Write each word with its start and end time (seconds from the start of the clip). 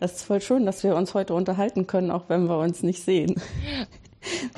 Das 0.00 0.16
ist 0.16 0.24
voll 0.24 0.40
schön, 0.40 0.66
dass 0.66 0.84
wir 0.84 0.94
uns 0.94 1.14
heute 1.14 1.34
unterhalten 1.34 1.86
können, 1.86 2.10
auch 2.10 2.24
wenn 2.28 2.48
wir 2.48 2.58
uns 2.58 2.82
nicht 2.82 3.02
sehen. 3.02 3.40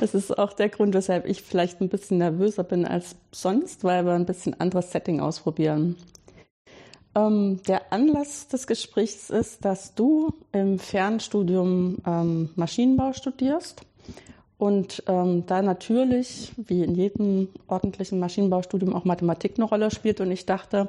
Das 0.00 0.14
ist 0.14 0.38
auch 0.38 0.54
der 0.54 0.70
Grund, 0.70 0.94
weshalb 0.94 1.26
ich 1.26 1.42
vielleicht 1.42 1.82
ein 1.82 1.90
bisschen 1.90 2.18
nervöser 2.18 2.64
bin 2.64 2.86
als 2.86 3.16
sonst, 3.32 3.84
weil 3.84 4.06
wir 4.06 4.14
ein 4.14 4.24
bisschen 4.24 4.58
anderes 4.58 4.92
Setting 4.92 5.20
ausprobieren. 5.20 5.96
Ähm, 7.14 7.60
der 7.68 7.92
Anlass 7.92 8.48
des 8.48 8.66
Gesprächs 8.66 9.28
ist, 9.28 9.64
dass 9.66 9.94
du 9.94 10.32
im 10.52 10.78
Fernstudium 10.78 11.98
ähm, 12.06 12.50
Maschinenbau 12.54 13.12
studierst 13.12 13.82
und 14.58 15.04
ähm, 15.06 15.44
da 15.46 15.62
natürlich, 15.62 16.52
wie 16.56 16.82
in 16.82 16.96
jedem 16.96 17.48
ordentlichen 17.68 18.18
Maschinenbaustudium, 18.18 18.94
auch 18.94 19.04
Mathematik 19.04 19.54
eine 19.56 19.66
Rolle 19.66 19.90
spielt. 19.92 20.20
Und 20.20 20.32
ich 20.32 20.46
dachte, 20.46 20.88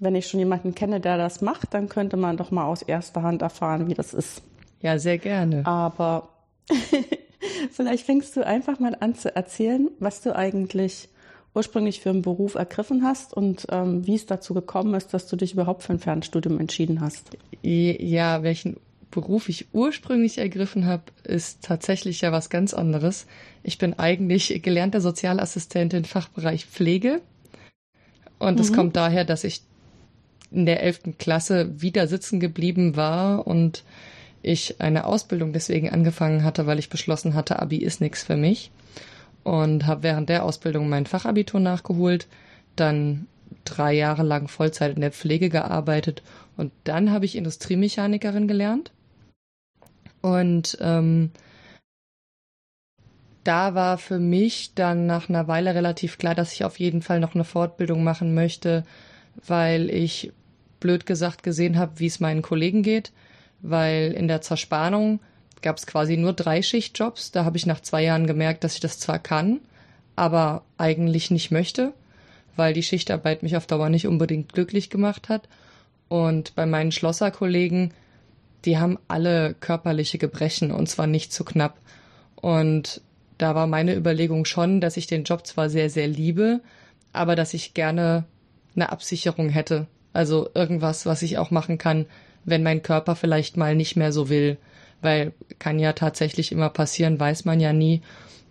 wenn 0.00 0.14
ich 0.14 0.26
schon 0.26 0.40
jemanden 0.40 0.74
kenne, 0.74 1.00
der 1.00 1.18
das 1.18 1.40
macht, 1.40 1.74
dann 1.74 1.88
könnte 1.88 2.16
man 2.16 2.36
doch 2.36 2.50
mal 2.50 2.64
aus 2.64 2.82
erster 2.82 3.22
Hand 3.22 3.42
erfahren, 3.42 3.88
wie 3.88 3.94
das 3.94 4.14
ist. 4.14 4.42
Ja, 4.80 4.98
sehr 4.98 5.18
gerne. 5.18 5.66
Aber 5.66 6.28
vielleicht 7.72 8.06
fängst 8.06 8.36
du 8.36 8.46
einfach 8.46 8.78
mal 8.78 8.96
an 9.00 9.14
zu 9.14 9.34
erzählen, 9.34 9.90
was 9.98 10.22
du 10.22 10.34
eigentlich 10.34 11.08
ursprünglich 11.54 12.00
für 12.00 12.10
einen 12.10 12.22
Beruf 12.22 12.54
ergriffen 12.54 13.02
hast 13.02 13.34
und 13.34 13.66
ähm, 13.70 14.06
wie 14.06 14.14
es 14.14 14.26
dazu 14.26 14.54
gekommen 14.54 14.94
ist, 14.94 15.12
dass 15.14 15.26
du 15.26 15.36
dich 15.36 15.54
überhaupt 15.54 15.82
für 15.82 15.92
ein 15.92 15.98
Fernstudium 15.98 16.60
entschieden 16.60 17.00
hast. 17.00 17.36
Ja, 17.62 18.42
welchen 18.42 18.76
Beruf 19.10 19.48
ich 19.48 19.66
ursprünglich 19.72 20.38
ergriffen 20.38 20.86
habe, 20.86 21.04
ist 21.24 21.64
tatsächlich 21.64 22.20
ja 22.20 22.30
was 22.30 22.50
ganz 22.50 22.74
anderes. 22.74 23.26
Ich 23.62 23.78
bin 23.78 23.98
eigentlich 23.98 24.62
gelernte 24.62 25.00
Sozialassistentin 25.00 26.04
Fachbereich 26.04 26.66
Pflege. 26.66 27.22
Und 28.38 28.60
das 28.60 28.70
mhm. 28.70 28.76
kommt 28.76 28.96
daher, 28.96 29.24
dass 29.24 29.44
ich 29.44 29.62
in 30.50 30.66
der 30.66 30.82
elften 30.82 31.18
Klasse 31.18 31.80
wieder 31.80 32.06
sitzen 32.06 32.40
geblieben 32.40 32.96
war 32.96 33.46
und 33.46 33.84
ich 34.42 34.80
eine 34.80 35.04
Ausbildung 35.04 35.52
deswegen 35.52 35.90
angefangen 35.90 36.44
hatte, 36.44 36.66
weil 36.66 36.78
ich 36.78 36.88
beschlossen 36.88 37.34
hatte, 37.34 37.58
Abi 37.60 37.78
ist 37.78 38.00
nichts 38.00 38.22
für 38.22 38.36
mich. 38.36 38.70
Und 39.44 39.86
habe 39.86 40.02
während 40.02 40.28
der 40.28 40.44
Ausbildung 40.44 40.88
mein 40.88 41.06
Fachabitur 41.06 41.60
nachgeholt, 41.60 42.26
dann 42.76 43.26
drei 43.64 43.92
Jahre 43.94 44.22
lang 44.22 44.48
Vollzeit 44.48 44.94
in 44.94 45.00
der 45.00 45.12
Pflege 45.12 45.48
gearbeitet 45.48 46.22
und 46.56 46.72
dann 46.84 47.10
habe 47.12 47.24
ich 47.24 47.36
Industriemechanikerin 47.36 48.48
gelernt. 48.48 48.90
Und 50.20 50.76
ähm, 50.80 51.30
da 53.44 53.74
war 53.74 53.96
für 53.96 54.18
mich 54.18 54.74
dann 54.74 55.06
nach 55.06 55.28
einer 55.28 55.48
Weile 55.48 55.74
relativ 55.74 56.18
klar, 56.18 56.34
dass 56.34 56.52
ich 56.52 56.64
auf 56.64 56.78
jeden 56.78 57.00
Fall 57.00 57.20
noch 57.20 57.34
eine 57.34 57.44
Fortbildung 57.44 58.02
machen 58.04 58.34
möchte, 58.34 58.84
weil 59.46 59.88
ich 59.88 60.32
blöd 60.80 61.06
gesagt 61.06 61.42
gesehen 61.42 61.78
habe, 61.78 61.98
wie 61.98 62.06
es 62.06 62.20
meinen 62.20 62.42
Kollegen 62.42 62.82
geht, 62.82 63.12
weil 63.60 64.12
in 64.12 64.28
der 64.28 64.40
Zerspannung 64.40 65.20
gab 65.62 65.76
es 65.76 65.86
quasi 65.86 66.16
nur 66.16 66.32
drei 66.32 66.62
Schichtjobs. 66.62 67.32
Da 67.32 67.44
habe 67.44 67.56
ich 67.56 67.66
nach 67.66 67.80
zwei 67.80 68.04
Jahren 68.04 68.26
gemerkt, 68.26 68.64
dass 68.64 68.74
ich 68.74 68.80
das 68.80 68.98
zwar 68.98 69.18
kann, 69.18 69.60
aber 70.16 70.62
eigentlich 70.76 71.30
nicht 71.30 71.50
möchte, 71.50 71.92
weil 72.56 72.72
die 72.72 72.82
Schichtarbeit 72.82 73.42
mich 73.42 73.56
auf 73.56 73.66
Dauer 73.66 73.88
nicht 73.88 74.06
unbedingt 74.06 74.52
glücklich 74.52 74.90
gemacht 74.90 75.28
hat. 75.28 75.48
Und 76.08 76.54
bei 76.54 76.66
meinen 76.66 76.92
Schlosserkollegen, 76.92 77.92
die 78.64 78.78
haben 78.78 78.98
alle 79.08 79.54
körperliche 79.54 80.18
Gebrechen 80.18 80.72
und 80.72 80.88
zwar 80.88 81.06
nicht 81.06 81.32
zu 81.32 81.44
knapp. 81.44 81.78
Und 82.36 83.02
da 83.36 83.54
war 83.54 83.66
meine 83.66 83.94
Überlegung 83.94 84.44
schon, 84.44 84.80
dass 84.80 84.96
ich 84.96 85.06
den 85.06 85.24
Job 85.24 85.46
zwar 85.46 85.70
sehr, 85.70 85.90
sehr 85.90 86.08
liebe, 86.08 86.60
aber 87.12 87.36
dass 87.36 87.54
ich 87.54 87.74
gerne 87.74 88.24
eine 88.74 88.90
Absicherung 88.90 89.48
hätte. 89.48 89.86
Also 90.18 90.50
irgendwas, 90.52 91.06
was 91.06 91.22
ich 91.22 91.38
auch 91.38 91.52
machen 91.52 91.78
kann, 91.78 92.06
wenn 92.44 92.64
mein 92.64 92.82
Körper 92.82 93.14
vielleicht 93.14 93.56
mal 93.56 93.76
nicht 93.76 93.94
mehr 93.94 94.12
so 94.12 94.28
will. 94.28 94.56
Weil 95.00 95.32
kann 95.60 95.78
ja 95.78 95.92
tatsächlich 95.92 96.50
immer 96.50 96.70
passieren, 96.70 97.20
weiß 97.20 97.44
man 97.44 97.60
ja 97.60 97.72
nie. 97.72 98.02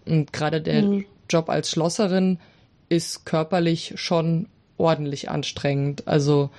Und 0.05 0.31
gerade 0.31 0.61
der 0.61 0.81
mhm. 0.83 1.05
Job 1.29 1.49
als 1.49 1.69
Schlosserin 1.69 2.39
ist 2.87 3.25
körperlich 3.25 3.95
schon 3.97 4.47
ordentlich 4.77 5.29
anstrengend. 5.29 6.07
Also 6.07 6.51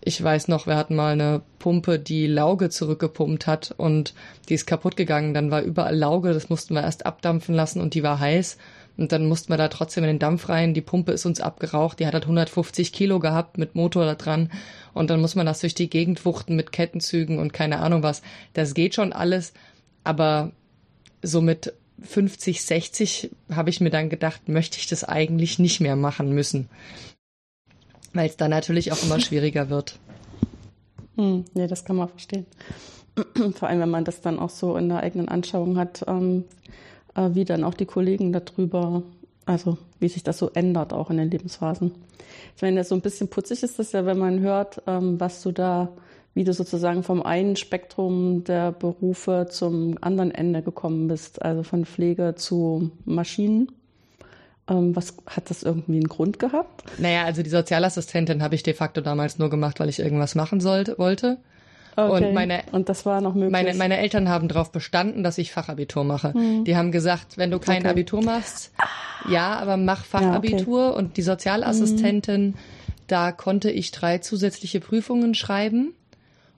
ich 0.00 0.20
weiß 0.20 0.48
noch, 0.48 0.66
wir 0.66 0.74
hatten 0.74 0.96
mal 0.96 1.12
eine 1.12 1.42
Pumpe, 1.60 2.00
die 2.00 2.26
Lauge 2.26 2.68
zurückgepumpt 2.68 3.46
hat 3.46 3.74
und 3.76 4.12
die 4.48 4.54
ist 4.54 4.66
kaputt 4.66 4.96
gegangen. 4.96 5.34
Dann 5.34 5.52
war 5.52 5.62
überall 5.62 5.96
Lauge, 5.96 6.32
das 6.32 6.48
mussten 6.48 6.74
wir 6.74 6.82
erst 6.82 7.06
abdampfen 7.06 7.54
lassen 7.54 7.80
und 7.80 7.94
die 7.94 8.02
war 8.02 8.18
heiß. 8.18 8.58
Und 8.96 9.12
dann 9.12 9.26
mussten 9.26 9.52
wir 9.52 9.58
da 9.58 9.68
trotzdem 9.68 10.04
in 10.04 10.08
den 10.08 10.18
Dampf 10.18 10.48
rein. 10.48 10.72
Die 10.72 10.80
Pumpe 10.80 11.12
ist 11.12 11.26
uns 11.26 11.40
abgeraucht. 11.40 12.00
Die 12.00 12.06
hat 12.06 12.14
halt 12.14 12.24
150 12.24 12.92
Kilo 12.92 13.18
gehabt 13.18 13.58
mit 13.58 13.74
Motor 13.74 14.06
da 14.06 14.14
dran. 14.14 14.50
Und 14.94 15.10
dann 15.10 15.20
muss 15.20 15.34
man 15.34 15.46
das 15.46 15.60
durch 15.60 15.74
die 15.74 15.90
Gegend 15.90 16.24
wuchten 16.24 16.56
mit 16.56 16.72
Kettenzügen 16.72 17.38
und 17.38 17.52
keine 17.52 17.80
Ahnung 17.80 18.02
was. 18.02 18.22
Das 18.54 18.72
geht 18.72 18.94
schon 18.94 19.12
alles. 19.12 19.52
Aber 20.02 20.52
so 21.22 21.42
mit 21.42 21.74
50, 22.02 22.62
60 22.62 23.30
habe 23.52 23.70
ich 23.70 23.80
mir 23.80 23.90
dann 23.90 24.08
gedacht, 24.08 24.48
möchte 24.48 24.78
ich 24.78 24.86
das 24.86 25.04
eigentlich 25.04 25.58
nicht 25.58 25.80
mehr 25.80 25.96
machen 25.96 26.32
müssen. 26.32 26.68
Weil 28.14 28.28
es 28.28 28.36
dann 28.36 28.50
natürlich 28.50 28.92
auch 28.92 29.02
immer 29.02 29.20
schwieriger 29.20 29.68
wird. 29.68 29.98
Hm, 31.16 31.44
nee, 31.54 31.66
das 31.66 31.84
kann 31.84 31.96
man 31.96 32.08
verstehen. 32.08 32.46
Vor 33.54 33.68
allem, 33.68 33.80
wenn 33.80 33.90
man 33.90 34.04
das 34.04 34.20
dann 34.22 34.38
auch 34.38 34.50
so 34.50 34.76
in 34.76 34.88
der 34.88 35.00
eigenen 35.00 35.28
Anschauung 35.28 35.76
hat, 35.78 36.04
ähm, 36.06 36.44
äh, 36.44 36.85
wie 37.16 37.44
dann 37.44 37.64
auch 37.64 37.74
die 37.74 37.86
Kollegen 37.86 38.32
darüber, 38.32 39.02
also 39.44 39.78
wie 40.00 40.08
sich 40.08 40.22
das 40.22 40.38
so 40.38 40.50
ändert, 40.54 40.92
auch 40.92 41.10
in 41.10 41.16
den 41.16 41.30
Lebensphasen. 41.30 41.92
Ich 42.54 42.62
meine, 42.62 42.84
so 42.84 42.94
ein 42.94 43.00
bisschen 43.00 43.28
putzig 43.28 43.62
ist 43.62 43.78
das 43.78 43.92
ja, 43.92 44.06
wenn 44.06 44.18
man 44.18 44.40
hört, 44.40 44.82
ähm, 44.86 45.20
was 45.20 45.42
du 45.42 45.52
da, 45.52 45.88
wie 46.34 46.44
du 46.44 46.52
sozusagen 46.52 47.02
vom 47.02 47.22
einen 47.22 47.56
Spektrum 47.56 48.44
der 48.44 48.72
Berufe 48.72 49.46
zum 49.50 49.96
anderen 50.00 50.30
Ende 50.30 50.62
gekommen 50.62 51.08
bist, 51.08 51.42
also 51.42 51.62
von 51.62 51.84
Pflege 51.86 52.34
zu 52.36 52.90
Maschinen. 53.04 53.72
Ähm, 54.68 54.96
was 54.96 55.14
hat 55.26 55.48
das 55.50 55.62
irgendwie 55.62 55.96
einen 55.96 56.08
Grund 56.08 56.38
gehabt? 56.38 56.84
Naja, 56.98 57.24
also 57.24 57.42
die 57.42 57.50
Sozialassistentin 57.50 58.42
habe 58.42 58.54
ich 58.54 58.62
de 58.62 58.74
facto 58.74 59.00
damals 59.00 59.38
nur 59.38 59.48
gemacht, 59.48 59.80
weil 59.80 59.88
ich 59.88 60.00
irgendwas 60.00 60.34
machen 60.34 60.60
sollte, 60.60 60.98
wollte. 60.98 61.38
Okay. 61.96 62.26
Und 62.26 62.34
meine 62.34 62.62
und 62.72 62.90
das 62.90 63.06
war 63.06 63.22
noch 63.22 63.34
möglich. 63.34 63.52
Meine, 63.52 63.74
meine 63.74 63.96
Eltern 63.96 64.28
haben 64.28 64.48
darauf 64.48 64.70
bestanden, 64.70 65.22
dass 65.22 65.38
ich 65.38 65.50
Fachabitur 65.50 66.04
mache. 66.04 66.36
Mhm. 66.36 66.64
Die 66.64 66.76
haben 66.76 66.92
gesagt, 66.92 67.38
wenn 67.38 67.50
du 67.50 67.58
kein 67.58 67.80
okay. 67.80 67.88
Abitur 67.88 68.22
machst, 68.22 68.72
ja, 69.30 69.58
aber 69.58 69.78
mach 69.78 70.04
Fachabitur. 70.04 70.80
Ja, 70.80 70.88
okay. 70.90 70.98
Und 70.98 71.16
die 71.16 71.22
Sozialassistentin, 71.22 72.48
mhm. 72.48 72.54
da 73.06 73.32
konnte 73.32 73.70
ich 73.70 73.92
drei 73.92 74.18
zusätzliche 74.18 74.80
Prüfungen 74.80 75.34
schreiben 75.34 75.94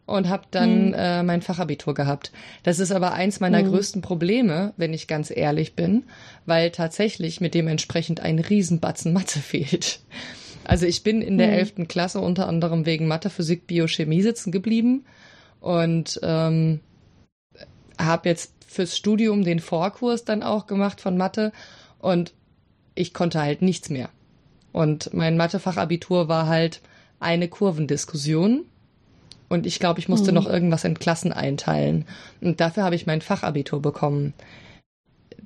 und 0.06 0.28
habe 0.28 0.44
dann 0.50 0.88
mhm. 0.88 0.94
äh, 0.94 1.22
mein 1.22 1.41
Fachabitur 1.41 1.94
gehabt. 1.94 2.32
Das 2.65 2.81
ist 2.81 2.91
aber 2.91 3.12
eins 3.12 3.38
meiner 3.38 3.62
mhm. 3.62 3.69
größten 3.69 4.03
Probleme, 4.03 4.72
wenn 4.77 4.93
ich 4.93 5.06
ganz 5.06 5.31
ehrlich 5.31 5.77
bin, 5.77 6.03
weil 6.47 6.72
tatsächlich 6.72 7.41
mit 7.41 7.54
dementsprechend 7.54 8.19
ein 8.19 8.41
Riesenbatzen 8.41 9.12
Mathe 9.12 9.38
fehlt. 9.38 10.00
Also 10.65 10.84
ich 10.84 11.04
bin 11.04 11.22
in 11.22 11.38
der 11.38 11.47
mhm. 11.47 11.54
elften 11.54 11.88
Klasse 11.88 12.19
unter 12.19 12.48
anderem 12.48 12.87
wegen 12.87 13.06
Mathe, 13.06 13.31
Physik, 13.31 13.69
Biochemie 13.69 14.22
sitzen 14.22 14.51
geblieben 14.51 15.04
und 15.60 16.21
ähm, 16.22 16.81
habe 17.99 18.28
jetzt 18.28 18.53
fürs 18.66 18.97
Studium 18.97 19.45
den 19.45 19.60
Vorkurs 19.60 20.25
dann 20.25 20.43
auch 20.43 20.66
gemacht 20.66 21.01
von 21.01 21.16
Mathe 21.16 21.53
und 21.99 22.33
ich 22.95 23.15
konnte 23.15 23.41
halt 23.41 23.63
nichts 23.63 23.91
mehr. 23.91 24.10
Und 24.72 25.13
mein 25.15 25.37
Mathefachabitur 25.37 26.28
war 26.28 26.47
halt 26.47 26.81
eine 27.21 27.49
Kurvendiskussion 27.49 28.66
und 29.49 29.66
ich 29.66 29.81
glaube, 29.81 29.99
ich 29.99 30.09
musste 30.09 30.31
mhm. 30.31 30.37
noch 30.37 30.47
irgendwas 30.47 30.84
in 30.84 30.99
Klassen 30.99 31.33
einteilen 31.33 32.04
und 32.41 32.61
dafür 32.61 32.84
habe 32.84 32.95
ich 32.95 33.07
mein 33.07 33.22
Fachabitur 33.22 33.81
bekommen. 33.83 34.34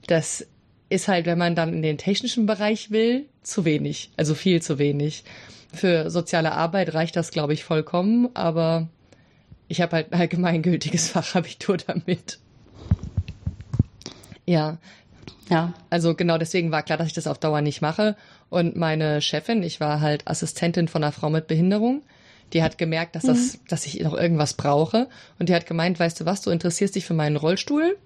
Das 0.06 0.46
ist 0.88 1.08
halt, 1.08 1.26
wenn 1.26 1.38
man 1.38 1.54
dann 1.54 1.72
in 1.72 1.82
den 1.82 1.96
technischen 1.98 2.46
Bereich 2.46 2.90
will, 2.90 3.26
zu 3.42 3.64
wenig, 3.64 4.10
also 4.16 4.34
viel 4.34 4.60
zu 4.60 4.78
wenig. 4.78 5.24
Für 5.72 6.10
soziale 6.10 6.52
Arbeit 6.52 6.92
reicht 6.92 7.16
das, 7.16 7.30
glaube 7.30 7.54
ich, 7.54 7.64
vollkommen, 7.64 8.28
aber 8.34 8.88
ich 9.72 9.80
habe 9.80 9.96
halt 9.96 10.12
ein 10.12 10.20
allgemeingültiges 10.20 11.08
Fachabitur 11.08 11.78
damit. 11.78 12.38
Ja. 14.44 14.76
Ja. 15.48 15.72
Also 15.88 16.14
genau 16.14 16.36
deswegen 16.36 16.70
war 16.70 16.82
klar, 16.82 16.98
dass 16.98 17.06
ich 17.06 17.14
das 17.14 17.26
auf 17.26 17.38
Dauer 17.38 17.62
nicht 17.62 17.80
mache. 17.80 18.14
Und 18.50 18.76
meine 18.76 19.22
Chefin, 19.22 19.62
ich 19.62 19.80
war 19.80 20.02
halt 20.02 20.28
Assistentin 20.28 20.88
von 20.88 21.02
einer 21.02 21.12
Frau 21.12 21.30
mit 21.30 21.46
Behinderung, 21.46 22.02
die 22.52 22.62
hat 22.62 22.76
gemerkt, 22.76 23.16
dass 23.16 23.22
das, 23.22 23.54
mhm. 23.54 23.60
dass 23.68 23.86
ich 23.86 23.98
noch 24.00 24.12
irgendwas 24.12 24.52
brauche. 24.52 25.08
Und 25.38 25.48
die 25.48 25.54
hat 25.54 25.64
gemeint, 25.64 25.98
weißt 25.98 26.20
du 26.20 26.26
was, 26.26 26.42
du 26.42 26.50
interessierst 26.50 26.94
dich 26.94 27.06
für 27.06 27.14
meinen 27.14 27.36
Rollstuhl 27.36 27.96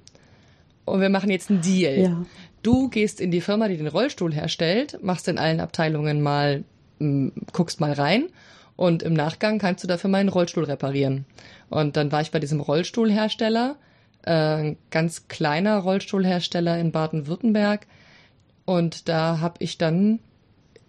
und 0.85 1.01
wir 1.01 1.09
machen 1.09 1.31
jetzt 1.31 1.51
einen 1.51 1.63
Deal. 1.63 1.99
Ja. 1.99 2.27
Du 2.63 2.89
gehst 2.89 3.21
in 3.21 3.33
die 3.33 3.41
Firma, 3.41 3.67
die 3.67 3.77
den 3.77 3.89
Rollstuhl 3.89 4.33
herstellt, 4.33 5.01
machst 5.03 5.27
in 5.27 5.37
allen 5.37 5.59
Abteilungen 5.59 6.23
mal, 6.23 6.63
guckst 7.53 7.81
mal 7.81 7.93
rein 7.93 8.29
und 8.77 9.03
im 9.03 9.15
Nachgang 9.15 9.59
kannst 9.59 9.83
du 9.83 9.89
dafür 9.89 10.11
meinen 10.11 10.29
Rollstuhl 10.29 10.65
reparieren. 10.65 11.25
Und 11.71 11.97
dann 11.97 12.13
war 12.13 12.21
ich 12.21 12.31
bei 12.31 12.39
diesem 12.39 12.61
Rollstuhlhersteller, 12.61 13.77
äh, 14.23 14.75
ganz 14.91 15.29
kleiner 15.29 15.79
Rollstuhlhersteller 15.79 16.79
in 16.79 16.93
Baden-Württemberg. 16.93 17.87
Und 18.67 19.09
da 19.09 19.41
habe 19.41 19.57
ich 19.61 19.79
dann 19.79 20.21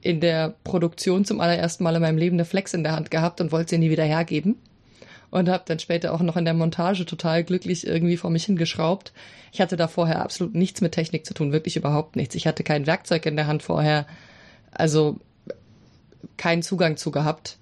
in 0.01 0.19
der 0.19 0.55
Produktion 0.63 1.25
zum 1.25 1.39
allerersten 1.39 1.83
Mal 1.83 1.95
in 1.95 2.01
meinem 2.01 2.17
Leben 2.17 2.35
eine 2.35 2.45
Flex 2.45 2.73
in 2.73 2.83
der 2.83 2.95
Hand 2.95 3.09
gehabt 3.09 3.41
und 3.41 3.51
wollte 3.51 3.71
sie 3.71 3.77
nie 3.77 3.89
wieder 3.89 4.03
hergeben. 4.03 4.57
Und 5.29 5.49
habe 5.49 5.63
dann 5.65 5.79
später 5.79 6.13
auch 6.13 6.21
noch 6.21 6.37
in 6.37 6.45
der 6.45 6.53
Montage 6.53 7.05
total 7.05 7.43
glücklich 7.43 7.85
irgendwie 7.85 8.15
vor 8.15 8.29
mich 8.29 8.45
hingeschraubt. 8.45 9.11
Ich 9.51 9.59
hatte 9.59 9.75
da 9.75 9.87
vorher 9.87 10.21
absolut 10.21 10.55
nichts 10.55 10.79
mit 10.79 10.93
Technik 10.93 11.25
zu 11.25 11.33
tun, 11.33 11.51
wirklich 11.51 11.75
überhaupt 11.75 12.15
nichts. 12.15 12.35
Ich 12.35 12.47
hatte 12.47 12.63
kein 12.63 12.87
Werkzeug 12.87 13.25
in 13.25 13.35
der 13.35 13.47
Hand 13.47 13.61
vorher, 13.61 14.07
also 14.71 15.19
keinen 16.37 16.63
Zugang 16.63 16.95
zu 16.95 17.11
gehabt. 17.11 17.57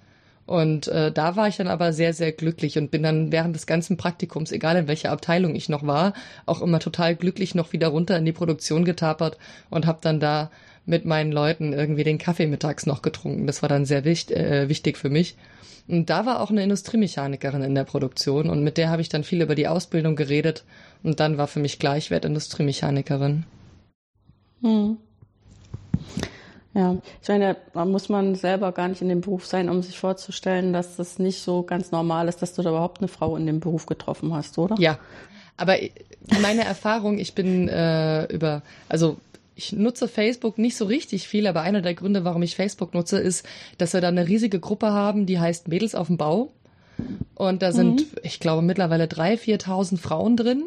Und 0.46 0.86
äh, 0.86 1.10
da 1.10 1.34
war 1.34 1.48
ich 1.48 1.56
dann 1.56 1.66
aber 1.66 1.92
sehr, 1.92 2.12
sehr 2.12 2.30
glücklich 2.30 2.78
und 2.78 2.92
bin 2.92 3.02
dann 3.02 3.32
während 3.32 3.56
des 3.56 3.66
ganzen 3.66 3.96
Praktikums, 3.96 4.52
egal 4.52 4.76
in 4.76 4.88
welcher 4.88 5.10
Abteilung 5.10 5.56
ich 5.56 5.68
noch 5.68 5.84
war, 5.84 6.14
auch 6.46 6.62
immer 6.62 6.78
total 6.78 7.16
glücklich 7.16 7.56
noch 7.56 7.72
wieder 7.72 7.88
runter 7.88 8.16
in 8.16 8.24
die 8.24 8.32
Produktion 8.32 8.84
getapert 8.84 9.38
und 9.70 9.86
habe 9.86 9.98
dann 10.00 10.20
da 10.20 10.50
mit 10.84 11.04
meinen 11.04 11.32
Leuten 11.32 11.72
irgendwie 11.72 12.04
den 12.04 12.18
Kaffee 12.18 12.46
mittags 12.46 12.86
noch 12.86 13.02
getrunken. 13.02 13.48
Das 13.48 13.62
war 13.62 13.68
dann 13.68 13.84
sehr 13.84 14.04
wichtig, 14.04 14.36
äh, 14.36 14.68
wichtig 14.68 14.96
für 14.96 15.10
mich. 15.10 15.36
Und 15.88 16.10
da 16.10 16.26
war 16.26 16.40
auch 16.40 16.50
eine 16.50 16.62
Industriemechanikerin 16.62 17.62
in 17.62 17.74
der 17.74 17.84
Produktion 17.84 18.48
und 18.48 18.62
mit 18.62 18.76
der 18.76 18.90
habe 18.90 19.02
ich 19.02 19.08
dann 19.08 19.24
viel 19.24 19.42
über 19.42 19.54
die 19.54 19.68
Ausbildung 19.68 20.16
geredet 20.16 20.64
und 21.02 21.20
dann 21.20 21.38
war 21.38 21.46
für 21.48 21.60
mich 21.60 21.78
klar, 21.78 21.96
ich 21.96 22.10
werde 22.10 22.28
Industriemechanikerin. 22.28 23.44
Hm. 24.62 24.96
Ja, 26.76 26.94
ich 27.22 27.28
meine, 27.28 27.56
da 27.72 27.86
muss 27.86 28.10
man 28.10 28.34
selber 28.34 28.70
gar 28.70 28.88
nicht 28.88 29.00
in 29.00 29.08
dem 29.08 29.22
Beruf 29.22 29.46
sein, 29.46 29.70
um 29.70 29.82
sich 29.82 29.98
vorzustellen, 29.98 30.74
dass 30.74 30.96
das 30.96 31.18
nicht 31.18 31.40
so 31.40 31.62
ganz 31.62 31.90
normal 31.90 32.28
ist, 32.28 32.42
dass 32.42 32.52
du 32.52 32.60
da 32.60 32.68
überhaupt 32.68 32.98
eine 32.98 33.08
Frau 33.08 33.34
in 33.36 33.46
dem 33.46 33.60
Beruf 33.60 33.86
getroffen 33.86 34.34
hast, 34.34 34.58
oder? 34.58 34.76
Ja, 34.78 34.98
aber 35.56 35.76
meine 36.42 36.64
Erfahrung, 36.64 37.16
ich 37.16 37.34
bin 37.34 37.68
äh, 37.68 38.24
über, 38.26 38.60
also 38.90 39.16
ich 39.54 39.72
nutze 39.72 40.06
Facebook 40.06 40.58
nicht 40.58 40.76
so 40.76 40.84
richtig 40.84 41.26
viel, 41.26 41.46
aber 41.46 41.62
einer 41.62 41.80
der 41.80 41.94
Gründe, 41.94 42.24
warum 42.24 42.42
ich 42.42 42.56
Facebook 42.56 42.92
nutze, 42.92 43.18
ist, 43.18 43.46
dass 43.78 43.94
wir 43.94 44.02
da 44.02 44.08
eine 44.08 44.28
riesige 44.28 44.60
Gruppe 44.60 44.92
haben, 44.92 45.24
die 45.24 45.40
heißt 45.40 45.68
Mädels 45.68 45.94
auf 45.94 46.08
dem 46.08 46.18
Bau. 46.18 46.52
Und 47.36 47.62
da 47.62 47.72
sind, 47.72 48.00
mhm. 48.00 48.18
ich 48.22 48.38
glaube, 48.38 48.60
mittlerweile 48.60 49.08
drei, 49.08 49.38
viertausend 49.38 49.98
Frauen 49.98 50.36
drin. 50.36 50.64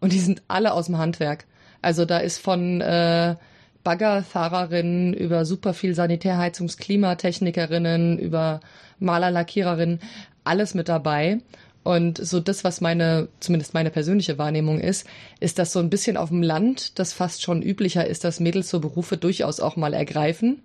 Und 0.00 0.14
die 0.14 0.18
sind 0.18 0.40
alle 0.48 0.72
aus 0.72 0.86
dem 0.86 0.96
Handwerk. 0.96 1.44
Also 1.82 2.06
da 2.06 2.18
ist 2.18 2.38
von 2.38 2.80
äh, 2.80 3.36
Baggerfahrerinnen 3.84 5.14
über 5.14 5.44
super 5.44 5.74
viel 5.74 5.94
Sanitärheizungs-, 5.94 6.78
Klimatechnikerinnen, 6.78 8.18
über 8.18 8.60
Malerlackiererinnen, 8.98 10.00
alles 10.44 10.74
mit 10.74 10.88
dabei. 10.88 11.38
Und 11.84 12.18
so 12.18 12.38
das, 12.38 12.62
was 12.62 12.80
meine, 12.80 13.28
zumindest 13.40 13.74
meine 13.74 13.90
persönliche 13.90 14.38
Wahrnehmung 14.38 14.78
ist, 14.78 15.06
ist, 15.40 15.58
dass 15.58 15.72
so 15.72 15.80
ein 15.80 15.90
bisschen 15.90 16.16
auf 16.16 16.28
dem 16.28 16.42
Land 16.42 16.98
das 16.98 17.12
fast 17.12 17.42
schon 17.42 17.60
üblicher 17.60 18.06
ist, 18.06 18.22
dass 18.22 18.38
Mädels 18.38 18.70
so 18.70 18.78
Berufe 18.78 19.16
durchaus 19.16 19.58
auch 19.58 19.74
mal 19.74 19.92
ergreifen, 19.92 20.62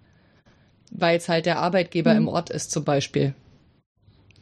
weil 0.92 1.18
es 1.18 1.28
halt 1.28 1.48
der 1.48 1.60
Arbeitgeber 1.60 2.12
mhm. 2.12 2.18
im 2.18 2.28
Ort 2.28 2.52
ist 2.52 2.72
zum 2.72 2.84
Beispiel. 2.84 3.34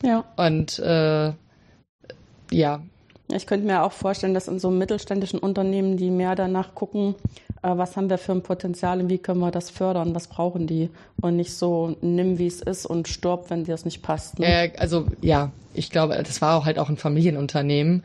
Ja. 0.04 0.26
Und 0.36 0.80
äh, 0.80 1.32
ja. 2.52 2.82
Ich 3.30 3.48
könnte 3.48 3.66
mir 3.66 3.82
auch 3.82 3.94
vorstellen, 3.94 4.34
dass 4.34 4.50
in 4.50 4.60
so 4.60 4.70
mittelständischen 4.70 5.40
Unternehmen, 5.40 5.96
die 5.96 6.12
mehr 6.12 6.36
danach 6.36 6.76
gucken, 6.76 7.16
was 7.68 7.98
haben 7.98 8.10
wir 8.10 8.18
für 8.18 8.32
ein 8.32 8.44
Potenzial 8.44 9.00
und 9.02 9.10
wie 9.10 9.18
können 9.18 9.40
wir 9.40 9.52
das 9.52 9.70
fördern, 9.70 10.14
was 10.14 10.28
brauchen 10.28 10.68
die 10.68 10.90
und 11.22 11.36
nicht 11.36 11.54
so 11.54 11.96
nimm, 12.02 12.38
wie 12.38 12.48
es 12.48 12.62
ist 12.62 12.86
und 12.86 13.08
stirb, 13.08 13.50
wenn 13.50 13.64
dir 13.64 13.72
das 13.72 13.86
nicht 13.86 14.02
passt. 14.02 14.40
Ne? 14.40 14.46
Äh, 14.46 14.72
also 14.78 15.08
ja, 15.22 15.52
ich 15.74 15.90
glaube, 15.90 16.16
das 16.16 16.42
war 16.42 16.58
auch 16.58 16.66
halt 16.66 16.80
auch 16.80 16.90
ein 16.90 16.98
Familienunternehmen 16.98 18.04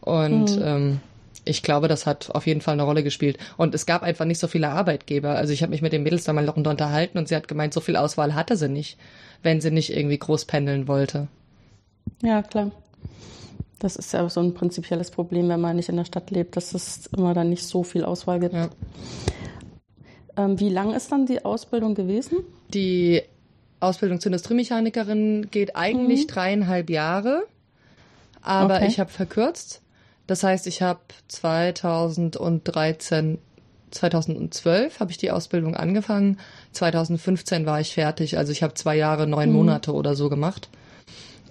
und 0.00 0.56
mhm. 0.56 0.62
ähm, 0.62 1.00
ich 1.44 1.62
glaube, 1.62 1.88
das 1.88 2.06
hat 2.06 2.30
auf 2.34 2.46
jeden 2.46 2.60
Fall 2.60 2.74
eine 2.74 2.82
Rolle 2.82 3.02
gespielt. 3.02 3.38
Und 3.56 3.74
es 3.74 3.86
gab 3.86 4.02
einfach 4.02 4.24
nicht 4.24 4.38
so 4.38 4.46
viele 4.46 4.68
Arbeitgeber. 4.68 5.30
Also 5.30 5.52
ich 5.52 5.62
habe 5.62 5.70
mich 5.70 5.82
mit 5.82 5.92
den 5.92 6.02
Mädels 6.02 6.24
da 6.24 6.32
mal 6.32 6.44
noch 6.44 6.56
unterhalten 6.56 7.18
und 7.18 7.28
sie 7.28 7.34
hat 7.34 7.48
gemeint, 7.48 7.72
so 7.72 7.80
viel 7.80 7.96
Auswahl 7.96 8.34
hatte 8.34 8.56
sie 8.56 8.68
nicht, 8.68 8.98
wenn 9.42 9.60
sie 9.60 9.70
nicht 9.70 9.96
irgendwie 9.96 10.18
groß 10.18 10.44
pendeln 10.44 10.86
wollte. 10.86 11.28
Ja, 12.22 12.42
klar. 12.42 12.70
Das 13.80 13.96
ist 13.96 14.12
ja 14.12 14.28
so 14.28 14.38
ein 14.40 14.54
prinzipielles 14.54 15.10
Problem, 15.10 15.48
wenn 15.48 15.60
man 15.60 15.74
nicht 15.74 15.88
in 15.88 15.96
der 15.96 16.04
Stadt 16.04 16.30
lebt, 16.30 16.56
dass 16.56 16.72
es 16.74 17.08
immer 17.16 17.34
dann 17.34 17.48
nicht 17.48 17.64
so 17.64 17.82
viel 17.82 18.04
Auswahl 18.04 18.38
gibt. 18.38 18.54
Ja. 18.54 18.70
Ähm, 20.36 20.60
wie 20.60 20.68
lang 20.68 20.94
ist 20.94 21.10
dann 21.10 21.26
die 21.26 21.44
Ausbildung 21.44 21.96
gewesen? 21.96 22.44
Die 22.72 23.22
Ausbildung 23.80 24.20
zur 24.20 24.30
Industriemechanikerin 24.30 25.48
geht 25.50 25.74
eigentlich 25.74 26.22
mhm. 26.22 26.28
dreieinhalb 26.28 26.88
Jahre, 26.90 27.42
aber 28.42 28.76
okay. 28.76 28.86
ich 28.86 29.00
habe 29.00 29.10
verkürzt. 29.10 29.82
Das 30.26 30.44
heißt, 30.44 30.68
ich 30.68 30.82
habe 30.82 31.00
2013 31.28 33.38
2012 33.90 35.00
habe 35.00 35.10
ich 35.10 35.18
die 35.18 35.32
Ausbildung 35.32 35.74
angefangen. 35.74 36.38
2015 36.72 37.66
war 37.66 37.80
ich 37.80 37.94
fertig. 37.94 38.38
Also 38.38 38.52
ich 38.52 38.62
habe 38.62 38.74
zwei 38.74 38.96
Jahre, 38.96 39.26
neun 39.26 39.48
mhm. 39.48 39.56
Monate 39.56 39.92
oder 39.92 40.14
so 40.14 40.28
gemacht. 40.28 40.68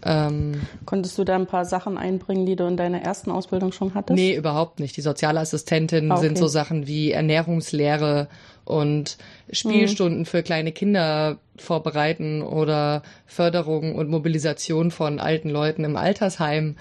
Ähm, 0.04 0.62
Konntest 0.86 1.18
du 1.18 1.24
da 1.24 1.36
ein 1.36 1.48
paar 1.48 1.66
Sachen 1.66 1.98
einbringen, 1.98 2.46
die 2.46 2.56
du 2.56 2.66
in 2.66 2.78
deiner 2.78 3.01
ersten 3.01 3.31
Ausbildung 3.31 3.72
schon 3.72 3.94
hattest? 3.94 4.16
Nee, 4.18 4.36
überhaupt 4.36 4.80
nicht. 4.80 4.96
Die 4.98 5.01
Sozialassistentin 5.01 6.12
okay. 6.12 6.22
sind 6.22 6.38
so 6.38 6.48
Sachen 6.48 6.88
wie 6.88 7.12
Ernährungslehre 7.12 8.28
und 8.66 9.18
Spielstunden 9.51 10.19
hm. 10.19 10.25
für 10.25 10.44
kleine 10.44 10.72
Kinder 10.72 11.40
vorbereiten 11.57 12.42
oder 12.42 13.04
Förderung 13.25 13.96
und 13.96 14.10
Mobilisation 14.10 14.92
von 14.92 15.19
alten 15.19 15.50
Leuten 15.50 15.84
im 15.84 15.96
Altersheim. 15.96 16.75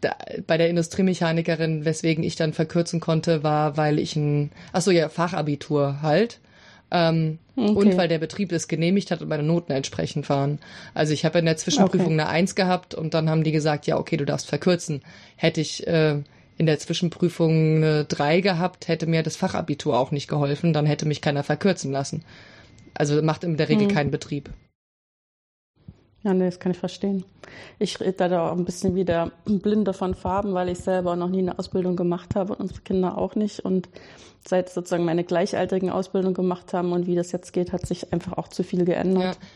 Da, 0.00 0.14
bei 0.46 0.58
der 0.58 0.68
Industriemechanikerin, 0.68 1.84
weswegen 1.84 2.24
ich 2.24 2.36
dann 2.36 2.52
verkürzen 2.52 3.00
konnte, 3.00 3.42
war, 3.42 3.76
weil 3.76 3.98
ich 3.98 4.16
ein, 4.16 4.50
ach 4.72 4.82
so 4.82 4.90
ja, 4.90 5.08
Fachabitur 5.08 6.02
halt. 6.02 6.40
Ähm, 6.94 7.38
okay. 7.56 7.72
Und 7.72 7.96
weil 7.96 8.06
der 8.06 8.20
Betrieb 8.20 8.52
es 8.52 8.68
genehmigt 8.68 9.10
hat 9.10 9.20
und 9.20 9.28
meine 9.28 9.42
Noten 9.42 9.72
entsprechend 9.72 10.28
waren. 10.28 10.60
Also 10.94 11.12
ich 11.12 11.24
habe 11.24 11.40
in 11.40 11.44
der 11.44 11.56
Zwischenprüfung 11.56 12.12
okay. 12.12 12.20
eine 12.20 12.28
Eins 12.28 12.54
gehabt 12.54 12.94
und 12.94 13.14
dann 13.14 13.28
haben 13.28 13.42
die 13.42 13.50
gesagt, 13.50 13.88
ja, 13.88 13.98
okay, 13.98 14.16
du 14.16 14.24
darfst 14.24 14.46
verkürzen. 14.46 15.02
Hätte 15.34 15.60
ich 15.60 15.84
äh, 15.88 16.22
in 16.56 16.66
der 16.66 16.78
Zwischenprüfung 16.78 17.76
eine 17.76 18.04
Drei 18.04 18.40
gehabt, 18.40 18.86
hätte 18.86 19.08
mir 19.08 19.24
das 19.24 19.34
Fachabitur 19.34 19.98
auch 19.98 20.12
nicht 20.12 20.28
geholfen, 20.28 20.72
dann 20.72 20.86
hätte 20.86 21.04
mich 21.04 21.20
keiner 21.20 21.42
verkürzen 21.42 21.90
lassen. 21.90 22.24
Also 22.94 23.20
macht 23.22 23.42
in 23.42 23.56
der 23.56 23.68
Regel 23.68 23.88
hm. 23.88 23.94
keinen 23.94 24.10
Betrieb. 24.12 24.50
Ja, 26.24 26.32
nee, 26.32 26.46
das 26.46 26.58
kann 26.58 26.72
ich 26.72 26.78
verstehen. 26.78 27.24
Ich 27.78 28.00
rede 28.00 28.28
da 28.28 28.50
auch 28.50 28.56
ein 28.56 28.64
bisschen 28.64 28.94
wie 28.94 29.04
der 29.04 29.30
Blinde 29.44 29.92
von 29.92 30.14
Farben, 30.14 30.54
weil 30.54 30.70
ich 30.70 30.78
selber 30.78 31.16
noch 31.16 31.28
nie 31.28 31.40
eine 31.40 31.58
Ausbildung 31.58 31.96
gemacht 31.96 32.34
habe 32.34 32.54
und 32.54 32.60
unsere 32.60 32.80
Kinder 32.80 33.18
auch 33.18 33.34
nicht. 33.34 33.60
Und 33.60 33.88
seit 34.46 34.70
sozusagen 34.70 35.04
meine 35.04 35.24
gleichaltrigen 35.24 35.90
Ausbildung 35.90 36.34
gemacht 36.34 36.72
haben 36.72 36.92
und 36.92 37.06
wie 37.06 37.14
das 37.14 37.30
jetzt 37.32 37.52
geht, 37.52 37.72
hat 37.72 37.86
sich 37.86 38.12
einfach 38.12 38.32
auch 38.38 38.48
zu 38.48 38.62
viel 38.62 38.84
geändert. 38.84 39.34
Ja. 39.34 39.48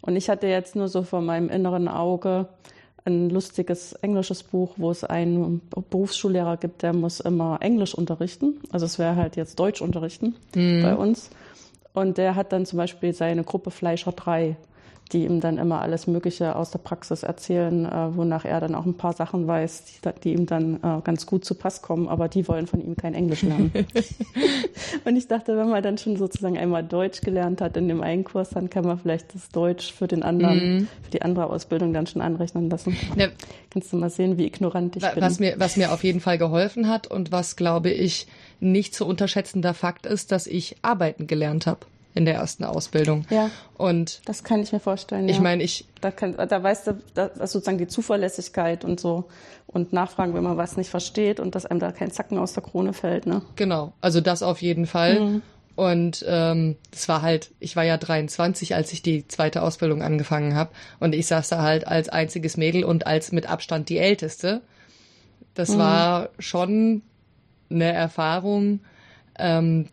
Und 0.00 0.16
ich 0.16 0.28
hatte 0.28 0.48
jetzt 0.48 0.76
nur 0.76 0.88
so 0.88 1.02
vor 1.02 1.20
meinem 1.20 1.48
inneren 1.48 1.88
Auge 1.88 2.48
ein 3.04 3.30
lustiges 3.30 3.94
englisches 3.94 4.42
Buch, 4.42 4.74
wo 4.76 4.90
es 4.90 5.02
einen 5.04 5.62
Berufsschullehrer 5.90 6.56
gibt, 6.56 6.82
der 6.82 6.92
muss 6.92 7.20
immer 7.20 7.58
Englisch 7.60 7.94
unterrichten. 7.94 8.60
Also 8.70 8.86
es 8.86 8.98
wäre 8.98 9.16
halt 9.16 9.36
jetzt 9.36 9.58
Deutsch 9.58 9.80
unterrichten 9.80 10.34
mhm. 10.54 10.82
bei 10.82 10.94
uns. 10.94 11.30
Und 11.94 12.18
der 12.18 12.34
hat 12.34 12.52
dann 12.52 12.66
zum 12.66 12.76
Beispiel 12.76 13.12
seine 13.12 13.44
Gruppe 13.44 13.70
Fleischer 13.70 14.12
3 14.12 14.56
die 15.12 15.24
ihm 15.24 15.40
dann 15.40 15.58
immer 15.58 15.80
alles 15.80 16.06
Mögliche 16.06 16.56
aus 16.56 16.70
der 16.70 16.78
Praxis 16.78 17.22
erzählen, 17.22 17.86
äh, 17.86 18.16
wonach 18.16 18.44
er 18.44 18.60
dann 18.60 18.74
auch 18.74 18.84
ein 18.84 18.94
paar 18.94 19.12
Sachen 19.12 19.46
weiß, 19.46 19.84
die, 19.84 20.10
die 20.22 20.32
ihm 20.32 20.46
dann 20.46 20.76
äh, 20.76 21.00
ganz 21.02 21.26
gut 21.26 21.44
zu 21.44 21.54
Pass 21.54 21.82
kommen, 21.82 22.08
aber 22.08 22.28
die 22.28 22.46
wollen 22.48 22.66
von 22.66 22.80
ihm 22.80 22.96
kein 22.96 23.14
Englisch 23.14 23.42
lernen. 23.42 23.72
und 25.04 25.16
ich 25.16 25.28
dachte, 25.28 25.56
wenn 25.56 25.68
man 25.68 25.82
dann 25.82 25.98
schon 25.98 26.16
sozusagen 26.16 26.58
einmal 26.58 26.84
Deutsch 26.84 27.20
gelernt 27.20 27.60
hat 27.60 27.76
in 27.76 27.88
dem 27.88 28.02
einen 28.02 28.24
Kurs, 28.24 28.50
dann 28.50 28.70
kann 28.70 28.84
man 28.84 28.98
vielleicht 28.98 29.34
das 29.34 29.48
Deutsch 29.48 29.92
für 29.92 30.06
den 30.06 30.22
anderen, 30.22 30.74
mhm. 30.74 30.88
für 31.02 31.10
die 31.10 31.22
andere 31.22 31.48
Ausbildung 31.48 31.92
dann 31.92 32.06
schon 32.06 32.22
anrechnen 32.22 32.68
lassen. 32.70 32.96
Ja. 33.16 33.28
Kannst 33.70 33.92
du 33.92 33.96
mal 33.96 34.10
sehen, 34.10 34.38
wie 34.38 34.46
ignorant 34.46 34.96
ich 34.96 35.02
was 35.02 35.38
bin. 35.38 35.46
Mir, 35.46 35.54
was 35.58 35.76
mir 35.76 35.92
auf 35.92 36.04
jeden 36.04 36.20
Fall 36.20 36.38
geholfen 36.38 36.88
hat 36.88 37.06
und 37.06 37.32
was, 37.32 37.56
glaube 37.56 37.90
ich, 37.90 38.26
nicht 38.60 38.94
zu 38.94 39.06
unterschätzender 39.06 39.74
Fakt 39.74 40.06
ist, 40.06 40.32
dass 40.32 40.46
ich 40.46 40.76
arbeiten 40.82 41.26
gelernt 41.26 41.66
habe 41.66 41.80
in 42.18 42.24
der 42.24 42.34
ersten 42.34 42.64
Ausbildung. 42.64 43.24
Ja. 43.30 43.48
Und 43.76 44.20
das 44.24 44.42
kann 44.42 44.60
ich 44.60 44.72
mir 44.72 44.80
vorstellen. 44.80 45.28
Ich 45.28 45.36
ja. 45.36 45.42
meine, 45.42 45.62
ich 45.62 45.86
da, 46.00 46.10
kann, 46.10 46.36
da 46.36 46.62
weißt 46.62 46.88
du, 46.88 47.00
das 47.14 47.36
ist 47.36 47.52
sozusagen 47.52 47.78
die 47.78 47.86
Zuverlässigkeit 47.86 48.84
und 48.84 48.98
so 48.98 49.28
und 49.68 49.92
Nachfragen, 49.92 50.34
wenn 50.34 50.42
man 50.42 50.56
was 50.56 50.76
nicht 50.76 50.90
versteht 50.90 51.38
und 51.38 51.54
dass 51.54 51.64
einem 51.64 51.78
da 51.78 51.92
kein 51.92 52.10
Zacken 52.10 52.36
aus 52.36 52.54
der 52.54 52.64
Krone 52.64 52.92
fällt. 52.92 53.26
Ne? 53.26 53.42
Genau, 53.54 53.92
also 54.00 54.20
das 54.20 54.42
auf 54.42 54.60
jeden 54.60 54.86
Fall. 54.86 55.20
Mhm. 55.20 55.42
Und 55.76 56.24
ähm, 56.26 56.74
das 56.90 57.08
war 57.08 57.22
halt, 57.22 57.52
ich 57.60 57.76
war 57.76 57.84
ja 57.84 57.96
23, 57.96 58.74
als 58.74 58.92
ich 58.92 59.00
die 59.00 59.28
zweite 59.28 59.62
Ausbildung 59.62 60.02
angefangen 60.02 60.56
habe. 60.56 60.70
Und 60.98 61.14
ich 61.14 61.28
saß 61.28 61.50
da 61.50 61.62
halt 61.62 61.86
als 61.86 62.08
einziges 62.08 62.56
Mädel 62.56 62.82
und 62.82 63.06
als 63.06 63.30
mit 63.30 63.48
Abstand 63.48 63.88
die 63.88 63.98
Älteste. 63.98 64.60
Das 65.54 65.68
mhm. 65.68 65.78
war 65.78 66.28
schon 66.40 67.02
eine 67.70 67.92
Erfahrung, 67.92 68.80
ähm, 69.38 69.86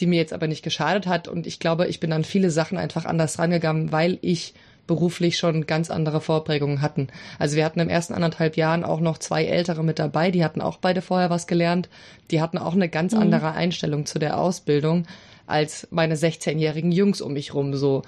die 0.00 0.06
mir 0.06 0.16
jetzt 0.16 0.32
aber 0.32 0.48
nicht 0.48 0.62
geschadet 0.62 1.06
hat. 1.06 1.28
Und 1.28 1.46
ich 1.46 1.60
glaube, 1.60 1.86
ich 1.86 2.00
bin 2.00 2.12
an 2.12 2.24
viele 2.24 2.50
Sachen 2.50 2.78
einfach 2.78 3.04
anders 3.04 3.38
rangegangen, 3.38 3.92
weil 3.92 4.18
ich 4.22 4.54
beruflich 4.86 5.38
schon 5.38 5.66
ganz 5.66 5.88
andere 5.88 6.20
Vorprägungen 6.20 6.82
hatten. 6.82 7.08
Also 7.38 7.56
wir 7.56 7.64
hatten 7.64 7.78
im 7.78 7.88
ersten 7.88 8.12
anderthalb 8.12 8.56
Jahren 8.56 8.82
auch 8.82 8.98
noch 8.98 9.18
zwei 9.18 9.44
Ältere 9.44 9.84
mit 9.84 10.00
dabei, 10.00 10.32
die 10.32 10.44
hatten 10.44 10.60
auch 10.60 10.78
beide 10.78 11.00
vorher 11.00 11.30
was 11.30 11.46
gelernt. 11.46 11.88
Die 12.32 12.40
hatten 12.40 12.58
auch 12.58 12.74
eine 12.74 12.88
ganz 12.88 13.12
mhm. 13.12 13.20
andere 13.20 13.52
Einstellung 13.52 14.04
zu 14.06 14.18
der 14.18 14.38
Ausbildung 14.38 15.06
als 15.46 15.86
meine 15.90 16.16
16-jährigen 16.16 16.90
Jungs 16.90 17.20
um 17.20 17.34
mich 17.34 17.54
rum. 17.54 17.76
So, 17.76 18.02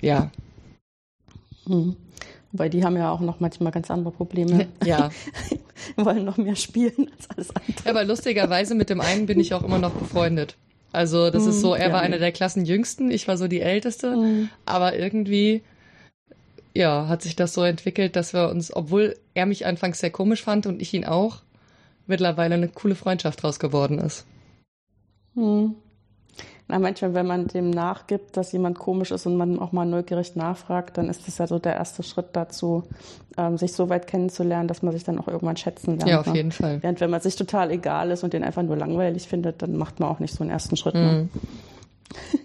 ja. 0.00 0.30
Mhm. 1.66 1.96
Wobei 2.52 2.70
die 2.70 2.82
haben 2.82 2.96
ja 2.96 3.10
auch 3.10 3.20
noch 3.20 3.40
manchmal 3.40 3.72
ganz 3.72 3.90
andere 3.90 4.12
Probleme. 4.12 4.68
Ja. 4.84 5.10
wollen 5.96 6.24
noch 6.24 6.36
mehr 6.36 6.56
spielen 6.56 7.10
als 7.16 7.30
alles 7.30 7.50
andere. 7.50 7.84
Ja, 7.84 7.90
aber 7.90 8.04
lustigerweise 8.04 8.74
mit 8.74 8.90
dem 8.90 9.00
einen 9.00 9.26
bin 9.26 9.40
ich 9.40 9.54
auch 9.54 9.62
immer 9.62 9.78
noch 9.78 9.92
befreundet. 9.92 10.56
Also 10.92 11.30
das 11.30 11.44
mm, 11.44 11.48
ist 11.50 11.60
so, 11.60 11.74
er 11.74 11.88
ja, 11.88 11.92
war 11.92 12.00
einer 12.00 12.18
der 12.18 12.32
Klassenjüngsten, 12.32 13.10
ich 13.10 13.28
war 13.28 13.36
so 13.36 13.46
die 13.46 13.60
Älteste, 13.60 14.16
mm. 14.16 14.50
aber 14.64 14.96
irgendwie 14.96 15.62
ja, 16.74 17.08
hat 17.08 17.22
sich 17.22 17.34
das 17.34 17.54
so 17.54 17.64
entwickelt, 17.64 18.14
dass 18.14 18.32
wir 18.32 18.48
uns, 18.48 18.74
obwohl 18.74 19.16
er 19.34 19.46
mich 19.46 19.66
anfangs 19.66 19.98
sehr 19.98 20.10
komisch 20.10 20.42
fand 20.42 20.66
und 20.66 20.80
ich 20.80 20.94
ihn 20.94 21.04
auch, 21.04 21.42
mittlerweile 22.06 22.54
eine 22.54 22.68
coole 22.68 22.94
Freundschaft 22.94 23.42
draus 23.42 23.58
geworden 23.58 23.98
ist. 23.98 24.24
Mm. 25.34 25.70
Na, 26.70 26.78
manchmal, 26.78 27.14
wenn 27.14 27.26
man 27.26 27.46
dem 27.46 27.70
nachgibt, 27.70 28.36
dass 28.36 28.52
jemand 28.52 28.78
komisch 28.78 29.10
ist 29.10 29.24
und 29.24 29.38
man 29.38 29.58
auch 29.58 29.72
mal 29.72 29.86
neugierig 29.86 30.36
nachfragt, 30.36 30.98
dann 30.98 31.08
ist 31.08 31.26
das 31.26 31.38
ja 31.38 31.46
so 31.46 31.58
der 31.58 31.74
erste 31.74 32.02
Schritt 32.02 32.26
dazu, 32.34 32.84
ähm, 33.38 33.56
sich 33.56 33.72
so 33.72 33.88
weit 33.88 34.06
kennenzulernen, 34.06 34.68
dass 34.68 34.82
man 34.82 34.92
sich 34.92 35.02
dann 35.02 35.18
auch 35.18 35.28
irgendwann 35.28 35.56
schätzen 35.56 35.96
lernt. 35.96 36.10
Ja, 36.10 36.20
auf 36.20 36.26
ne? 36.26 36.34
jeden 36.34 36.52
Fall. 36.52 36.82
Während 36.82 37.00
wenn 37.00 37.08
man 37.08 37.22
sich 37.22 37.36
total 37.36 37.70
egal 37.70 38.10
ist 38.10 38.22
und 38.22 38.34
den 38.34 38.44
einfach 38.44 38.62
nur 38.62 38.76
langweilig 38.76 39.26
findet, 39.26 39.62
dann 39.62 39.76
macht 39.76 39.98
man 39.98 40.10
auch 40.10 40.18
nicht 40.18 40.34
so 40.34 40.44
einen 40.44 40.50
ersten 40.50 40.76
Schritt. 40.76 40.94
Ne? 40.94 41.28
Mhm. 41.32 42.38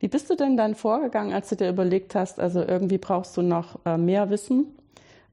Wie 0.00 0.08
bist 0.08 0.28
du 0.28 0.34
denn 0.34 0.56
dann 0.56 0.74
vorgegangen, 0.74 1.32
als 1.32 1.48
du 1.48 1.56
dir 1.56 1.68
überlegt 1.68 2.16
hast, 2.16 2.40
also 2.40 2.60
irgendwie 2.60 2.98
brauchst 2.98 3.36
du 3.36 3.42
noch 3.42 3.78
äh, 3.84 3.96
mehr 3.96 4.28
Wissen, 4.30 4.66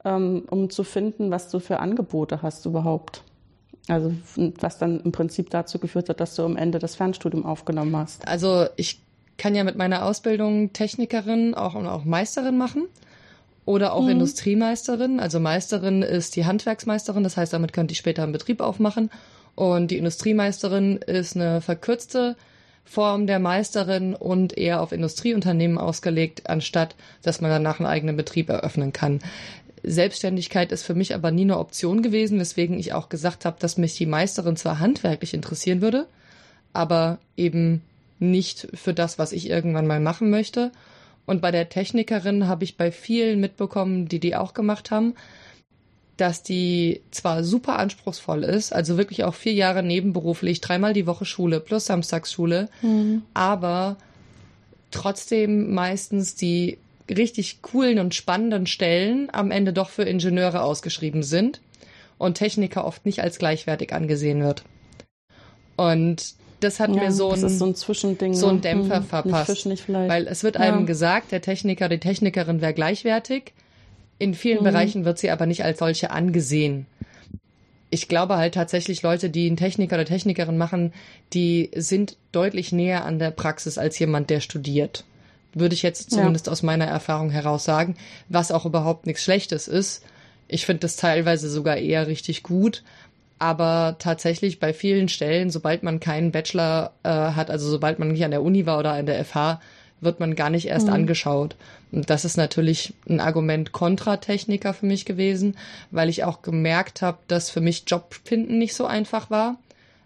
ähm, 0.03 0.43
um 0.51 0.69
zu 0.69 0.83
finden, 0.83 1.31
was 1.31 1.49
du 1.49 1.59
für 1.59 1.79
Angebote 1.79 2.43
hast 2.43 2.67
überhaupt? 2.67 3.23
Also 3.87 4.13
was 4.59 4.77
dann 4.77 4.99
im 5.01 5.11
Prinzip 5.11 5.49
dazu 5.49 5.79
geführt 5.79 6.09
hat, 6.09 6.19
dass 6.19 6.35
du 6.35 6.43
am 6.43 6.57
Ende 6.57 6.79
das 6.79 6.95
Fernstudium 6.95 7.45
aufgenommen 7.45 7.95
hast. 7.95 8.27
Also 8.27 8.65
ich 8.77 8.99
kann 9.37 9.53
ja 9.53 9.63
mit 9.63 9.75
meiner 9.75 10.05
Ausbildung 10.05 10.73
Technikerin 10.73 11.53
auch 11.53 11.75
und 11.75 11.87
auch 11.87 12.03
Meisterin 12.05 12.57
machen 12.57 12.87
oder 13.65 13.93
auch 13.93 14.03
mhm. 14.03 14.11
Industriemeisterin. 14.11 15.19
Also 15.19 15.39
Meisterin 15.39 16.01
ist 16.01 16.35
die 16.35 16.45
Handwerksmeisterin, 16.45 17.23
das 17.23 17.37
heißt, 17.37 17.53
damit 17.53 17.73
könnte 17.73 17.91
ich 17.91 17.97
später 17.97 18.23
einen 18.23 18.31
Betrieb 18.31 18.61
aufmachen. 18.61 19.09
Und 19.55 19.91
die 19.91 19.97
Industriemeisterin 19.97 20.97
ist 20.97 21.35
eine 21.35 21.61
verkürzte 21.61 22.35
Form 22.83 23.25
der 23.25 23.39
Meisterin 23.39 24.13
und 24.13 24.57
eher 24.57 24.81
auf 24.81 24.91
Industrieunternehmen 24.91 25.77
ausgelegt, 25.77 26.49
anstatt 26.49 26.95
dass 27.23 27.41
man 27.41 27.49
danach 27.49 27.79
einen 27.79 27.87
eigenen 27.87 28.15
Betrieb 28.15 28.49
eröffnen 28.49 28.93
kann. 28.93 29.21
Selbstständigkeit 29.85 30.71
ist 30.71 30.83
für 30.83 30.95
mich 30.95 31.13
aber 31.13 31.31
nie 31.31 31.43
eine 31.43 31.59
Option 31.59 32.01
gewesen, 32.01 32.39
weswegen 32.39 32.79
ich 32.79 32.93
auch 32.93 33.09
gesagt 33.09 33.45
habe, 33.45 33.57
dass 33.59 33.77
mich 33.77 33.95
die 33.95 34.05
Meisterin 34.05 34.55
zwar 34.55 34.79
handwerklich 34.79 35.33
interessieren 35.33 35.81
würde, 35.81 36.07
aber 36.73 37.19
eben 37.37 37.81
nicht 38.19 38.67
für 38.73 38.93
das, 38.93 39.19
was 39.19 39.31
ich 39.31 39.49
irgendwann 39.49 39.87
mal 39.87 39.99
machen 39.99 40.29
möchte. 40.29 40.71
Und 41.25 41.41
bei 41.41 41.51
der 41.51 41.69
Technikerin 41.69 42.47
habe 42.47 42.63
ich 42.63 42.77
bei 42.77 42.91
vielen 42.91 43.39
mitbekommen, 43.39 44.07
die 44.07 44.19
die 44.19 44.35
auch 44.35 44.53
gemacht 44.53 44.91
haben, 44.91 45.15
dass 46.17 46.43
die 46.43 47.01
zwar 47.11 47.43
super 47.43 47.77
anspruchsvoll 47.77 48.43
ist, 48.43 48.71
also 48.73 48.97
wirklich 48.97 49.23
auch 49.25 49.33
vier 49.33 49.53
Jahre 49.53 49.83
nebenberuflich, 49.83 50.61
dreimal 50.61 50.93
die 50.93 51.07
Woche 51.07 51.25
Schule 51.25 51.59
plus 51.59 51.85
Samstagsschule, 51.87 52.69
mhm. 52.81 53.23
aber 53.33 53.97
trotzdem 54.91 55.73
meistens 55.73 56.35
die 56.35 56.77
richtig 57.09 57.61
coolen 57.61 57.99
und 57.99 58.15
spannenden 58.15 58.67
Stellen 58.67 59.29
am 59.31 59.51
Ende 59.51 59.73
doch 59.73 59.89
für 59.89 60.03
Ingenieure 60.03 60.61
ausgeschrieben 60.61 61.23
sind 61.23 61.61
und 62.17 62.35
Techniker 62.35 62.85
oft 62.85 63.05
nicht 63.05 63.21
als 63.21 63.37
gleichwertig 63.37 63.93
angesehen 63.93 64.43
wird. 64.43 64.63
Und 65.75 66.35
das 66.61 66.79
hat 66.79 66.89
ja, 66.95 67.03
mir 67.03 67.11
so 67.11 67.31
ein, 67.31 67.49
so 67.49 67.65
ein 67.65 67.75
Zwischending, 67.75 68.33
so 68.33 68.47
ein 68.47 68.55
ne? 68.55 68.61
Dämpfer 68.61 68.97
hm, 68.97 69.05
verpasst. 69.05 69.49
Nicht 69.49 69.57
Fisch, 69.57 69.65
nicht 69.65 69.89
Weil 69.89 70.27
es 70.27 70.43
wird 70.43 70.55
ja. 70.55 70.61
einem 70.61 70.85
gesagt, 70.85 71.31
der 71.31 71.41
Techniker, 71.41 71.89
die 71.89 71.99
Technikerin 71.99 72.61
wäre 72.61 72.73
gleichwertig. 72.73 73.53
In 74.17 74.33
vielen 74.33 74.59
mhm. 74.59 74.63
Bereichen 74.63 75.05
wird 75.05 75.19
sie 75.19 75.29
aber 75.29 75.45
nicht 75.45 75.63
als 75.63 75.79
solche 75.79 76.11
angesehen. 76.11 76.87
Ich 77.89 78.07
glaube 78.07 78.37
halt 78.37 78.55
tatsächlich 78.55 79.03
Leute, 79.03 79.29
die 79.29 79.45
einen 79.45 79.57
Techniker 79.57 79.95
oder 79.95 80.05
Technikerin 80.05 80.57
machen, 80.57 80.93
die 81.33 81.69
sind 81.75 82.17
deutlich 82.31 82.71
näher 82.71 83.05
an 83.05 83.19
der 83.19 83.31
Praxis 83.31 83.77
als 83.77 83.99
jemand, 83.99 84.29
der 84.29 84.39
studiert 84.39 85.03
würde 85.55 85.73
ich 85.73 85.81
jetzt 85.81 86.11
zumindest 86.11 86.45
ja. 86.45 86.51
aus 86.51 86.61
meiner 86.61 86.85
Erfahrung 86.85 87.31
heraus 87.31 87.63
sagen, 87.63 87.95
was 88.29 88.51
auch 88.51 88.65
überhaupt 88.65 89.07
nichts 89.07 89.23
Schlechtes 89.23 89.67
ist. 89.67 90.03
Ich 90.47 90.67
finde 90.67 90.81
das 90.81 90.97
teilweise 90.97 91.49
sogar 91.49 91.77
eher 91.77 92.05
richtig 92.05 92.43
gut. 92.43 92.83
Aber 93.37 93.95
tatsächlich 93.99 94.59
bei 94.59 94.73
vielen 94.73 95.09
Stellen, 95.09 95.49
sobald 95.49 95.83
man 95.83 95.99
keinen 95.99 96.31
Bachelor 96.31 96.91
äh, 97.03 97.09
hat, 97.09 97.49
also 97.49 97.69
sobald 97.69 97.99
man 97.99 98.09
nicht 98.09 98.23
an 98.23 98.31
der 98.31 98.43
Uni 98.43 98.65
war 98.65 98.79
oder 98.79 98.93
an 98.93 99.05
der 99.05 99.23
FH, 99.25 99.59
wird 99.99 100.19
man 100.19 100.35
gar 100.35 100.49
nicht 100.49 100.67
erst 100.67 100.87
mhm. 100.87 100.93
angeschaut. 100.93 101.55
Und 101.91 102.09
das 102.09 102.25
ist 102.25 102.37
natürlich 102.37 102.93
ein 103.09 103.19
Argument 103.19 103.71
kontra 103.71 104.17
Techniker 104.17 104.73
für 104.73 104.85
mich 104.85 105.05
gewesen, 105.05 105.57
weil 105.91 106.09
ich 106.09 106.23
auch 106.23 106.41
gemerkt 106.41 107.01
habe, 107.01 107.17
dass 107.27 107.49
für 107.49 107.61
mich 107.61 107.83
Job 107.87 108.15
finden 108.23 108.57
nicht 108.57 108.75
so 108.75 108.85
einfach 108.85 109.29
war. 109.29 109.57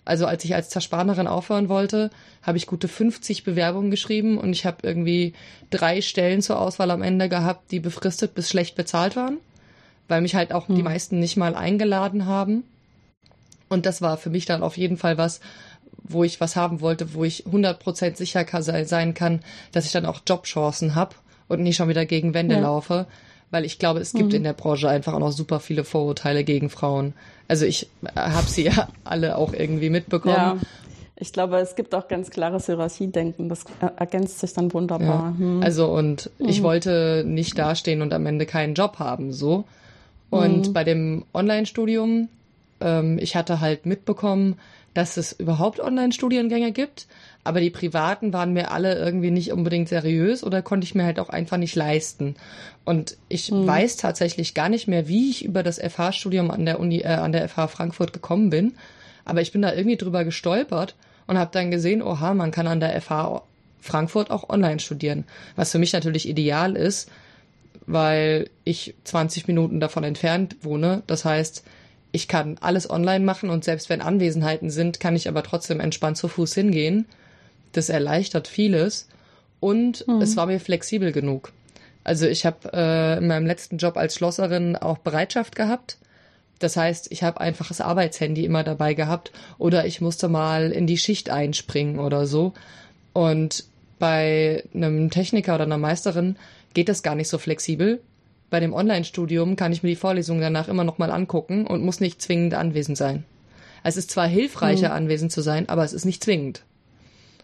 Also 0.10 0.26
als 0.26 0.44
ich 0.44 0.56
als 0.56 0.70
Zerspanerin 0.70 1.28
aufhören 1.28 1.70
wollte, 1.70 2.10
habe 2.42 2.58
ich 2.58 2.66
gute 2.66 2.88
50 2.88 3.44
Bewerbungen 3.44 3.92
geschrieben 3.92 4.40
und 4.40 4.54
ich 4.54 4.66
habe 4.66 4.78
irgendwie 4.82 5.34
drei 5.70 6.02
Stellen 6.02 6.42
zur 6.42 6.60
Auswahl 6.60 6.90
am 6.90 7.04
Ende 7.04 7.30
gehabt, 7.30 7.72
die 7.72 7.80
befristet 7.80 8.34
bis 8.34 8.50
schlecht 8.50 8.76
bezahlt 8.76 9.16
waren, 9.16 9.38
weil 10.08 10.22
mich 10.22 10.34
halt 10.34 10.52
auch 10.52 10.68
hm. 10.68 10.76
die 10.76 10.82
meisten 10.82 11.20
nicht 11.20 11.38
mal 11.38 11.54
eingeladen 11.54 12.26
haben. 12.26 12.64
Und 13.70 13.86
das 13.86 14.02
war 14.02 14.18
für 14.18 14.32
mich 14.32 14.46
dann 14.46 14.64
auf 14.64 14.78
jeden 14.78 14.98
Fall 14.98 15.20
was, 15.20 15.42
wo 16.02 16.24
ich 16.24 16.42
was 16.42 16.56
haben 16.56 16.82
wollte, 16.82 17.14
wo 17.14 17.24
ich 17.24 17.46
100% 17.46 18.16
sicher 18.16 18.46
sein 18.64 19.14
kann, 19.14 19.42
dass 19.74 19.86
ich 19.86 19.92
dann 19.92 20.08
auch 20.08 20.22
Jobchancen 20.26 20.96
habe 20.96 21.14
und 21.48 21.62
nicht 21.62 21.76
schon 21.76 21.88
wieder 21.88 22.08
gegen 22.08 22.34
Wände 22.34 22.56
ja. 22.56 22.62
laufe 22.62 23.06
weil 23.52 23.66
ich 23.66 23.80
glaube, 23.80 24.00
es 24.00 24.14
gibt 24.14 24.30
mhm. 24.30 24.36
in 24.36 24.44
der 24.44 24.54
Branche 24.54 24.90
einfach 24.90 25.14
auch 25.14 25.20
noch 25.20 25.32
super 25.32 25.60
viele 25.60 25.84
Vorurteile 25.84 26.44
gegen 26.44 26.70
Frauen. 26.70 27.14
Also 27.48 27.66
ich 27.66 27.90
habe 28.16 28.48
sie 28.48 28.66
ja 28.66 28.88
alle 29.04 29.38
auch 29.38 29.54
irgendwie 29.54 29.90
mitbekommen. 29.90 30.36
Ja. 30.36 30.58
Ich 31.22 31.34
glaube, 31.34 31.58
es 31.58 31.76
gibt 31.76 31.94
auch 31.96 32.08
ganz 32.08 32.30
klares 32.30 32.68
Hierarchiedenken. 32.68 33.50
Das 33.50 33.66
ergänzt 33.98 34.40
sich 34.40 34.54
dann 34.54 34.74
wunderbar. 34.74 35.34
Ja. 35.34 35.36
Hm. 35.38 35.64
Also 35.64 35.88
und 35.88 36.30
mhm. 36.40 36.48
ich 36.48 36.64
wollte 36.64 37.24
nicht 37.26 37.58
dastehen 37.58 38.02
und 38.02 38.14
am 38.14 38.26
Ende 38.26 38.46
keinen 38.46 38.74
Job 38.74 39.00
haben, 39.00 39.34
so. 39.34 39.66
Und 40.30 40.68
mhm. 40.68 40.74
bei 40.74 40.84
dem 40.84 41.26
Online-Studium, 41.34 42.30
ähm, 42.82 43.18
ich 43.20 43.36
hatte 43.36 43.60
halt 43.60 43.86
mitbekommen, 43.86 44.60
dass 44.94 45.18
es 45.18 45.32
überhaupt 45.34 45.80
Online-Studiengänge 45.80 46.72
gibt, 46.72 47.08
aber 47.44 47.62
die 47.62 47.70
privaten 47.70 48.34
waren 48.34 48.54
mir 48.54 48.72
alle 48.72 48.98
irgendwie 48.98 49.32
nicht 49.32 49.52
unbedingt 49.52 49.88
seriös 49.88 50.44
oder 50.44 50.62
konnte 50.62 50.86
ich 50.86 50.96
mir 50.96 51.06
halt 51.06 51.20
auch 51.20 51.30
einfach 51.30 51.58
nicht 51.58 51.76
leisten. 51.76 52.36
Und 52.86 53.18
ich 53.30 53.52
mhm. 53.52 53.68
weiß 53.68 53.98
tatsächlich 53.98 54.54
gar 54.54 54.70
nicht 54.70 54.88
mehr, 54.88 55.08
wie 55.08 55.30
ich 55.30 55.46
über 55.46 55.64
das 55.64 55.80
FH-Studium 55.80 56.52
an 56.52 56.66
der 56.66 56.80
Uni, 56.80 57.00
äh, 57.00 57.08
an 57.08 57.32
der 57.32 57.48
FH 57.48 57.68
Frankfurt 57.68 58.14
gekommen 58.14 58.50
bin, 58.50 58.74
aber 59.26 59.42
ich 59.42 59.52
bin 59.52 59.62
da 59.62 59.74
irgendwie 59.74 59.98
drüber 59.98 60.26
gestolpert 60.26 60.96
und 61.28 61.38
habe 61.38 61.52
dann 61.54 61.72
gesehen, 61.72 62.02
oha, 62.02 62.34
man 62.34 62.52
kann 62.52 62.68
an 62.68 62.80
der 62.80 63.00
FH 63.00 63.44
Frankfurt 63.80 64.32
auch 64.32 64.50
online 64.50 64.80
studieren, 64.80 65.26
was 65.56 65.72
für 65.72 65.80
mich 65.80 65.94
natürlich 65.94 66.28
ideal 66.28 66.76
ist, 66.76 67.10
weil 67.86 68.50
ich 68.66 68.96
20 69.04 69.48
Minuten 69.48 69.80
davon 69.80 70.04
entfernt 70.04 70.58
wohne. 70.62 71.04
Das 71.08 71.26
heißt, 71.26 71.64
ich 72.12 72.28
kann 72.28 72.58
alles 72.60 72.90
online 72.90 73.24
machen 73.24 73.50
und 73.50 73.64
selbst 73.64 73.90
wenn 73.90 74.02
Anwesenheiten 74.02 74.70
sind, 74.70 75.00
kann 75.00 75.16
ich 75.16 75.28
aber 75.28 75.44
trotzdem 75.44 75.80
entspannt 75.80 76.18
zu 76.18 76.28
Fuß 76.28 76.54
hingehen. 76.56 77.06
Das 77.72 77.90
erleichtert 77.90 78.48
vieles 78.48 79.08
und 79.60 80.08
mhm. 80.08 80.22
es 80.22 80.36
war 80.36 80.48
mir 80.48 80.60
flexibel 80.60 81.12
genug. 81.12 81.52
Also 82.04 82.26
ich 82.26 82.46
habe 82.46 82.72
äh, 82.74 83.18
in 83.18 83.28
meinem 83.28 83.46
letzten 83.46 83.78
Job 83.78 83.98
als 83.98 84.16
Schlosserin 84.16 84.76
auch 84.76 84.98
Bereitschaft 84.98 85.56
gehabt. 85.56 85.98
Das 86.58 86.76
heißt, 86.76 87.12
ich 87.12 87.24
habe 87.24 87.40
einfach 87.40 87.68
das 87.68 87.82
Arbeitshandy 87.82 88.44
immer 88.44 88.64
dabei 88.64 88.94
gehabt 88.94 89.32
oder 89.58 89.86
ich 89.86 90.02
musste 90.02 90.28
mal 90.28 90.72
in 90.72 90.88
die 90.88 90.98
Schicht 90.98 91.30
einspringen 91.30 92.00
oder 92.00 92.26
so. 92.26 92.54
Und 93.14 93.66
bei 94.00 94.64
einem 94.74 95.12
Techniker 95.12 95.56
oder 95.56 95.66
einer 95.66 95.78
Meisterin 95.78 96.38
geht 96.74 96.90
das 96.90 97.04
gar 97.04 97.16
nicht 97.16 97.30
so 97.30 97.38
flexibel 97.38 98.02
bei 98.50 98.60
dem 98.60 98.74
Online-Studium 98.74 99.56
kann 99.56 99.72
ich 99.72 99.84
mir 99.84 99.90
die 99.90 99.96
Vorlesungen 99.96 100.42
danach 100.42 100.68
immer 100.68 100.84
noch 100.84 100.98
mal 100.98 101.12
angucken 101.12 101.68
und 101.68 101.84
muss 101.84 102.00
nicht 102.00 102.22
zwingend 102.22 102.54
anwesend 102.54 102.98
sein. 102.98 103.24
Es 103.84 103.98
ist 103.98 104.12
zwar 104.12 104.28
hilfreicher, 104.28 104.90
mhm. 104.90 104.96
anwesend 104.96 105.32
zu 105.32 105.42
sein, 105.42 105.70
aber 105.70 105.84
es 105.84 105.94
ist 105.94 106.06
nicht 106.06 106.24
zwingend. 106.24 106.64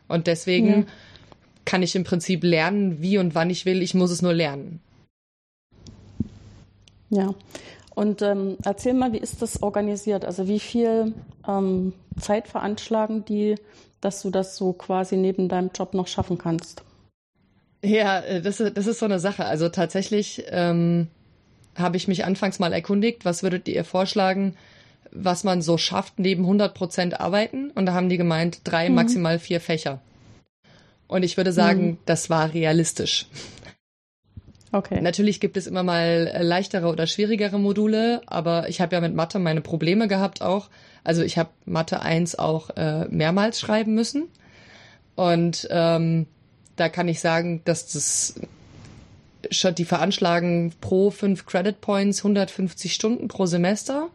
Und 0.07 0.27
deswegen 0.27 0.67
ja. 0.67 0.83
kann 1.63 1.83
ich 1.83 1.95
im 1.95 2.03
Prinzip 2.03 2.43
lernen, 2.43 3.01
wie 3.01 3.17
und 3.17 3.35
wann 3.35 3.49
ich 3.49 3.65
will. 3.65 3.81
Ich 3.81 3.93
muss 3.93 4.11
es 4.11 4.21
nur 4.21 4.33
lernen. 4.33 4.79
Ja. 7.09 7.33
Und 7.93 8.21
ähm, 8.21 8.57
erzähl 8.63 8.93
mal, 8.93 9.13
wie 9.13 9.19
ist 9.19 9.41
das 9.41 9.63
organisiert? 9.63 10.25
Also 10.25 10.47
wie 10.47 10.59
viel 10.59 11.13
ähm, 11.47 11.93
Zeit 12.19 12.47
veranschlagen 12.47 13.23
die, 13.23 13.55
dass 14.01 14.21
du 14.21 14.29
das 14.29 14.57
so 14.57 14.73
quasi 14.73 15.15
neben 15.15 15.47
deinem 15.47 15.71
Job 15.73 15.93
noch 15.93 16.07
schaffen 16.07 16.37
kannst? 16.37 16.83
Ja, 17.85 18.19
äh, 18.19 18.41
das, 18.41 18.57
das 18.57 18.87
ist 18.87 18.99
so 18.99 19.05
eine 19.05 19.19
Sache. 19.19 19.45
Also 19.45 19.69
tatsächlich 19.69 20.43
ähm, 20.49 21.07
habe 21.75 21.97
ich 21.97 22.07
mich 22.07 22.25
anfangs 22.25 22.59
mal 22.59 22.73
erkundigt, 22.73 23.25
was 23.25 23.43
würdet 23.43 23.67
ihr 23.67 23.83
vorschlagen, 23.83 24.55
was 25.11 25.43
man 25.43 25.61
so 25.61 25.77
schafft 25.77 26.19
neben 26.19 26.43
100 26.43 26.73
Prozent 26.73 27.19
Arbeiten? 27.19 27.71
Und 27.71 27.85
da 27.85 27.93
haben 27.93 28.09
die 28.09 28.17
gemeint, 28.17 28.61
drei, 28.63 28.89
mhm. 28.89 28.95
maximal 28.95 29.39
vier 29.39 29.61
Fächer. 29.61 30.01
Und 31.07 31.23
ich 31.23 31.37
würde 31.37 31.51
sagen, 31.51 31.85
mhm. 31.85 31.97
das 32.05 32.29
war 32.29 32.53
realistisch. 32.53 33.27
Okay. 34.71 34.99
Natürlich 34.99 35.39
gibt 35.39 35.55
es 35.55 35.67
immer 35.67 35.83
mal 35.83 36.31
äh, 36.33 36.41
leichtere 36.41 36.87
oder 36.87 37.07
schwierigere 37.07 37.59
Module, 37.59 38.21
aber 38.25 38.67
ich 38.67 38.81
habe 38.81 38.95
ja 38.95 39.01
mit 39.01 39.13
Mathe 39.13 39.39
meine 39.39 39.61
Probleme 39.61 40.07
gehabt 40.07 40.41
auch. 40.41 40.69
Also 41.03 41.21
ich 41.21 41.37
habe 41.37 41.51
Mathe 41.65 42.01
1 42.01 42.39
auch 42.39 42.71
äh, 42.71 43.05
mehrmals 43.09 43.59
schreiben 43.59 43.93
müssen. 43.93 44.27
Und 45.15 45.67
ähm, 45.71 46.25
da 46.75 46.89
kann 46.89 47.07
ich 47.07 47.19
sagen, 47.19 47.61
dass 47.65 47.93
das 47.93 48.35
schon 49.51 49.75
die 49.75 49.85
veranschlagen 49.85 50.73
pro 50.81 51.11
5 51.11 51.45
Credit 51.45 51.79
Points 51.79 52.19
150 52.19 52.93
Stunden 52.93 53.27
pro 53.27 53.45
Semester. 53.45 54.09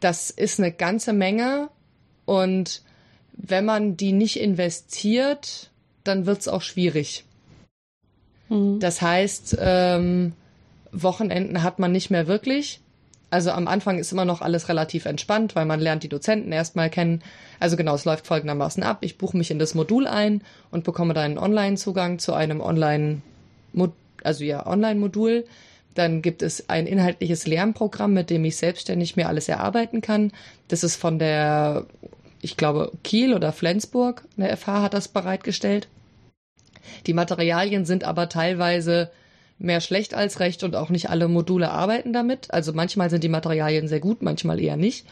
Das 0.00 0.30
ist 0.30 0.60
eine 0.60 0.72
ganze 0.72 1.12
Menge 1.12 1.70
und 2.26 2.82
wenn 3.32 3.64
man 3.64 3.96
die 3.96 4.12
nicht 4.12 4.38
investiert, 4.38 5.70
dann 6.04 6.26
wird's 6.26 6.48
auch 6.48 6.62
schwierig. 6.62 7.24
Mhm. 8.48 8.80
Das 8.80 9.02
heißt, 9.02 9.56
ähm, 9.58 10.32
Wochenenden 10.92 11.62
hat 11.62 11.78
man 11.78 11.92
nicht 11.92 12.10
mehr 12.10 12.26
wirklich. 12.26 12.80
Also 13.28 13.50
am 13.50 13.66
Anfang 13.66 13.98
ist 13.98 14.12
immer 14.12 14.24
noch 14.24 14.40
alles 14.40 14.68
relativ 14.68 15.04
entspannt, 15.04 15.56
weil 15.56 15.66
man 15.66 15.80
lernt 15.80 16.04
die 16.04 16.08
Dozenten 16.08 16.52
erstmal 16.52 16.90
kennen. 16.90 17.22
Also 17.58 17.76
genau, 17.76 17.94
es 17.94 18.04
läuft 18.04 18.26
folgendermaßen 18.26 18.82
ab. 18.82 18.98
Ich 19.00 19.18
buche 19.18 19.36
mich 19.36 19.50
in 19.50 19.58
das 19.58 19.74
Modul 19.74 20.06
ein 20.06 20.42
und 20.70 20.84
bekomme 20.84 21.12
dann 21.12 21.24
einen 21.24 21.38
Online-Zugang 21.38 22.18
zu 22.18 22.34
einem 22.34 22.60
Online, 22.60 23.22
also 24.22 24.44
ja, 24.44 24.66
Online-Modul. 24.66 25.44
Dann 25.94 26.22
gibt 26.22 26.42
es 26.42 26.68
ein 26.68 26.86
inhaltliches 26.86 27.46
Lernprogramm, 27.46 28.12
mit 28.12 28.30
dem 28.30 28.44
ich 28.44 28.58
selbstständig 28.58 29.16
mir 29.16 29.28
alles 29.28 29.48
erarbeiten 29.48 30.02
kann. 30.02 30.30
Das 30.68 30.84
ist 30.84 30.96
von 30.96 31.18
der, 31.18 31.86
ich 32.42 32.56
glaube, 32.56 32.92
Kiel 33.02 33.34
oder 33.34 33.52
Flensburg. 33.52 34.24
Eine 34.36 34.54
FH 34.56 34.82
hat 34.82 34.94
das 34.94 35.08
bereitgestellt. 35.08 35.88
Die 37.06 37.14
Materialien 37.14 37.84
sind 37.86 38.04
aber 38.04 38.28
teilweise 38.28 39.10
mehr 39.58 39.80
schlecht 39.80 40.14
als 40.14 40.40
recht 40.40 40.62
und 40.62 40.76
auch 40.76 40.90
nicht 40.90 41.10
alle 41.10 41.28
Module 41.28 41.70
arbeiten 41.70 42.12
damit. 42.12 42.52
Also 42.52 42.72
manchmal 42.72 43.10
sind 43.10 43.24
die 43.24 43.28
Materialien 43.28 43.88
sehr 43.88 44.00
gut, 44.00 44.22
manchmal 44.22 44.60
eher 44.60 44.76
nicht. 44.76 45.06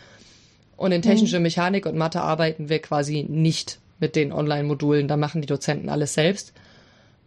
Und 0.77 0.93
in 0.93 1.03
technische 1.03 1.39
mhm. 1.39 1.45
Mechanik 1.45 1.87
und 1.87 1.97
Mathe 1.97 2.21
arbeiten 2.21 2.69
wir 2.69 2.81
quasi 2.81 3.25
nicht 3.29 3.79
mit 4.01 4.17
den 4.17 4.33
Online-Modulen. 4.33 5.09
Da 5.09 5.17
machen 5.17 5.41
die 5.41 5.47
Dozenten 5.47 5.89
alles 5.89 6.15
selbst. 6.15 6.53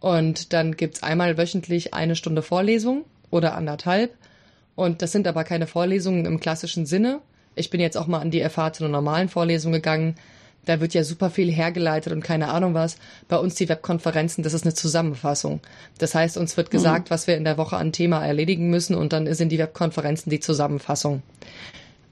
Und 0.00 0.52
dann 0.52 0.76
gibt's 0.76 1.02
einmal 1.02 1.36
wöchentlich 1.36 1.94
eine 1.94 2.14
Stunde 2.14 2.42
Vorlesung 2.42 3.04
oder 3.30 3.54
anderthalb. 3.54 4.14
Und 4.76 5.02
das 5.02 5.10
sind 5.10 5.26
aber 5.26 5.42
keine 5.44 5.66
Vorlesungen 5.66 6.24
im 6.24 6.38
klassischen 6.38 6.86
Sinne. 6.86 7.20
Ich 7.56 7.70
bin 7.70 7.80
jetzt 7.80 7.96
auch 7.96 8.06
mal 8.06 8.20
an 8.20 8.30
die 8.30 8.48
FH 8.48 8.74
zu 8.74 8.84
einer 8.84 8.92
normalen 8.92 9.28
Vorlesung 9.28 9.72
gegangen. 9.72 10.14
Da 10.64 10.80
wird 10.80 10.94
ja 10.94 11.02
super 11.02 11.30
viel 11.30 11.50
hergeleitet 11.50 12.12
und 12.12 12.22
keine 12.22 12.48
Ahnung 12.48 12.74
was. 12.74 12.98
Bei 13.26 13.36
uns 13.36 13.54
die 13.54 13.68
Webkonferenzen, 13.68 14.44
das 14.44 14.54
ist 14.54 14.64
eine 14.64 14.74
Zusammenfassung. 14.74 15.60
Das 15.98 16.14
heißt, 16.14 16.36
uns 16.36 16.56
wird 16.56 16.70
gesagt, 16.70 17.08
mhm. 17.08 17.10
was 17.10 17.26
wir 17.26 17.36
in 17.36 17.44
der 17.44 17.56
Woche 17.56 17.76
an 17.76 17.92
Thema 17.92 18.24
erledigen 18.24 18.68
müssen 18.68 18.94
und 18.94 19.12
dann 19.12 19.32
sind 19.34 19.50
die 19.50 19.58
Webkonferenzen 19.58 20.30
die 20.30 20.40
Zusammenfassung. 20.40 21.22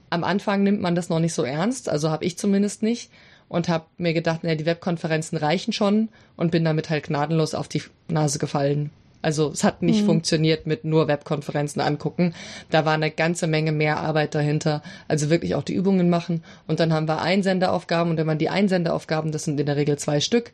Am 0.09 0.23
Anfang 0.23 0.63
nimmt 0.63 0.81
man 0.81 0.95
das 0.95 1.09
noch 1.09 1.19
nicht 1.19 1.33
so 1.33 1.43
ernst, 1.43 1.89
also 1.89 2.09
habe 2.09 2.25
ich 2.25 2.37
zumindest 2.37 2.81
nicht 2.81 3.11
und 3.49 3.69
habe 3.69 3.85
mir 3.97 4.13
gedacht, 4.13 4.43
naja, 4.43 4.55
die 4.55 4.65
Webkonferenzen 4.65 5.37
reichen 5.37 5.73
schon 5.73 6.09
und 6.35 6.51
bin 6.51 6.65
damit 6.65 6.89
halt 6.89 7.07
gnadenlos 7.07 7.53
auf 7.53 7.67
die 7.67 7.83
Nase 8.07 8.39
gefallen. 8.39 8.91
Also 9.21 9.49
es 9.49 9.63
hat 9.63 9.81
nicht 9.81 10.03
mhm. 10.03 10.05
funktioniert 10.05 10.67
mit 10.67 10.85
nur 10.85 11.07
Webkonferenzen 11.07 11.81
angucken. 11.81 12.33
Da 12.69 12.85
war 12.85 12.93
eine 12.93 13.11
ganze 13.11 13.47
Menge 13.47 13.71
mehr 13.71 13.99
Arbeit 13.99 14.35
dahinter. 14.35 14.81
Also 15.07 15.29
wirklich 15.29 15.55
auch 15.55 15.63
die 15.63 15.73
Übungen 15.73 16.09
machen. 16.09 16.43
Und 16.67 16.79
dann 16.79 16.93
haben 16.93 17.07
wir 17.07 17.21
Einsenderaufgaben. 17.21 18.11
Und 18.11 18.17
wenn 18.17 18.27
man 18.27 18.37
die 18.37 18.49
Einsenderaufgaben, 18.49 19.31
das 19.31 19.45
sind 19.45 19.59
in 19.59 19.65
der 19.65 19.75
Regel 19.75 19.97
zwei 19.97 20.19
Stück, 20.19 20.51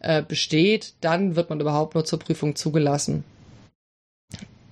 äh, 0.00 0.22
besteht, 0.22 0.94
dann 1.00 1.36
wird 1.36 1.50
man 1.50 1.60
überhaupt 1.60 1.94
nur 1.94 2.04
zur 2.04 2.18
Prüfung 2.18 2.56
zugelassen. 2.56 3.24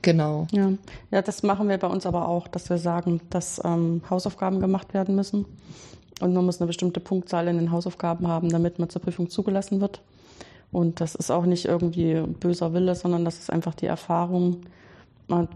Genau. 0.02 0.46
Ja. 0.52 0.72
ja, 1.10 1.22
das 1.22 1.42
machen 1.42 1.68
wir 1.68 1.76
bei 1.76 1.88
uns 1.88 2.06
aber 2.06 2.28
auch, 2.28 2.48
dass 2.48 2.70
wir 2.70 2.78
sagen, 2.78 3.20
dass 3.30 3.60
ähm, 3.64 4.02
Hausaufgaben 4.08 4.60
gemacht 4.60 4.94
werden 4.94 5.14
müssen. 5.14 5.44
Und 6.20 6.34
man 6.34 6.44
muss 6.44 6.60
eine 6.60 6.66
bestimmte 6.66 7.00
Punktzahl 7.00 7.48
in 7.48 7.58
den 7.58 7.70
Hausaufgaben 7.70 8.26
haben, 8.26 8.48
damit 8.48 8.78
man 8.78 8.88
zur 8.88 9.02
Prüfung 9.02 9.28
zugelassen 9.30 9.80
wird. 9.80 10.00
Und 10.70 11.00
das 11.00 11.14
ist 11.14 11.30
auch 11.30 11.46
nicht 11.46 11.64
irgendwie 11.64 12.22
böser 12.40 12.74
Wille, 12.74 12.94
sondern 12.94 13.24
das 13.24 13.38
ist 13.38 13.50
einfach 13.50 13.74
die 13.74 13.86
Erfahrung, 13.86 14.62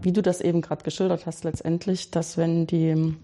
wie 0.01 0.11
du 0.11 0.21
das 0.21 0.41
eben 0.41 0.61
gerade 0.61 0.83
geschildert 0.83 1.25
hast, 1.25 1.43
letztendlich, 1.43 2.11
dass 2.11 2.37
wenn 2.37 2.67
die 2.67 3.15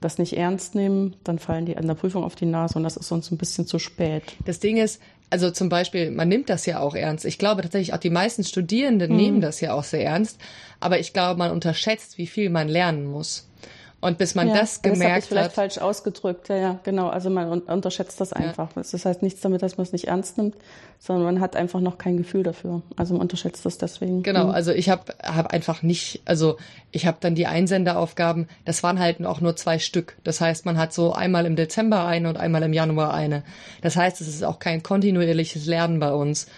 das 0.00 0.18
nicht 0.18 0.36
ernst 0.36 0.74
nehmen, 0.74 1.14
dann 1.24 1.38
fallen 1.38 1.64
die 1.64 1.76
an 1.76 1.86
der 1.86 1.94
Prüfung 1.94 2.24
auf 2.24 2.34
die 2.34 2.46
Nase 2.46 2.76
und 2.76 2.82
das 2.82 2.96
ist 2.96 3.12
uns 3.12 3.30
ein 3.30 3.38
bisschen 3.38 3.66
zu 3.66 3.78
spät. 3.78 4.24
Das 4.44 4.58
Ding 4.58 4.76
ist, 4.76 5.00
also 5.30 5.50
zum 5.50 5.68
Beispiel, 5.68 6.10
man 6.10 6.28
nimmt 6.28 6.50
das 6.50 6.66
ja 6.66 6.80
auch 6.80 6.94
ernst. 6.94 7.24
Ich 7.24 7.38
glaube 7.38 7.62
tatsächlich 7.62 7.94
auch 7.94 7.98
die 7.98 8.10
meisten 8.10 8.44
Studierenden 8.44 9.12
mhm. 9.12 9.16
nehmen 9.16 9.40
das 9.40 9.60
ja 9.60 9.72
auch 9.72 9.84
sehr 9.84 10.04
ernst, 10.04 10.38
aber 10.80 10.98
ich 10.98 11.12
glaube, 11.12 11.38
man 11.38 11.52
unterschätzt, 11.52 12.18
wie 12.18 12.26
viel 12.26 12.50
man 12.50 12.68
lernen 12.68 13.06
muss. 13.06 13.48
Und 14.02 14.18
bis 14.18 14.34
man 14.34 14.48
ja, 14.48 14.54
das 14.54 14.82
gemerkt 14.82 15.00
das 15.00 15.08
habe 15.08 15.18
ich 15.20 15.24
vielleicht 15.26 15.44
hat. 15.44 15.52
falsch 15.52 15.78
ausgedrückt, 15.78 16.48
ja, 16.48 16.56
ja, 16.56 16.80
genau. 16.82 17.08
Also 17.08 17.30
man 17.30 17.60
unterschätzt 17.60 18.20
das 18.20 18.32
einfach. 18.32 18.74
Ja. 18.74 18.82
Das 18.82 19.04
heißt 19.04 19.22
nichts 19.22 19.40
damit, 19.42 19.62
dass 19.62 19.76
man 19.76 19.84
es 19.86 19.92
nicht 19.92 20.08
ernst 20.08 20.38
nimmt, 20.38 20.56
sondern 20.98 21.24
man 21.24 21.40
hat 21.40 21.54
einfach 21.54 21.78
noch 21.78 21.98
kein 21.98 22.16
Gefühl 22.16 22.42
dafür. 22.42 22.82
Also 22.96 23.14
man 23.14 23.22
unterschätzt 23.22 23.64
das 23.64 23.78
deswegen. 23.78 24.24
Genau, 24.24 24.46
mhm. 24.46 24.50
also 24.50 24.72
ich 24.72 24.88
habe 24.88 25.14
hab 25.22 25.52
einfach 25.52 25.82
nicht, 25.82 26.20
also 26.24 26.56
ich 26.90 27.06
habe 27.06 27.18
dann 27.20 27.36
die 27.36 27.46
Einsenderaufgaben, 27.46 28.48
das 28.64 28.82
waren 28.82 28.98
halt 28.98 29.24
auch 29.24 29.40
nur 29.40 29.54
zwei 29.54 29.78
Stück. 29.78 30.16
Das 30.24 30.40
heißt, 30.40 30.66
man 30.66 30.78
hat 30.78 30.92
so 30.92 31.12
einmal 31.12 31.46
im 31.46 31.54
Dezember 31.54 32.04
eine 32.04 32.28
und 32.28 32.36
einmal 32.38 32.64
im 32.64 32.72
Januar 32.72 33.14
eine. 33.14 33.44
Das 33.82 33.94
heißt, 33.94 34.20
es 34.20 34.26
ist 34.26 34.42
auch 34.42 34.58
kein 34.58 34.82
kontinuierliches 34.82 35.66
Lernen 35.66 36.00
bei 36.00 36.12
uns. 36.12 36.48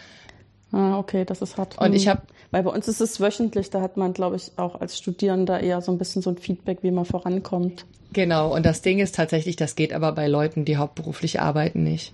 Ah, 0.73 0.99
okay, 0.99 1.27
das 1.27 1.43
ist 1.43 1.59
hart. 1.59 1.79
Und 1.79 1.93
ich 1.93 2.07
mhm. 2.07 2.11
habe 2.11 2.23
weil 2.55 2.63
bei 2.63 2.71
uns 2.71 2.87
ist 2.87 3.01
es 3.01 3.19
wöchentlich, 3.19 3.71
da 3.71 3.81
hat 3.81 3.97
man, 3.97 4.13
glaube 4.13 4.37
ich, 4.37 4.53
auch 4.55 4.81
als 4.81 4.97
Studierender 4.97 5.59
eher 5.59 5.81
so 5.81 5.91
ein 5.91 5.99
bisschen 5.99 6.23
so 6.23 6.31
ein 6.31 6.39
Feedback, 6.39 6.79
wie 6.83 6.93
man 6.93 7.05
vorankommt. 7.05 7.85
Genau, 8.13 8.55
und 8.55 8.65
das 8.65 8.81
Ding 8.81 9.01
ist 9.01 9.17
tatsächlich, 9.17 9.57
das 9.57 9.75
geht 9.75 9.93
aber 9.93 10.13
bei 10.13 10.29
Leuten, 10.29 10.65
die 10.65 10.77
hauptberuflich 10.77 11.41
arbeiten, 11.41 11.83
nicht. 11.83 12.13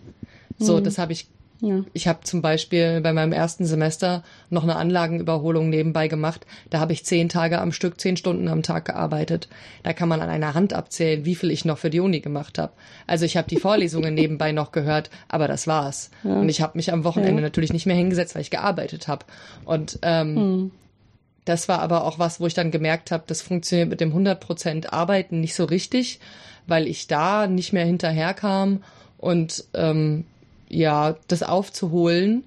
So, 0.59 0.79
mhm. 0.79 0.85
das 0.85 0.96
habe 0.96 1.12
ich 1.12 1.26
ja. 1.60 1.84
Ich 1.92 2.08
habe 2.08 2.20
zum 2.22 2.40
Beispiel 2.40 3.00
bei 3.00 3.12
meinem 3.12 3.32
ersten 3.32 3.66
Semester 3.66 4.22
noch 4.48 4.62
eine 4.62 4.76
Anlagenüberholung 4.76 5.68
nebenbei 5.68 6.08
gemacht. 6.08 6.46
Da 6.70 6.80
habe 6.80 6.92
ich 6.92 7.04
zehn 7.04 7.28
Tage 7.28 7.60
am 7.60 7.72
Stück, 7.72 8.00
zehn 8.00 8.16
Stunden 8.16 8.48
am 8.48 8.62
Tag 8.62 8.86
gearbeitet. 8.86 9.48
Da 9.82 9.92
kann 9.92 10.08
man 10.08 10.20
an 10.20 10.30
einer 10.30 10.54
Hand 10.54 10.72
abzählen, 10.72 11.24
wie 11.24 11.34
viel 11.34 11.50
ich 11.50 11.64
noch 11.64 11.78
für 11.78 11.90
die 11.90 12.00
Uni 12.00 12.20
gemacht 12.20 12.58
habe. 12.58 12.72
Also 13.06 13.24
ich 13.26 13.36
habe 13.36 13.48
die 13.48 13.58
Vorlesungen 13.58 14.14
nebenbei 14.20 14.52
noch 14.52 14.72
gehört, 14.72 15.10
aber 15.28 15.48
das 15.48 15.66
war's. 15.66 16.10
Ja. 16.24 16.32
Und 16.40 16.48
ich 16.48 16.62
habe 16.62 16.78
mich 16.78 16.92
am 16.92 17.04
Wochenende 17.04 17.42
ja. 17.42 17.46
natürlich 17.46 17.72
nicht 17.72 17.86
mehr 17.86 17.96
hingesetzt, 17.96 18.34
weil 18.34 18.42
ich 18.42 18.50
gearbeitet 18.50 19.06
habe. 19.06 19.26
Und 19.64 19.98
ähm, 20.02 20.36
hm. 20.36 20.70
das 21.44 21.68
war 21.68 21.80
aber 21.80 22.04
auch 22.04 22.18
was, 22.18 22.40
wo 22.40 22.46
ich 22.46 22.54
dann 22.54 22.70
gemerkt 22.70 23.10
habe, 23.10 23.24
das 23.26 23.42
funktioniert 23.42 23.90
mit 23.90 24.00
dem 24.00 24.14
100% 24.16 24.88
Arbeiten 24.88 25.40
nicht 25.40 25.54
so 25.54 25.64
richtig, 25.64 26.20
weil 26.66 26.86
ich 26.86 27.06
da 27.06 27.46
nicht 27.46 27.72
mehr 27.74 27.84
hinterherkam 27.84 28.82
und 29.18 29.64
ähm, 29.74 30.24
ja, 30.70 31.16
das 31.28 31.42
aufzuholen 31.42 32.44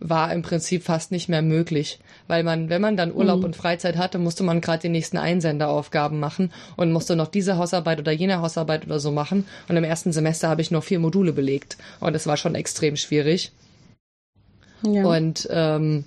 war 0.00 0.32
im 0.32 0.42
Prinzip 0.42 0.82
fast 0.82 1.12
nicht 1.12 1.30
mehr 1.30 1.40
möglich, 1.40 1.98
weil 2.28 2.42
man, 2.42 2.68
wenn 2.68 2.82
man 2.82 2.96
dann 2.96 3.14
Urlaub 3.14 3.38
mhm. 3.38 3.44
und 3.46 3.56
Freizeit 3.56 3.96
hatte, 3.96 4.18
musste 4.18 4.42
man 4.44 4.60
gerade 4.60 4.82
die 4.82 4.88
nächsten 4.90 5.16
Einsenderaufgaben 5.16 6.20
machen 6.20 6.52
und 6.76 6.92
musste 6.92 7.16
noch 7.16 7.28
diese 7.28 7.56
Hausarbeit 7.56 8.00
oder 8.00 8.12
jene 8.12 8.40
Hausarbeit 8.40 8.84
oder 8.84 9.00
so 9.00 9.10
machen. 9.12 9.46
Und 9.68 9.76
im 9.76 9.84
ersten 9.84 10.12
Semester 10.12 10.48
habe 10.48 10.60
ich 10.60 10.70
nur 10.70 10.82
vier 10.82 10.98
Module 10.98 11.32
belegt 11.32 11.78
und 12.00 12.14
es 12.14 12.26
war 12.26 12.36
schon 12.36 12.54
extrem 12.54 12.96
schwierig. 12.96 13.52
Ja. 14.82 15.04
Und 15.06 15.48
ähm, 15.50 16.04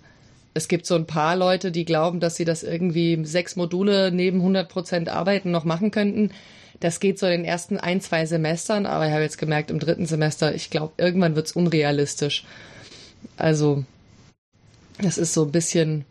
es 0.54 0.68
gibt 0.68 0.86
so 0.86 0.96
ein 0.96 1.08
paar 1.08 1.36
Leute, 1.36 1.72
die 1.72 1.86
glauben, 1.86 2.20
dass 2.20 2.36
sie 2.36 2.46
das 2.46 2.64
irgendwie 2.64 3.24
sechs 3.24 3.56
Module 3.56 4.12
neben 4.12 4.40
100 4.40 4.70
Prozent 4.70 5.10
Arbeiten 5.10 5.50
noch 5.50 5.66
machen 5.66 5.90
könnten. 5.92 6.32
Das 6.80 7.00
geht 7.00 7.18
so 7.18 7.26
in 7.26 7.42
den 7.42 7.46
ersten 7.46 7.78
ein, 7.78 8.02
zwei 8.02 8.26
Semestern, 8.26 8.86
aber 8.86 9.08
ich 9.08 9.12
habe 9.12 9.24
jetzt 9.24 9.38
gemerkt, 9.38 9.72
im 9.72 9.80
dritten 9.80 10.06
Semester, 10.06 10.54
ich 10.54 10.70
glaube, 10.70 10.94
irgendwann 10.98 11.36
wird's 11.36 11.54
unrealistisch. 11.54 12.46
Also, 13.36 13.84
das 15.02 15.18
ist 15.18 15.34
so 15.34 15.46
ein 15.46 15.52
bisschen, 15.52 16.06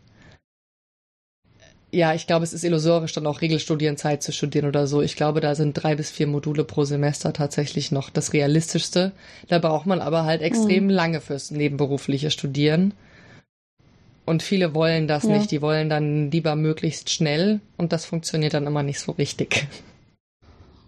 ja, 1.91 2.13
ich 2.13 2.27
glaube, 2.27 2.43
es 2.43 2.53
ist 2.53 2.63
illusorisch, 2.63 3.13
dann 3.13 3.27
auch 3.27 3.41
Regelstudienzeit 3.41 4.21
zu 4.21 4.33
studieren 4.33 4.67
oder 4.67 4.87
so. 4.87 5.01
Ich 5.01 5.15
glaube, 5.15 5.39
da 5.39 5.55
sind 5.55 5.73
drei 5.73 5.95
bis 5.95 6.11
vier 6.11 6.27
Module 6.27 6.65
pro 6.65 6.83
Semester 6.83 7.31
tatsächlich 7.31 7.91
noch 7.91 8.09
das 8.09 8.33
Realistischste. 8.33 9.13
Da 9.47 9.59
braucht 9.59 9.85
man 9.85 10.01
aber 10.01 10.25
halt 10.25 10.41
extrem 10.41 10.85
mhm. 10.85 10.89
lange 10.89 11.21
fürs 11.21 11.49
nebenberufliche 11.51 12.29
Studieren. 12.29 12.93
Und 14.25 14.43
viele 14.43 14.73
wollen 14.73 15.07
das 15.07 15.23
ja. 15.23 15.37
nicht. 15.37 15.49
Die 15.51 15.61
wollen 15.61 15.89
dann 15.89 16.29
lieber 16.29 16.57
möglichst 16.57 17.09
schnell 17.09 17.61
und 17.77 17.93
das 17.93 18.03
funktioniert 18.03 18.53
dann 18.53 18.67
immer 18.67 18.83
nicht 18.83 18.99
so 18.99 19.13
richtig. 19.13 19.67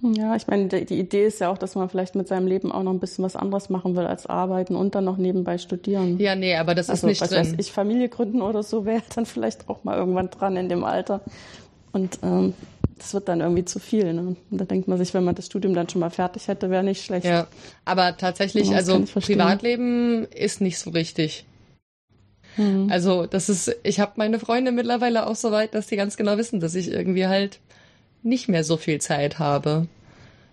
Ja, 0.02 0.36
ich 0.36 0.48
meine, 0.48 0.68
die 0.68 0.98
Idee 0.98 1.26
ist 1.26 1.40
ja 1.40 1.50
auch, 1.50 1.58
dass 1.58 1.76
man 1.76 1.90
vielleicht 1.90 2.16
mit 2.16 2.28
seinem 2.28 2.48
Leben 2.48 2.72
auch 2.72 2.84
noch 2.84 2.94
ein 2.94 3.00
bisschen 3.00 3.24
was 3.26 3.36
anderes 3.36 3.70
machen 3.70 3.98
will 3.98 4.06
als 4.06 4.28
arbeiten 4.28 4.76
und 4.76 4.96
dann 4.96 5.04
noch 5.04 5.18
nebenbei 5.18 5.58
studieren. 5.58 6.18
Ja, 6.20 6.36
nee, 6.36 6.56
aber 6.56 6.74
das 6.74 6.90
also, 6.90 7.08
ist 7.08 7.10
nicht 7.10 7.22
was 7.22 7.30
drin. 7.30 7.40
Weiß 7.40 7.56
ich 7.58 7.72
Familie 7.74 8.08
gründen 8.08 8.42
oder 8.42 8.64
so 8.64 8.86
wäre 8.86 9.04
dann 9.14 9.26
vielleicht 9.26 9.68
auch 9.68 9.84
mal 9.84 9.98
irgendwann 9.98 10.30
dran 10.30 10.56
in 10.56 10.70
dem 10.70 10.86
Alter. 10.86 11.22
Und 11.92 12.20
ähm, 12.24 12.54
das 12.98 13.14
wird 13.14 13.28
dann 13.28 13.42
irgendwie 13.42 13.66
zu 13.66 13.80
viel. 13.80 14.14
Ne? 14.14 14.36
Und 14.50 14.58
da 14.62 14.66
denkt 14.66 14.88
man 14.88 14.98
sich, 14.98 15.14
wenn 15.14 15.24
man 15.24 15.36
das 15.36 15.48
Studium 15.48 15.74
dann 15.74 15.90
schon 15.90 16.00
mal 16.00 16.12
fertig 16.12 16.48
hätte, 16.48 16.70
wäre 16.70 16.84
nicht 16.84 17.04
schlecht. 17.04 17.26
Ja, 17.26 17.48
aber 17.84 18.16
tatsächlich, 18.16 18.70
ja, 18.70 18.78
also 18.78 19.02
Privatleben 19.02 20.26
ist 20.26 20.62
nicht 20.62 20.80
so 20.80 20.92
richtig. 20.92 21.46
Mhm. 22.58 22.88
Also 22.90 23.26
das 23.26 23.50
ist, 23.50 23.76
ich 23.84 24.00
habe 24.00 24.14
meine 24.16 24.40
Freunde 24.40 24.72
mittlerweile 24.72 25.28
auch 25.28 25.36
so 25.36 25.52
weit, 25.52 25.74
dass 25.74 25.88
die 25.88 25.96
ganz 25.96 26.16
genau 26.16 26.38
wissen, 26.38 26.60
dass 26.60 26.76
ich 26.76 26.92
irgendwie 26.92 27.28
halt 27.28 27.60
nicht 28.24 28.50
mehr 28.50 28.64
so 28.64 28.78
viel 28.78 29.00
Zeit 29.00 29.40
habe, 29.40 29.88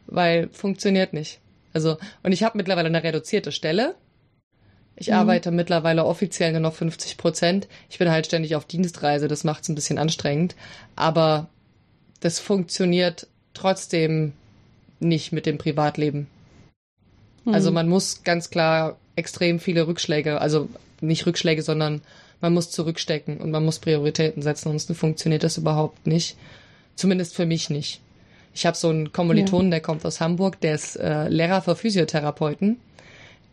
weil 0.07 0.49
funktioniert 0.53 1.13
nicht. 1.13 1.41
Also 1.73 1.99
und 2.23 2.33
ich 2.33 2.43
habe 2.43 2.57
mittlerweile 2.57 2.89
eine 2.89 3.03
reduzierte 3.03 3.53
Stelle. 3.53 3.95
Ich 4.97 5.09
mhm. 5.09 5.15
arbeite 5.15 5.51
mittlerweile 5.51 6.05
offiziell 6.05 6.53
nur 6.53 6.61
noch 6.61 6.75
50 6.75 7.17
Prozent. 7.19 7.69
Ich 7.91 7.99
bin 7.99 8.11
halt 8.11 8.27
ständig 8.27 8.57
auf 8.57 8.65
Dienstreise, 8.65 9.29
das 9.29 9.45
macht 9.45 9.63
es 9.63 9.69
ein 9.69 9.75
bisschen 9.75 9.99
anstrengend. 9.99 10.57
Aber 10.95 11.49
das 12.21 12.39
funktioniert 12.39 13.27
trotzdem 13.53 14.33
nicht 15.01 15.33
mit 15.33 15.47
dem 15.47 15.59
Privatleben. 15.59 16.29
Mhm. 17.45 17.55
Also 17.55 17.71
man 17.71 17.89
muss 17.89 18.23
ganz 18.25 18.51
klar 18.51 18.97
extrem 19.17 19.61
viele 19.61 19.87
Rückschläge, 19.87 20.41
also 20.41 20.69
nicht 21.01 21.27
Rückschläge, 21.27 21.63
sondern 21.63 22.03
man 22.41 22.55
muss 22.55 22.71
zurückstecken 22.71 23.39
und 23.39 23.51
man 23.51 23.65
muss 23.65 23.79
Prioritäten 23.79 24.43
setzen, 24.43 24.69
sonst 24.69 24.93
funktioniert 24.95 25.43
das 25.43 25.59
überhaupt 25.59 26.07
nicht. 26.07 26.37
Zumindest 26.97 27.35
für 27.35 27.47
mich 27.47 27.71
nicht. 27.71 28.01
Ich 28.55 28.67
habe 28.67 28.77
so 28.77 28.89
einen 28.89 29.13
Kommilitonen, 29.13 29.67
ja. 29.67 29.77
der 29.77 29.81
kommt 29.81 30.05
aus 30.05 30.21
Hamburg, 30.21 30.61
der 30.61 30.75
ist 30.75 30.97
äh, 30.97 31.29
Lehrer 31.29 31.63
für 31.63 31.77
Physiotherapeuten 31.77 32.79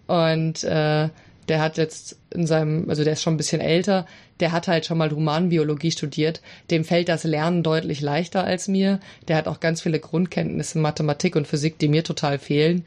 und 0.08 0.63
äh, 0.63 1.10
der 1.49 1.62
hat 1.62 1.77
jetzt 1.77 2.17
in 2.32 2.47
seinem, 2.47 2.89
also 2.89 3.03
der 3.03 3.13
ist 3.13 3.21
schon 3.21 3.34
ein 3.34 3.38
bisschen 3.38 3.62
älter, 3.62 4.06
der 4.39 4.51
hat 4.51 4.67
halt 4.67 4.86
schon 4.86 4.97
mal 4.97 5.12
Humanbiologie 5.12 5.91
studiert. 5.91 6.41
Dem 6.71 6.86
fällt 6.86 7.10
das 7.10 7.23
Lernen 7.23 7.63
deutlich 7.63 8.01
leichter 8.01 8.43
als 8.43 8.67
mir. 8.67 8.99
Der 9.27 9.36
hat 9.36 9.47
auch 9.47 9.60
ganz 9.60 9.82
viele 9.82 9.99
Grundkenntnisse 9.99 10.77
in 10.77 10.82
Mathematik 10.82 11.36
und 11.36 11.47
Physik, 11.47 11.77
die 11.79 11.88
mir 11.88 12.03
total 12.03 12.39
fehlen. 12.39 12.86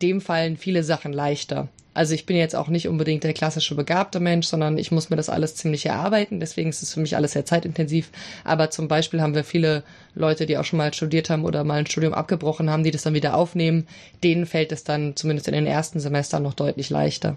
Dem 0.00 0.20
fallen 0.20 0.56
viele 0.56 0.84
Sachen 0.84 1.12
leichter. 1.12 1.68
Also 1.94 2.14
ich 2.14 2.24
bin 2.24 2.36
jetzt 2.36 2.56
auch 2.56 2.68
nicht 2.68 2.88
unbedingt 2.88 3.22
der 3.24 3.34
klassische 3.34 3.74
begabte 3.74 4.18
Mensch, 4.18 4.46
sondern 4.46 4.78
ich 4.78 4.90
muss 4.90 5.10
mir 5.10 5.16
das 5.16 5.28
alles 5.28 5.56
ziemlich 5.56 5.84
erarbeiten. 5.84 6.40
Deswegen 6.40 6.70
ist 6.70 6.82
es 6.82 6.94
für 6.94 7.00
mich 7.00 7.16
alles 7.16 7.32
sehr 7.32 7.44
zeitintensiv. 7.44 8.10
Aber 8.44 8.70
zum 8.70 8.88
Beispiel 8.88 9.20
haben 9.20 9.34
wir 9.34 9.44
viele 9.44 9.82
Leute, 10.14 10.46
die 10.46 10.56
auch 10.56 10.64
schon 10.64 10.78
mal 10.78 10.94
studiert 10.94 11.28
haben 11.28 11.44
oder 11.44 11.64
mal 11.64 11.80
ein 11.80 11.86
Studium 11.86 12.14
abgebrochen 12.14 12.70
haben, 12.70 12.84
die 12.84 12.90
das 12.90 13.02
dann 13.02 13.14
wieder 13.14 13.36
aufnehmen. 13.36 13.86
Denen 14.24 14.46
fällt 14.46 14.72
es 14.72 14.84
dann 14.84 15.16
zumindest 15.16 15.48
in 15.48 15.54
den 15.54 15.66
ersten 15.66 16.00
Semestern 16.00 16.42
noch 16.42 16.54
deutlich 16.54 16.88
leichter. 16.88 17.36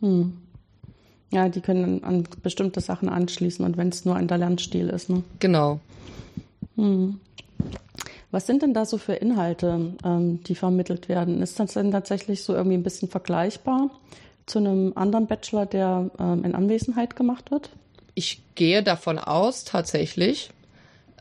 Hm. 0.00 0.38
Ja, 1.32 1.48
die 1.48 1.60
können 1.60 2.04
an 2.04 2.24
bestimmte 2.42 2.80
Sachen 2.80 3.08
anschließen 3.08 3.64
und 3.64 3.76
wenn 3.76 3.88
es 3.88 4.04
nur 4.04 4.16
ein 4.16 4.28
der 4.28 4.38
Lernstil 4.38 4.88
ist. 4.88 5.10
Ne? 5.10 5.22
Genau. 5.40 5.80
Hm. 6.76 7.20
Was 8.30 8.46
sind 8.46 8.62
denn 8.62 8.74
da 8.74 8.84
so 8.84 8.98
für 8.98 9.14
Inhalte, 9.14 9.94
ähm, 10.04 10.42
die 10.44 10.54
vermittelt 10.54 11.08
werden? 11.08 11.42
Ist 11.42 11.60
das 11.60 11.74
denn 11.74 11.90
tatsächlich 11.90 12.42
so 12.42 12.54
irgendwie 12.54 12.76
ein 12.76 12.82
bisschen 12.82 13.08
vergleichbar 13.08 13.90
zu 14.46 14.58
einem 14.58 14.92
anderen 14.96 15.26
Bachelor, 15.26 15.66
der 15.66 16.10
ähm, 16.18 16.44
in 16.44 16.54
Anwesenheit 16.54 17.16
gemacht 17.16 17.50
wird? 17.50 17.70
Ich 18.14 18.40
gehe 18.54 18.82
davon 18.82 19.18
aus, 19.18 19.64
tatsächlich. 19.64 20.50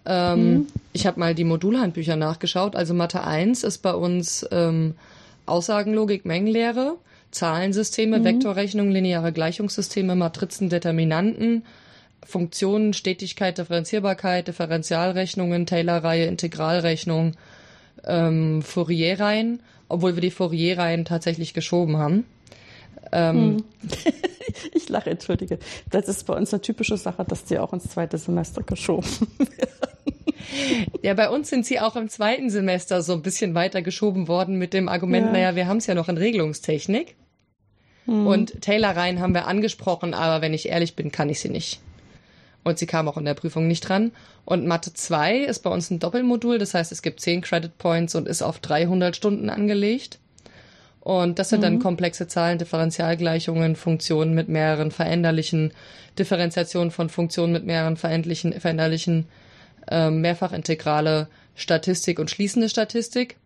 Ähm, 0.06 0.52
mhm. 0.52 0.68
Ich 0.94 1.06
habe 1.06 1.20
mal 1.20 1.36
die 1.36 1.44
Modulhandbücher 1.44 2.16
nachgeschaut. 2.16 2.76
Also 2.76 2.94
Mathe 2.94 3.24
1 3.24 3.64
ist 3.64 3.80
bei 3.80 3.94
uns 3.94 4.46
ähm, 4.52 4.96
Aussagenlogik, 5.46 6.26
Mengenlehre, 6.26 6.96
Zahlensysteme, 7.32 8.20
mhm. 8.20 8.24
Vektorrechnung, 8.24 8.92
lineare 8.92 9.32
Gleichungssysteme, 9.32 10.16
Matrizen, 10.16 10.70
Determinanten, 10.70 11.64
Funktionen, 12.26 12.94
Stetigkeit, 12.94 13.58
Differenzierbarkeit, 13.58 14.48
Differentialrechnungen, 14.48 15.66
Taylor-Reihe, 15.66 16.26
Integralrechnung, 16.26 17.34
ähm, 18.04 18.62
Fourier-Reihen, 18.62 19.62
obwohl 19.88 20.16
wir 20.16 20.22
die 20.22 20.32
Fourier-Reihen 20.32 21.06
tatsächlich 21.06 21.54
geschoben 21.54 21.98
haben. 21.98 22.26
Ähm, 23.12 23.36
hm. 23.38 23.64
ich 24.74 24.90
lache, 24.90 25.12
entschuldige. 25.12 25.60
Das 25.90 26.08
ist 26.08 26.26
bei 26.26 26.36
uns 26.36 26.54
eine 26.54 26.62
typische 26.62 26.98
Sache, 26.98 27.24
dass 27.26 27.46
die 27.46 27.60
auch 27.60 27.74
ins 27.74 27.90
zweite 27.90 28.18
Semester 28.18 28.64
geschoben 28.64 29.08
werden. 29.38 29.96
Ja, 31.02 31.14
bei 31.14 31.30
uns 31.30 31.50
sind 31.50 31.66
sie 31.66 31.80
auch 31.80 31.96
im 31.96 32.10
zweiten 32.10 32.50
Semester 32.50 33.02
so 33.02 33.14
ein 33.14 33.22
bisschen 33.22 33.56
weiter 33.56 33.82
geschoben 33.82 34.28
worden 34.28 34.58
mit 34.58 34.74
dem 34.74 34.90
Argument, 34.90 35.28
ja. 35.28 35.32
naja, 35.32 35.56
wir 35.56 35.68
haben 35.68 35.78
es 35.78 35.88
ja 35.88 35.96
noch 35.96 36.10
in 36.10 36.18
Regelungstechnik. 36.18 37.16
Hm. 38.06 38.28
Und 38.28 38.62
Taylor-Reihen 38.62 39.20
haben 39.20 39.34
wir 39.34 39.48
angesprochen, 39.48 40.14
aber 40.14 40.42
wenn 40.42 40.54
ich 40.54 40.70
ehrlich 40.70 40.96
bin, 40.96 41.12
kann 41.12 41.30
ich 41.30 41.40
sie 41.40 41.50
nicht. 41.50 41.80
Und 42.66 42.80
sie 42.80 42.88
kam 42.88 43.08
auch 43.08 43.18
in 43.18 43.26
der 43.26 43.36
Prüfung 43.36 43.68
nicht 43.68 43.88
dran. 43.88 44.12
Und 44.44 44.66
Mathe 44.66 44.92
2 44.92 45.38
ist 45.38 45.60
bei 45.60 45.70
uns 45.70 45.92
ein 45.92 46.00
Doppelmodul, 46.00 46.58
das 46.58 46.74
heißt, 46.74 46.92
es 46.92 47.04
gibt 47.04 47.22
10 47.22 47.42
Credit 47.42 47.78
Points 47.78 48.16
und 48.16 48.28
ist 48.28 48.42
auf 48.42 48.60
300 48.60 49.16
Stunden 49.16 49.52
angelegt. 49.52 50.18
Und 51.00 51.38
das 51.38 51.50
sind 51.50 51.60
mhm. 51.60 51.64
dann 51.64 51.80
komplexe 51.80 52.28
Zahlen, 52.28 52.58
Differentialgleichungen, 52.58 53.76
Funktionen 53.76 54.34
mit 54.34 54.50
mehreren 54.50 54.90
veränderlichen, 54.90 55.74
Differenziation 56.18 56.90
von 56.90 57.10
Funktionen 57.10 57.54
mit 57.54 57.68
mehreren 57.68 57.98
veränderlichen, 57.98 59.28
äh, 59.88 60.10
Mehrfachintegrale, 60.10 61.28
Statistik 61.54 62.18
und 62.18 62.32
schließende 62.32 62.68
Statistik. 62.68 63.38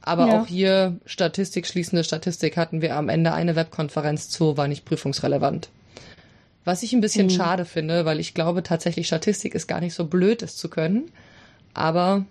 Aber 0.00 0.28
ja. 0.28 0.40
auch 0.40 0.46
hier 0.46 0.96
Statistik, 1.04 1.66
schließende 1.66 2.04
Statistik 2.04 2.56
hatten 2.56 2.80
wir 2.80 2.96
am 2.96 3.10
Ende 3.10 3.34
eine 3.34 3.54
Webkonferenz 3.54 4.30
zu, 4.30 4.56
war 4.56 4.66
nicht 4.66 4.86
prüfungsrelevant. 4.86 5.68
Was 6.66 6.82
ich 6.82 6.92
ein 6.92 7.00
bisschen 7.00 7.26
mhm. 7.26 7.30
schade 7.30 7.64
finde, 7.64 8.04
weil 8.06 8.18
ich 8.18 8.34
glaube 8.34 8.64
tatsächlich 8.64 9.06
Statistik 9.06 9.54
ist 9.54 9.68
gar 9.68 9.80
nicht 9.80 9.94
so 9.94 10.04
blöd, 10.04 10.42
es 10.42 10.56
zu 10.56 10.68
können. 10.68 11.12
Aber 11.74 12.26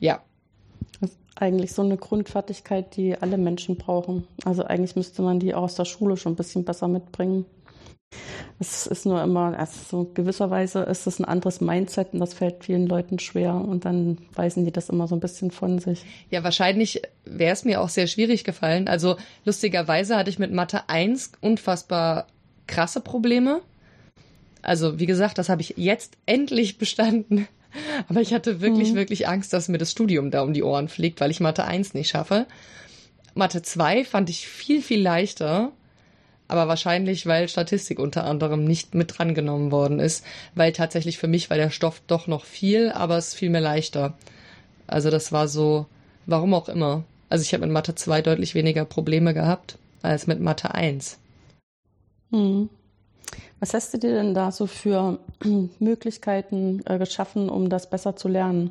ja. 0.00 0.20
Das 1.00 1.10
ist 1.10 1.18
eigentlich 1.36 1.72
so 1.72 1.82
eine 1.82 1.96
Grundfertigkeit, 1.96 2.96
die 2.96 3.16
alle 3.16 3.38
Menschen 3.38 3.76
brauchen. 3.76 4.26
Also 4.44 4.64
eigentlich 4.64 4.96
müsste 4.96 5.22
man 5.22 5.38
die 5.38 5.54
auch 5.54 5.62
aus 5.62 5.76
der 5.76 5.84
Schule 5.84 6.16
schon 6.16 6.32
ein 6.32 6.36
bisschen 6.36 6.64
besser 6.64 6.88
mitbringen. 6.88 7.46
Es 8.58 8.88
ist 8.88 9.06
nur 9.06 9.22
immer, 9.22 9.56
also 9.56 9.78
so 9.88 10.10
gewisserweise 10.14 10.80
ist 10.80 11.06
es 11.06 11.20
ein 11.20 11.24
anderes 11.24 11.60
Mindset 11.60 12.12
und 12.12 12.18
das 12.18 12.34
fällt 12.34 12.64
vielen 12.64 12.88
Leuten 12.88 13.20
schwer 13.20 13.54
und 13.54 13.84
dann 13.84 14.18
weisen 14.34 14.64
die 14.64 14.72
das 14.72 14.88
immer 14.88 15.06
so 15.06 15.14
ein 15.14 15.20
bisschen 15.20 15.52
von 15.52 15.78
sich. 15.78 16.04
Ja, 16.28 16.42
wahrscheinlich 16.42 17.02
wäre 17.24 17.52
es 17.52 17.64
mir 17.64 17.80
auch 17.80 17.88
sehr 17.88 18.08
schwierig 18.08 18.42
gefallen. 18.42 18.88
Also 18.88 19.16
lustigerweise 19.44 20.16
hatte 20.16 20.28
ich 20.28 20.40
mit 20.40 20.52
Mathe 20.52 20.88
1 20.88 21.32
unfassbar 21.40 22.26
krasse 22.70 23.00
Probleme. 23.00 23.60
Also, 24.62 24.98
wie 24.98 25.06
gesagt, 25.06 25.38
das 25.38 25.48
habe 25.48 25.62
ich 25.62 25.74
jetzt 25.76 26.16
endlich 26.26 26.78
bestanden. 26.78 27.48
Aber 28.08 28.20
ich 28.20 28.32
hatte 28.32 28.60
wirklich, 28.60 28.92
mhm. 28.92 28.96
wirklich 28.96 29.28
Angst, 29.28 29.52
dass 29.52 29.68
mir 29.68 29.78
das 29.78 29.90
Studium 29.90 30.30
da 30.30 30.42
um 30.42 30.52
die 30.52 30.62
Ohren 30.62 30.88
fliegt, 30.88 31.20
weil 31.20 31.30
ich 31.30 31.40
Mathe 31.40 31.64
1 31.64 31.94
nicht 31.94 32.08
schaffe. 32.08 32.46
Mathe 33.34 33.62
2 33.62 34.04
fand 34.04 34.30
ich 34.30 34.48
viel, 34.48 34.82
viel 34.82 35.00
leichter. 35.00 35.72
Aber 36.48 36.66
wahrscheinlich, 36.66 37.26
weil 37.26 37.48
Statistik 37.48 38.00
unter 38.00 38.24
anderem 38.24 38.64
nicht 38.64 38.94
mit 38.94 39.18
drangenommen 39.18 39.70
worden 39.70 40.00
ist. 40.00 40.24
Weil 40.54 40.72
tatsächlich 40.72 41.16
für 41.16 41.28
mich 41.28 41.48
war 41.48 41.56
der 41.56 41.70
Stoff 41.70 42.02
doch 42.06 42.26
noch 42.26 42.44
viel, 42.44 42.90
aber 42.90 43.16
es 43.16 43.34
fiel 43.34 43.50
mir 43.50 43.60
leichter. 43.60 44.14
Also 44.88 45.10
das 45.10 45.30
war 45.30 45.46
so, 45.46 45.86
warum 46.26 46.52
auch 46.54 46.68
immer. 46.68 47.04
Also 47.28 47.42
ich 47.42 47.54
habe 47.54 47.64
mit 47.64 47.72
Mathe 47.72 47.94
2 47.94 48.22
deutlich 48.22 48.54
weniger 48.54 48.84
Probleme 48.84 49.32
gehabt 49.32 49.78
als 50.02 50.26
mit 50.26 50.40
Mathe 50.40 50.74
1. 50.74 51.18
Hm. 52.30 52.68
Was 53.60 53.74
hast 53.74 53.92
du 53.92 53.98
dir 53.98 54.14
denn 54.14 54.34
da 54.34 54.50
so 54.50 54.66
für 54.66 55.18
Möglichkeiten 55.78 56.82
äh, 56.86 56.98
geschaffen, 56.98 57.48
um 57.48 57.68
das 57.68 57.90
besser 57.90 58.16
zu 58.16 58.28
lernen? 58.28 58.70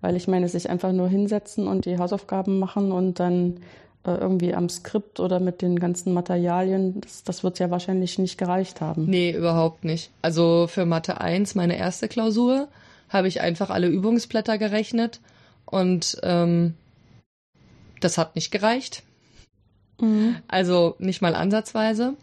Weil 0.00 0.16
ich 0.16 0.26
meine, 0.26 0.48
sich 0.48 0.68
einfach 0.68 0.92
nur 0.92 1.08
hinsetzen 1.08 1.68
und 1.68 1.84
die 1.84 1.98
Hausaufgaben 1.98 2.58
machen 2.58 2.90
und 2.90 3.20
dann 3.20 3.58
äh, 4.04 4.14
irgendwie 4.14 4.54
am 4.54 4.68
Skript 4.68 5.20
oder 5.20 5.38
mit 5.38 5.62
den 5.62 5.78
ganzen 5.78 6.12
Materialien, 6.12 7.00
das, 7.00 7.22
das 7.22 7.44
wird 7.44 7.60
ja 7.60 7.70
wahrscheinlich 7.70 8.18
nicht 8.18 8.36
gereicht 8.36 8.80
haben. 8.80 9.04
Nee, 9.06 9.30
überhaupt 9.30 9.84
nicht. 9.84 10.10
Also 10.22 10.66
für 10.68 10.86
Mathe 10.86 11.20
1, 11.20 11.54
meine 11.54 11.76
erste 11.76 12.08
Klausur, 12.08 12.66
habe 13.08 13.28
ich 13.28 13.42
einfach 13.42 13.70
alle 13.70 13.86
Übungsblätter 13.86 14.58
gerechnet 14.58 15.20
und 15.66 16.18
ähm, 16.24 16.74
das 18.00 18.18
hat 18.18 18.34
nicht 18.34 18.50
gereicht. 18.50 19.04
Mhm. 20.00 20.36
Also 20.48 20.96
nicht 20.98 21.22
mal 21.22 21.36
ansatzweise. 21.36 22.14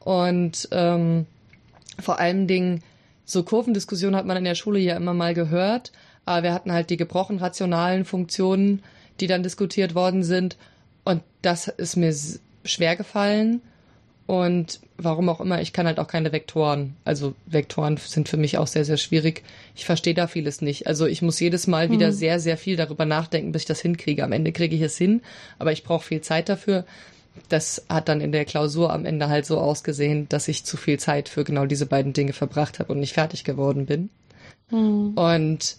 Und 0.00 0.68
ähm, 0.72 1.26
vor 1.98 2.18
allen 2.18 2.46
Dingen, 2.46 2.82
so 3.24 3.42
Kurvendiskussionen 3.42 4.16
hat 4.16 4.26
man 4.26 4.36
in 4.36 4.44
der 4.44 4.54
Schule 4.54 4.80
ja 4.80 4.96
immer 4.96 5.14
mal 5.14 5.34
gehört, 5.34 5.92
aber 6.24 6.42
wir 6.42 6.52
hatten 6.52 6.72
halt 6.72 6.90
die 6.90 6.96
gebrochen 6.96 7.38
rationalen 7.38 8.04
Funktionen, 8.04 8.82
die 9.20 9.26
dann 9.26 9.42
diskutiert 9.42 9.94
worden 9.94 10.22
sind. 10.24 10.56
Und 11.04 11.22
das 11.42 11.68
ist 11.68 11.96
mir 11.96 12.14
schwer 12.64 12.96
gefallen. 12.96 13.60
Und 14.26 14.78
warum 14.96 15.28
auch 15.28 15.40
immer, 15.40 15.60
ich 15.60 15.72
kann 15.72 15.86
halt 15.86 15.98
auch 15.98 16.06
keine 16.06 16.30
Vektoren. 16.30 16.94
Also 17.04 17.34
Vektoren 17.46 17.96
sind 17.96 18.28
für 18.28 18.36
mich 18.36 18.58
auch 18.58 18.68
sehr, 18.68 18.84
sehr 18.84 18.96
schwierig. 18.96 19.42
Ich 19.74 19.84
verstehe 19.84 20.14
da 20.14 20.28
vieles 20.28 20.62
nicht. 20.62 20.86
Also 20.86 21.06
ich 21.06 21.20
muss 21.20 21.40
jedes 21.40 21.66
Mal 21.66 21.88
mhm. 21.88 21.92
wieder 21.92 22.12
sehr, 22.12 22.38
sehr 22.38 22.56
viel 22.56 22.76
darüber 22.76 23.06
nachdenken, 23.06 23.50
bis 23.50 23.62
ich 23.62 23.66
das 23.66 23.80
hinkriege. 23.80 24.22
Am 24.22 24.30
Ende 24.30 24.52
kriege 24.52 24.76
ich 24.76 24.82
es 24.82 24.96
hin, 24.96 25.20
aber 25.58 25.72
ich 25.72 25.82
brauche 25.82 26.04
viel 26.04 26.20
Zeit 26.20 26.48
dafür. 26.48 26.84
Das 27.48 27.84
hat 27.88 28.08
dann 28.08 28.20
in 28.20 28.32
der 28.32 28.44
Klausur 28.44 28.92
am 28.92 29.04
Ende 29.04 29.28
halt 29.28 29.46
so 29.46 29.58
ausgesehen, 29.58 30.28
dass 30.28 30.48
ich 30.48 30.64
zu 30.64 30.76
viel 30.76 30.98
Zeit 30.98 31.28
für 31.28 31.44
genau 31.44 31.66
diese 31.66 31.86
beiden 31.86 32.12
Dinge 32.12 32.32
verbracht 32.32 32.78
habe 32.78 32.92
und 32.92 33.00
nicht 33.00 33.14
fertig 33.14 33.44
geworden 33.44 33.86
bin. 33.86 34.10
Mhm. 34.70 35.14
Und 35.14 35.76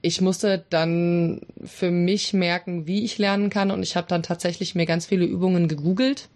ich 0.00 0.20
musste 0.20 0.64
dann 0.70 1.40
für 1.64 1.90
mich 1.90 2.32
merken, 2.32 2.86
wie 2.86 3.04
ich 3.04 3.18
lernen 3.18 3.50
kann. 3.50 3.70
Und 3.70 3.82
ich 3.82 3.96
habe 3.96 4.06
dann 4.08 4.22
tatsächlich 4.22 4.74
mir 4.74 4.86
ganz 4.86 5.06
viele 5.06 5.24
Übungen 5.24 5.68
gegoogelt 5.68 6.28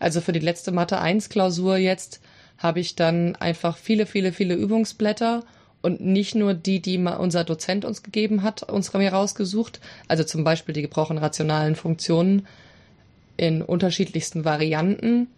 also 0.00 0.22
für 0.22 0.32
die 0.32 0.40
letzte 0.40 0.72
Mathe 0.72 0.98
1 0.98 1.28
Klausur 1.28 1.76
jetzt 1.76 2.20
habe 2.58 2.80
ich 2.80 2.96
dann 2.96 3.36
einfach 3.36 3.76
viele, 3.76 4.06
viele, 4.06 4.32
viele 4.32 4.54
Übungsblätter 4.54 5.44
und 5.82 6.00
nicht 6.00 6.34
nur 6.34 6.54
die, 6.54 6.80
die 6.80 6.98
unser 6.98 7.44
Dozent 7.44 7.84
uns 7.84 8.02
gegeben 8.02 8.42
hat, 8.42 8.62
uns 8.62 8.92
mir 8.92 9.12
rausgesucht. 9.12 9.80
Also 10.08 10.24
zum 10.24 10.42
Beispiel 10.42 10.74
die 10.74 10.82
gebrochenen 10.82 11.22
rationalen 11.22 11.76
Funktionen 11.76 12.46
in 13.40 13.62
unterschiedlichsten 13.62 14.44
Varianten 14.44 15.28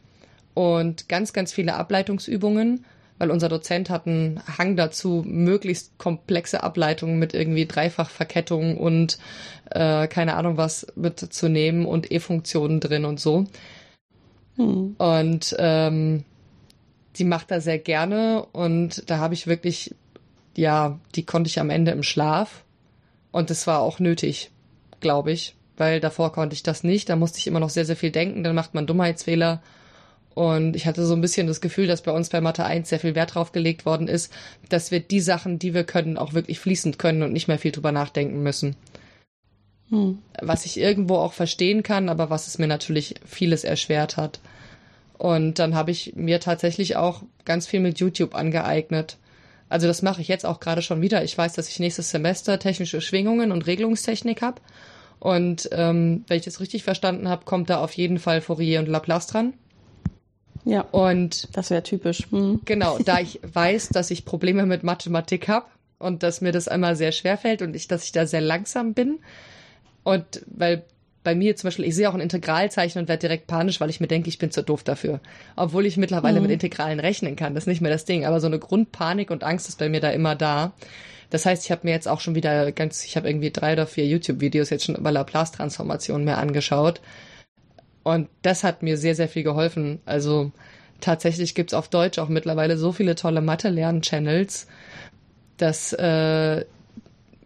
und 0.55 1.09
ganz, 1.09 1.33
ganz 1.33 1.53
viele 1.53 1.75
Ableitungsübungen, 1.75 2.85
weil 3.19 3.31
unser 3.31 3.49
Dozent 3.49 3.91
hat 3.91 4.09
einen 4.09 4.41
Hang 4.59 4.75
dazu, 4.75 5.23
möglichst 5.25 5.97
komplexe 5.99 6.65
Ableitungen 6.65 7.21
mit 7.21 7.33
irgendwie 7.33 7.65
Dreifachverkettung 7.65 8.77
und 8.77 9.19
äh, 9.71 10.09
keine 10.09 10.35
Ahnung 10.35 10.57
was 10.57 10.89
mitzunehmen 10.97 11.87
und 11.87 12.11
E-Funktionen 12.11 12.81
drin 12.81 13.05
und 13.05 13.21
so. 13.21 13.47
Mhm. 14.57 14.97
Und 14.99 15.55
ähm, 15.61 16.25
die 17.17 17.25
macht 17.25 17.53
er 17.53 17.61
sehr 17.61 17.79
gerne 17.79 18.45
und 18.51 19.09
da 19.09 19.19
habe 19.19 19.35
ich 19.35 19.47
wirklich, 19.47 19.95
ja, 20.57 20.99
die 21.15 21.25
konnte 21.25 21.47
ich 21.47 21.61
am 21.61 21.71
Ende 21.71 21.93
im 21.93 22.03
Schlaf 22.03 22.65
und 23.31 23.49
das 23.49 23.69
war 23.69 23.79
auch 23.79 24.01
nötig, 24.01 24.51
glaube 24.99 25.31
ich, 25.31 25.55
weil 25.77 26.01
davor 26.01 26.33
konnte 26.33 26.55
ich 26.55 26.63
das 26.63 26.85
nicht, 26.85 27.09
da 27.09 27.17
musste 27.17 27.39
ich 27.39 27.47
immer 27.47 27.61
noch 27.61 27.71
sehr, 27.71 27.85
sehr 27.85 27.97
viel 27.97 28.11
denken, 28.11 28.45
dann 28.45 28.55
macht 28.55 28.75
man 28.75 28.87
Dummheitsfehler 28.87 29.63
und 30.35 30.77
ich 30.77 30.87
hatte 30.87 31.05
so 31.05 31.15
ein 31.15 31.21
bisschen 31.21 31.47
das 31.47 31.61
Gefühl, 31.61 31.87
dass 31.87 32.03
bei 32.03 32.13
uns 32.13 32.31
bei 32.31 32.41
Mathe 32.41 32.65
1 32.65 32.89
sehr 32.89 33.01
viel 33.01 33.15
Wert 33.15 33.35
drauf 33.35 33.53
gelegt 33.53 33.85
worden 33.85 34.09
ist, 34.09 34.33
dass 34.69 34.91
wir 34.91 35.01
die 35.01 35.21
Sachen, 35.21 35.59
die 35.59 35.75
wir 35.75 35.85
können, 35.85 36.17
auch 36.17 36.33
wirklich 36.33 36.59
fließend 36.59 36.99
können 36.99 37.23
und 37.23 37.33
nicht 37.33 37.49
mehr 37.49 37.59
viel 37.59 37.73
drüber 37.73 37.93
nachdenken 37.93 38.43
müssen. 38.43 38.77
Hm. 39.91 40.19
Was 40.41 40.65
ich 40.65 40.79
irgendwo 40.79 41.17
auch 41.17 41.35
verstehen 41.35 41.83
kann, 41.83 42.09
aber 42.09 42.31
was 42.31 42.47
es 42.47 42.59
mir 42.59 42.67
natürlich 42.67 43.17
vieles 43.27 43.65
erschwert 43.65 44.17
hat. 44.17 44.41
Und 45.19 45.59
dann 45.59 45.75
habe 45.75 45.91
ich 45.91 46.15
mir 46.17 46.41
tatsächlich 46.41 46.97
auch 46.97 47.23
ganz 47.45 47.67
viel 47.67 47.81
mit 47.81 48.01
YouTube 48.01 48.35
angeeignet. 48.35 49.19
Also 49.69 49.87
das 49.87 50.03
mache 50.03 50.21
ich 50.21 50.29
jetzt 50.29 50.47
auch 50.47 50.61
gerade 50.61 50.83
schon 50.83 51.03
wieder. 51.03 51.23
Ich 51.25 51.37
weiß, 51.37 51.53
dass 51.53 51.69
ich 51.69 51.79
nächstes 51.79 52.11
Semester 52.11 52.59
technische 52.59 53.01
Schwingungen 53.01 53.53
und 53.53 53.67
Regelungstechnik 53.67 54.43
habe. 54.43 54.61
Und 55.23 55.69
ähm, 55.71 56.25
wenn 56.27 56.39
ich 56.39 56.45
das 56.45 56.59
richtig 56.59 56.83
verstanden 56.83 57.29
habe, 57.29 57.45
kommt 57.45 57.71
da 57.71 57.79
auf 57.79 57.93
jeden 57.93 58.19
Fall 58.19 58.41
Fourier 58.41 58.81
und 58.81 58.89
Laplace 58.89 59.29
dran. 59.29 59.53
Ja. 60.65 60.81
Und 60.91 61.57
das 61.57 61.71
wäre 61.71 61.85
typisch. 61.85 62.27
Hm. 62.31 62.61
Genau, 62.65 62.99
da 62.99 63.21
ich 63.21 63.39
weiß, 63.55 63.91
dass 63.91 64.11
ich 64.11 64.25
Probleme 64.25 64.67
mit 64.67 64.83
Mathematik 64.83 65.49
habe 65.49 65.67
und 65.99 66.25
dass 66.25 66.41
mir 66.41 66.51
das 66.51 66.67
einmal 66.67 66.97
sehr 66.97 67.13
schwer 67.13 67.39
fällt 67.39 67.63
und 67.63 67.77
ich, 67.77 67.87
dass 67.87 68.05
ich 68.05 68.11
da 68.13 68.27
sehr 68.27 68.41
langsam 68.41 68.95
bin, 68.95 69.21
und 70.05 70.43
weil 70.47 70.85
bei 71.25 71.35
mir 71.37 71.55
zum 71.55 71.69
Beispiel, 71.69 71.85
ich 71.85 71.95
sehe 71.95 72.09
auch 72.09 72.15
ein 72.15 72.21
Integralzeichen 72.21 73.01
und 73.01 73.09
werde 73.09 73.21
direkt 73.21 73.47
panisch, 73.47 73.81
weil 73.81 73.91
ich 73.91 74.01
mir 74.01 74.09
denke, 74.09 74.29
ich 74.29 74.39
bin 74.39 74.51
zu 74.51 74.63
doof 74.63 74.83
dafür. 74.83 75.21
Obwohl 75.55 75.87
ich 75.87 75.97
mittlerweile 75.97 76.41
mhm. 76.41 76.47
mit 76.47 76.53
Integralen 76.53 76.99
rechnen 76.99 77.37
kann. 77.37 77.55
Das 77.55 77.65
ist 77.65 77.69
nicht 77.69 77.81
mehr 77.81 77.93
das 77.93 78.05
Ding. 78.05 78.25
Aber 78.25 78.41
so 78.41 78.49
eine 78.49 78.59
Grundpanik 78.59 79.31
und 79.31 79.45
Angst 79.45 79.69
ist 79.69 79.79
bei 79.79 79.89
mir 79.89 80.01
da 80.01 80.11
immer 80.11 80.35
da. 80.35 80.73
Das 81.33 81.47
heißt, 81.47 81.65
ich 81.65 81.71
habe 81.71 81.81
mir 81.85 81.93
jetzt 81.93 82.09
auch 82.09 82.21
schon 82.21 82.35
wieder 82.35 82.73
ganz, 82.73 83.07
ich 83.07 83.17
habe 83.17 83.27
irgendwie 83.27 83.51
drei 83.51 83.73
oder 83.73 83.87
vier 83.87 84.07
YouTube-Videos 84.07 84.69
jetzt 84.69 84.85
schon 84.85 84.97
über 84.97 85.11
Laplace-Transformationen 85.11 86.27
mehr 86.27 86.37
angeschaut. 86.37 87.01
Und 88.03 88.29
das 88.43 88.65
hat 88.65 88.83
mir 88.83 88.99
sehr, 88.99 89.15
sehr 89.15 89.31
viel 89.31 89.43
geholfen. 89.43 90.01
Also 90.05 90.53
tatsächlich 91.01 91.55
gibt's 91.55 91.73
auf 91.73 91.89
Deutsch 91.89 92.19
auch 92.19 92.29
mittlerweile 92.29 92.77
so 92.77 92.93
viele 92.93 93.15
tolle 93.15 93.41
Mathe-Lern-Channels, 93.41 94.67
dass 95.57 95.95
äh, 95.95 96.67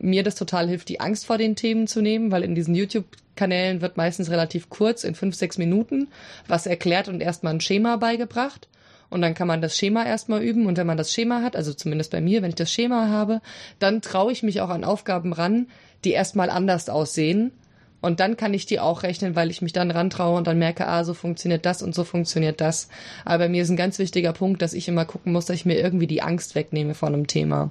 mir 0.00 0.22
das 0.24 0.34
total 0.34 0.66
hilft, 0.66 0.88
die 0.88 0.98
Angst 0.98 1.24
vor 1.24 1.38
den 1.38 1.54
Themen 1.54 1.86
zu 1.86 2.02
nehmen, 2.02 2.32
weil 2.32 2.42
in 2.42 2.56
diesen 2.56 2.74
YouTube-Kanälen 2.74 3.82
wird 3.82 3.96
meistens 3.96 4.30
relativ 4.30 4.68
kurz, 4.68 5.04
in 5.04 5.14
fünf, 5.14 5.36
sechs 5.36 5.58
Minuten, 5.58 6.08
was 6.48 6.66
erklärt 6.66 7.06
und 7.06 7.20
erstmal 7.20 7.54
ein 7.54 7.60
Schema 7.60 7.98
beigebracht. 7.98 8.66
Und 9.10 9.22
dann 9.22 9.34
kann 9.34 9.48
man 9.48 9.62
das 9.62 9.76
Schema 9.76 10.04
erstmal 10.04 10.42
üben. 10.42 10.66
Und 10.66 10.78
wenn 10.78 10.86
man 10.86 10.96
das 10.96 11.12
Schema 11.12 11.42
hat, 11.42 11.56
also 11.56 11.72
zumindest 11.72 12.10
bei 12.10 12.20
mir, 12.20 12.42
wenn 12.42 12.50
ich 12.50 12.56
das 12.56 12.72
Schema 12.72 13.08
habe, 13.08 13.40
dann 13.78 14.02
traue 14.02 14.32
ich 14.32 14.42
mich 14.42 14.60
auch 14.60 14.70
an 14.70 14.84
Aufgaben 14.84 15.32
ran, 15.32 15.68
die 16.04 16.12
erstmal 16.12 16.50
anders 16.50 16.88
aussehen. 16.88 17.52
Und 18.00 18.20
dann 18.20 18.36
kann 18.36 18.54
ich 18.54 18.66
die 18.66 18.78
auch 18.78 19.02
rechnen, 19.02 19.34
weil 19.34 19.50
ich 19.50 19.62
mich 19.62 19.72
dann 19.72 19.90
rantraue 19.90 20.36
und 20.36 20.46
dann 20.46 20.58
merke, 20.58 20.86
ah, 20.86 21.02
so 21.02 21.14
funktioniert 21.14 21.66
das 21.66 21.82
und 21.82 21.94
so 21.94 22.04
funktioniert 22.04 22.60
das. 22.60 22.88
Aber 23.24 23.44
bei 23.44 23.48
mir 23.48 23.62
ist 23.62 23.70
ein 23.70 23.76
ganz 23.76 23.98
wichtiger 23.98 24.32
Punkt, 24.32 24.62
dass 24.62 24.74
ich 24.74 24.86
immer 24.86 25.04
gucken 25.04 25.32
muss, 25.32 25.46
dass 25.46 25.56
ich 25.56 25.66
mir 25.66 25.78
irgendwie 25.78 26.06
die 26.06 26.22
Angst 26.22 26.54
wegnehme 26.54 26.94
von 26.94 27.14
einem 27.14 27.26
Thema. 27.26 27.70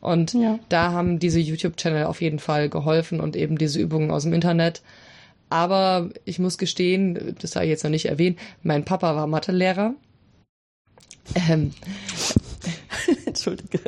Und 0.00 0.32
ja. 0.32 0.58
da 0.68 0.92
haben 0.92 1.18
diese 1.18 1.40
YouTube-Channel 1.40 2.04
auf 2.04 2.20
jeden 2.20 2.38
Fall 2.38 2.68
geholfen 2.68 3.20
und 3.20 3.36
eben 3.36 3.58
diese 3.58 3.80
Übungen 3.80 4.10
aus 4.10 4.22
dem 4.22 4.32
Internet. 4.32 4.80
Aber 5.50 6.10
ich 6.24 6.38
muss 6.38 6.58
gestehen, 6.58 7.36
das 7.40 7.56
habe 7.56 7.64
ich 7.64 7.70
jetzt 7.70 7.84
noch 7.84 7.90
nicht 7.90 8.06
erwähnt, 8.06 8.38
mein 8.62 8.84
Papa 8.84 9.16
war 9.16 9.26
Mathelehrer. 9.26 9.94
Ähm, 11.34 11.72
Entschuldige. 13.26 13.80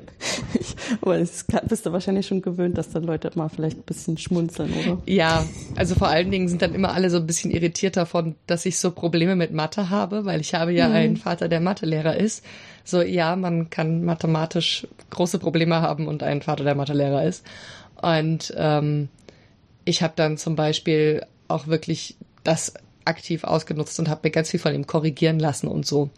Ich, 0.59 0.75
aber 1.01 1.19
das 1.19 1.45
bist 1.69 1.87
du 1.87 1.93
wahrscheinlich 1.93 2.27
schon 2.27 2.43
gewöhnt, 2.43 2.79
dass 2.79 2.91
dann 2.91 3.05
Leute 3.05 3.31
mal 3.35 3.49
vielleicht 3.49 3.79
ein 3.79 3.83
bisschen 3.83 4.19
schmunzeln, 4.19 4.73
oder? 4.73 4.99
Ja, 5.07 5.45
also 5.77 5.95
vor 5.95 6.09
allen 6.09 6.31
Dingen 6.31 6.49
sind 6.49 6.63
dann 6.63 6.75
immer 6.75 6.93
alle 6.93 7.11
so 7.11 7.19
ein 7.19 7.27
bisschen 7.27 7.51
irritiert 7.51 7.97
davon, 7.97 8.35
dass 8.47 8.67
ich 8.67 8.79
so 8.79 8.91
Probleme 8.91 9.37
mit 9.37 9.53
Mathe 9.53 9.91
habe, 9.91 10.25
weil 10.25 10.41
ich 10.41 10.55
habe 10.55 10.73
ja 10.73 10.89
mhm. 10.89 10.95
einen 10.95 11.17
Vater, 11.17 11.49
der 11.49 11.61
Mathelehrer 11.61 12.17
ist. 12.17 12.45
So, 12.85 13.03
ja, 13.03 13.37
man 13.37 13.71
kann 13.71 14.05
mathematisch 14.05 14.87
große 15.11 15.39
Probleme 15.39 15.81
haben 15.81 16.09
und 16.09 16.23
einen 16.23 16.43
Vater, 16.43 16.65
der 16.65 16.75
Mathelehrer 16.75 17.25
ist. 17.25 17.45
Und 18.01 18.55
ähm, 18.57 19.09
ich 19.85 20.03
habe 20.03 20.15
dann 20.17 20.39
zum 20.39 20.57
Beispiel 20.57 21.25
auch 21.49 21.67
wirklich 21.67 22.17
das 22.45 22.75
aktiv 23.05 23.45
ausgenutzt 23.45 23.99
und 23.99 24.09
habe 24.09 24.21
mir 24.25 24.31
ganz 24.31 24.51
viel 24.51 24.61
von 24.61 24.75
ihm 24.75 24.87
korrigieren 24.87 25.39
lassen 25.39 25.69
und 25.69 25.87
so. 25.87 26.11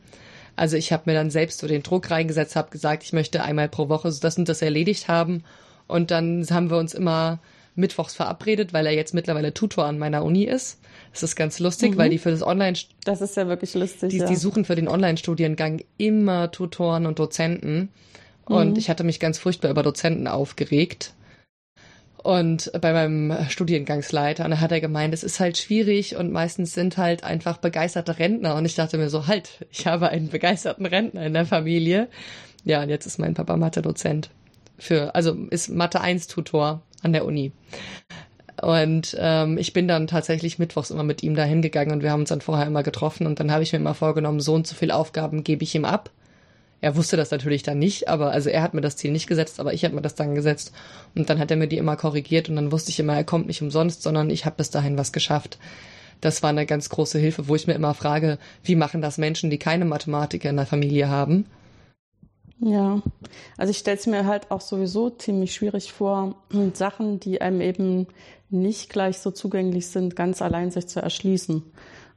Also 0.57 0.77
ich 0.77 0.93
habe 0.93 1.05
mir 1.07 1.15
dann 1.15 1.31
selbst 1.31 1.59
so 1.59 1.67
den 1.67 1.83
Druck 1.83 2.11
reingesetzt, 2.11 2.57
habe 2.57 2.71
gesagt, 2.71 3.05
ich 3.05 3.13
möchte 3.13 3.43
einmal 3.43 3.69
pro 3.69 3.89
Woche 3.89 4.13
so 4.13 4.21
das 4.21 4.39
und 4.39 4.49
das 4.49 4.63
erledigt 4.63 5.09
haben. 5.09 5.45
Und 5.87 6.11
dann 6.11 6.47
haben 6.51 6.71
wir 6.71 6.79
uns 6.79 6.95
immer 6.95 7.39
mittwochs 7.75 8.15
verabredet, 8.15 8.73
weil 8.73 8.87
er 8.87 8.93
jetzt 8.93 9.15
mittlerweile 9.15 9.55
Tutor 9.55 9.87
an 9.87 9.99
meiner 9.99 10.25
Uni 10.25 10.45
ist. 10.45 10.79
Das 11.13 11.23
ist 11.23 11.37
ganz 11.37 11.59
lustig, 11.59 11.93
mhm. 11.93 11.97
weil 11.97 12.11
die 12.11 12.19
für 12.19 12.31
das 12.31 12.43
Online 12.43 12.77
Das 13.05 13.21
ist 13.21 13.37
ja 13.37 13.49
wirklich 13.49 13.75
lustig. 13.75 14.11
Die, 14.11 14.19
ja. 14.19 14.27
die 14.27 14.37
suchen 14.37 14.65
für 14.65 14.75
den 14.75 14.89
Online-Studiengang 14.89 15.83
immer 15.97 16.51
Tutoren 16.51 17.07
und 17.07 17.19
Dozenten. 17.19 17.89
Und 18.45 18.73
mhm. 18.73 18.77
ich 18.77 18.91
hatte 18.91 19.05
mich 19.05 19.21
ganz 19.21 19.39
furchtbar 19.39 19.71
über 19.71 19.83
Dozenten 19.83 20.27
aufgeregt. 20.27 21.15
Und 22.23 22.71
bei 22.81 22.93
meinem 22.93 23.37
Studiengangsleiter, 23.49 24.45
und 24.45 24.53
da 24.53 24.61
hat 24.61 24.71
er 24.71 24.81
gemeint, 24.81 25.13
es 25.13 25.25
ist 25.25 25.41
halt 25.41 25.59
schwierig 25.59 26.15
und 26.15 26.31
meistens 26.31 26.73
sind 26.73 26.97
halt 26.97 27.25
einfach 27.25 27.59
begeisterte 27.59 28.19
Rentner. 28.19 28.55
Und 28.55 28.65
ich 28.65 28.77
dachte 28.77 28.97
mir 28.97 29.11
so, 29.11 29.27
halt, 29.27 29.67
ich 29.71 29.87
habe 29.87 30.09
einen 30.09 30.29
begeisterten 30.29 30.87
Rentner 30.87 31.27
in 31.27 31.35
der 31.35 31.47
Familie. 31.47 32.09
Ja, 32.65 32.83
und 32.83 32.91
jetzt 32.91 33.07
ist 33.07 33.19
mein 33.19 33.35
Papa 33.35 33.57
Mathe-Dozent. 33.57 34.31
Für, 34.79 35.15
also 35.15 35.35
ist 35.51 35.69
Mathe 35.69 36.01
1 36.01 36.29
Tutor 36.29 36.83
an 37.03 37.13
der 37.13 37.25
Uni. 37.25 37.53
Und 38.61 39.17
ähm, 39.19 39.59
ich 39.59 39.73
bin 39.73 39.89
dann 39.89 40.07
tatsächlich 40.07 40.61
mittwochs 40.61 40.91
immer 40.91 41.03
mit 41.03 41.25
ihm 41.25 41.35
da 41.35 41.43
hingegangen 41.43 41.93
und 41.93 42.03
wir 42.03 42.13
haben 42.13 42.21
uns 42.21 42.29
dann 42.29 42.41
vorher 42.41 42.67
immer 42.67 42.85
getroffen 42.85 43.27
und 43.27 43.41
dann 43.41 43.51
habe 43.51 43.65
ich 43.65 43.73
mir 43.73 43.79
immer 43.79 43.95
vorgenommen, 43.95 44.41
so 44.41 44.55
und 44.55 44.67
so 44.67 44.77
viele 44.77 44.95
Aufgaben 44.95 45.43
gebe 45.43 45.65
ich 45.65 45.75
ihm 45.75 45.85
ab. 45.85 46.11
Er 46.83 46.97
wusste 46.97 47.17
das 47.17 47.31
natürlich 47.31 47.63
dann 47.63 47.79
nicht, 47.79 48.09
aber 48.09 48.33
also 48.33 48.51
er 48.51 48.61
hat 48.61 48.75
mir 48.75 48.81
das 48.81 48.97
Ziel 48.97 49.13
nicht 49.13 49.29
gesetzt, 49.29 49.61
aber 49.61 49.73
ich 49.73 49.85
habe 49.85 49.95
mir 49.95 50.03
das 50.03 50.17
dann 50.17 50.35
gesetzt. 50.35 50.73
Und 51.15 51.31
dann 51.31 51.39
hat 51.39 51.51
er 51.53 51.57
mir 51.57 51.69
die 51.69 51.79
immer 51.79 51.97
korrigiert 51.97 52.49
und 52.49 52.57
dann 52.57 52.73
wusste 52.73 52.91
ich 52.91 52.99
immer, 52.99 53.15
er 53.15 53.23
kommt 53.23 53.47
nicht 53.47 53.63
umsonst, 53.63 54.03
sondern 54.03 54.31
ich 54.31 54.45
habe 54.45 54.57
bis 54.57 54.71
dahin 54.71 54.99
was 54.99 55.13
geschafft. 55.13 55.59
Das 56.21 56.43
war 56.43 56.51
eine 56.51 56.67
ganz 56.67 56.89
große 56.89 57.21
Hilfe, 57.21 57.47
wo 57.47 57.55
ich 57.55 57.69
mir 57.69 57.75
immer 57.75 57.95
frage, 57.95 58.37
wie 58.65 58.75
machen 58.75 59.01
das 59.01 59.17
Menschen, 59.17 59.49
die 59.49 59.59
keine 59.59 59.85
Mathematiker 59.85 60.51
in 60.51 60.57
der 60.57 60.67
Familie 60.67 61.09
haben? 61.09 61.47
Ja, 62.59 63.01
also 63.57 63.71
ich 63.71 63.79
stelle 63.79 63.99
es 63.99 64.07
mir 64.09 64.27
halt 64.27 64.51
auch 64.51 64.61
sowieso 64.61 65.11
ziemlich 65.11 65.55
schwierig 65.55 65.93
vor, 65.93 66.35
Sachen, 66.75 67.21
die 67.21 67.41
einem 67.41 67.61
eben 67.61 68.09
nicht 68.51 68.91
gleich 68.91 69.19
so 69.19 69.31
zugänglich 69.31 69.87
sind, 69.87 70.17
ganz 70.17 70.43
allein 70.43 70.73
sich 70.73 70.89
zu 70.89 71.01
erschließen. 71.01 71.63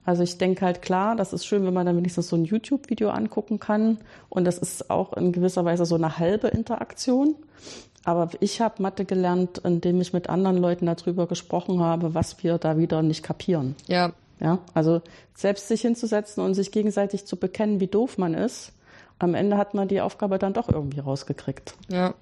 Also 0.06 0.24
ich 0.24 0.38
denke 0.38 0.65
halt 0.65 0.82
klar, 0.82 1.15
das 1.15 1.34
ist 1.34 1.46
schön, 1.46 1.65
wenn 1.65 1.74
man 1.74 1.86
dann 1.86 1.98
wenigstens 1.98 2.30
so 2.30 2.36
ein 2.36 2.46
YouTube-Video 2.46 3.10
angucken 3.10 3.60
kann. 3.60 3.98
Und 4.30 4.46
das 4.46 4.58
ist 4.58 4.89
auch 4.89 5.13
in 5.13 5.32
gewisser 5.32 5.65
Weise 5.65 5.86
so 5.86 5.96
eine 5.96 6.20
halbe 6.20 6.48
Interaktion. 6.48 7.36
Aber 8.04 8.30
ich 8.39 8.62
habe 8.62 8.84
Mathe 8.84 9.04
gelernt, 9.04 9.58
indem 9.63 10.00
ich 10.00 10.13
mit 10.13 10.30
anderen 10.30 10.58
Leuten 10.58 10.86
darüber 10.86 11.26
gesprochen 11.26 11.80
habe, 11.80 12.13
was 12.13 12.44
wir 12.44 12.60
da 12.60 12.78
wieder 12.78 13.02
nicht 13.02 13.24
kapieren. 13.24 13.76
Ja, 13.88 14.13
Ja, 14.39 14.60
also 14.74 15.02
selbst 15.34 15.68
sich 15.68 15.82
hinzusetzen 15.82 16.44
und 16.44 16.54
sich 16.56 16.72
gegenseitig 16.72 17.26
zu 17.26 17.38
bekennen, 17.38 17.80
wie 17.80 17.88
doof 17.88 18.18
man 18.18 18.34
ist. 18.34 18.74
Am 19.18 19.34
Ende 19.34 19.58
hat 19.58 19.74
man 19.74 19.88
die 19.88 20.02
Aufgabe 20.02 20.39
dann 20.39 20.54
doch 20.54 20.70
irgendwie 20.70 21.00
rausgekriegt. 21.00 21.76
Ja. 21.88 22.13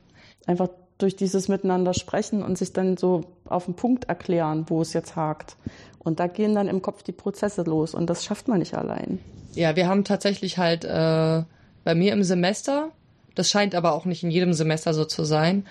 Einfach 0.46 0.69
durch 1.00 1.15
dieses 1.15 1.48
Miteinander 1.48 1.93
sprechen 1.93 2.43
und 2.43 2.58
sich 2.58 2.72
dann 2.72 2.98
so 2.98 3.22
auf 3.46 3.65
den 3.65 3.74
Punkt 3.74 4.06
erklären, 4.06 4.65
wo 4.67 4.82
es 4.82 4.93
jetzt 4.93 5.15
hakt. 5.15 5.58
Und 6.04 6.20
da 6.20 6.28
gehen 6.28 6.56
dann 6.56 6.68
im 6.68 6.82
Kopf 6.82 7.04
die 7.04 7.12
Prozesse 7.12 7.63
los 7.63 7.94
und 7.94 8.10
das 8.10 8.26
schafft 8.26 8.48
man 8.48 8.60
nicht 8.60 8.74
allein. 8.74 9.20
Ja, 9.56 9.76
wir 9.76 9.88
haben 9.88 10.04
tatsächlich 10.04 10.58
halt 10.58 10.84
äh, 10.84 11.44
bei 11.84 11.96
mir 11.96 12.13
im 12.13 12.24
Semester, 12.24 12.89
das 13.36 13.50
scheint 13.50 13.76
aber 13.76 13.94
auch 13.94 14.06
nicht 14.06 14.24
in 14.24 14.32
jedem 14.32 14.54
Semester 14.54 14.94
so 14.94 15.06
zu 15.06 15.24
sein, 15.24 15.66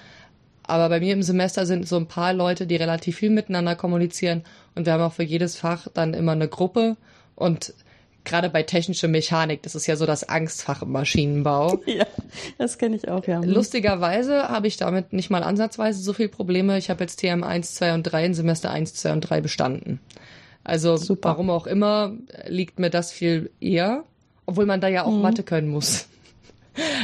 aber 0.65 0.89
bei 0.89 1.01
mir 1.01 1.13
im 1.13 1.23
Semester 1.23 1.67
sind 1.67 1.87
so 1.89 1.97
ein 1.97 2.07
paar 2.07 2.33
Leute, 2.33 2.67
die 2.67 2.77
relativ 2.77 3.17
viel 3.17 3.31
miteinander 3.31 3.75
kommunizieren 3.75 4.43
und 4.75 4.87
wir 4.87 4.93
haben 4.93 5.03
auch 5.03 5.13
für 5.13 5.25
jedes 5.25 5.57
Fach 5.57 5.89
dann 5.93 6.15
immer 6.15 6.33
eine 6.33 6.49
Gruppe 6.49 6.97
und 7.35 7.75
gerade 8.25 8.51
bei 8.51 8.63
technischer 8.63 9.09
Mechanik, 9.09 9.63
das 9.63 9.75
ist 9.75 9.87
ja 9.87 9.97
so 9.97 10.07
das 10.07 10.29
Angstfach 10.29 10.83
im 10.83 10.93
Maschinenbau. 10.93 11.81
Ja, 11.93 12.07
das 12.57 12.79
kenne 12.79 12.97
ich 12.97 13.09
auch, 13.09 13.27
ja. 13.27 13.41
Lustigerweise 13.41 14.49
habe 14.49 14.67
ich 14.67 14.79
damit 14.79 15.13
nicht 15.13 15.29
mal 15.31 15.43
ansatzweise 15.43 16.01
so 16.01 16.13
viel 16.15 16.29
Probleme. 16.29 16.79
Ich 16.79 16.89
habe 16.89 17.05
jetzt 17.05 17.17
TM 17.17 17.45
1, 17.45 17.75
2 17.75 17.95
und 17.95 18.03
3 18.05 18.27
in 18.27 18.35
Semester 18.35 18.71
1, 18.71 18.95
2 18.95 19.13
und 19.13 19.21
3 19.21 19.41
bestanden. 19.43 20.01
Also 20.65 20.97
Super. 20.97 21.31
warum 21.31 21.51
auch 21.51 21.67
immer 21.67 22.15
liegt 22.47 22.79
mir 22.79 22.89
das 22.89 23.13
viel 23.13 23.51
eher, 23.61 24.05
obwohl 24.47 24.65
man 24.65 24.81
da 24.81 24.89
ja 24.89 25.05
auch 25.05 25.13
mhm. 25.13 25.23
Mathe 25.23 25.43
können 25.43 25.69
muss. 25.69 26.07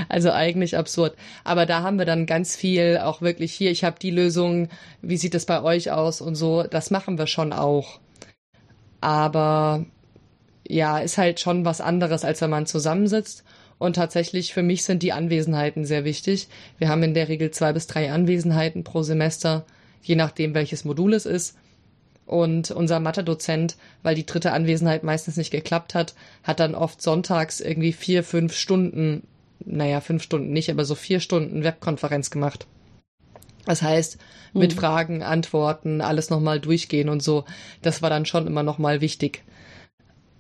Also 0.09 0.31
eigentlich 0.31 0.79
absurd. 0.79 1.15
Aber 1.45 1.67
da 1.67 1.83
haben 1.83 1.99
wir 1.99 2.07
dann 2.07 2.25
ganz 2.25 2.57
viel 2.57 2.99
auch 3.03 3.21
wirklich 3.21 3.53
hier, 3.53 3.71
ich 3.71 3.85
habe 3.85 3.99
die 4.01 4.11
Lösung, 4.11 4.71
wie 5.03 5.19
sieht 5.19 5.35
es 5.35 5.45
bei 5.45 5.63
euch 5.63 5.91
aus 5.91 6.23
und 6.23 6.37
so, 6.37 6.63
das 6.63 6.91
machen 6.91 7.19
wir 7.19 7.27
schon 7.27 7.53
auch. 7.53 8.01
Aber 9.03 9.85
ja, 10.69 10.99
ist 10.99 11.19
halt 11.19 11.41
schon 11.41 11.65
was 11.65 11.81
anderes, 11.81 12.25
als 12.25 12.41
wenn 12.41 12.51
man 12.51 12.67
zusammensitzt. 12.67 13.43
Und 13.79 13.97
tatsächlich 13.97 14.53
für 14.53 14.63
mich 14.63 14.85
sind 14.85 15.03
die 15.03 15.13
Anwesenheiten 15.13 15.85
sehr 15.85 16.05
wichtig. 16.05 16.49
Wir 16.79 16.89
haben 16.89 17.03
in 17.03 17.15
der 17.15 17.29
Regel 17.29 17.51
zwei 17.51 17.73
bis 17.73 17.87
drei 17.87 18.13
Anwesenheiten 18.13 18.85
pro 18.85 19.03
Semester, 19.03 19.65
je 20.03 20.17
nachdem 20.17 20.55
welches 20.55 20.85
Modul 20.85 21.15
es 21.15 21.27
ist. 21.27 21.57
Und 22.27 22.71
unser 22.71 23.01
Mathe-Dozent, 23.01 23.77
weil 24.03 24.15
die 24.15 24.27
dritte 24.27 24.53
Anwesenheit 24.53 25.03
meistens 25.03 25.39
nicht 25.39 25.51
geklappt 25.51 25.95
hat, 25.95 26.15
hat 26.43 26.61
dann 26.61 26.75
oft 26.75 27.01
sonntags 27.01 27.61
irgendwie 27.61 27.93
vier, 27.93 28.23
fünf 28.23 28.55
Stunden, 28.55 29.23
naja, 29.65 30.03
fünf 30.03 30.23
Stunden 30.23 30.53
nicht, 30.53 30.71
aber 30.71 30.85
so 30.85 30.95
vier 30.95 31.21
Stunden 31.21 31.65
Webkonferenz 31.65 32.31
gemacht. 32.31 32.67
Das 33.65 33.81
heißt, 33.81 34.19
mit 34.53 34.75
mhm. 34.75 34.79
Fragen, 34.79 35.23
Antworten, 35.23 36.01
alles 36.01 36.29
nochmal 36.29 36.61
durchgehen 36.61 37.09
und 37.09 37.23
so. 37.23 37.45
Das 37.81 38.03
war 38.03 38.11
dann 38.11 38.27
schon 38.27 38.47
immer 38.47 38.63
nochmal 38.63 39.01
wichtig 39.01 39.43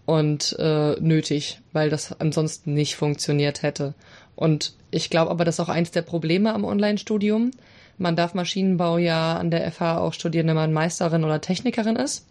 und 0.09 0.57
äh, 0.59 0.99
nötig, 1.01 1.61
weil 1.75 1.90
das 1.90 2.18
ansonsten 2.18 2.73
nicht 2.73 2.97
funktioniert 2.97 3.62
hätte. 3.62 3.92
Und 4.37 4.73
ich 4.90 5.11
glaube 5.11 5.31
aber, 5.31 5.44
das 5.44 5.57
ist 5.57 5.61
auch 5.61 5.68
eins 5.68 5.90
der 5.90 6.01
Probleme 6.01 6.55
am 6.55 6.64
Online-Studium, 6.64 7.51
man 7.99 8.16
darf 8.16 8.33
Maschinenbau 8.33 8.97
ja 8.97 9.37
an 9.37 9.51
der 9.51 9.71
FH 9.71 9.99
auch 9.99 10.14
studieren, 10.14 10.47
wenn 10.47 10.55
man 10.55 10.73
Meisterin 10.73 11.25
oder 11.25 11.42
Technikerin 11.42 11.97
ist. 11.97 12.25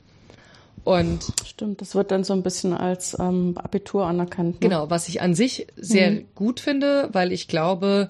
Und 0.86 1.20
Stimmt, 1.46 1.82
das 1.82 1.94
wird 1.94 2.10
dann 2.10 2.24
so 2.24 2.34
ein 2.34 2.42
bisschen 2.42 2.74
als 2.74 3.16
ähm, 3.20 3.56
Abitur 3.60 4.08
anerkannt. 4.08 4.56
Ne? 4.56 4.70
Genau, 4.70 4.90
was 4.90 5.08
ich 5.08 5.22
an 5.22 5.36
sich 5.36 5.68
sehr 5.76 6.10
mhm. 6.10 6.26
gut 6.34 6.60
finde, 6.60 7.10
weil 7.12 7.32
ich 7.32 7.48
glaube, 7.48 8.10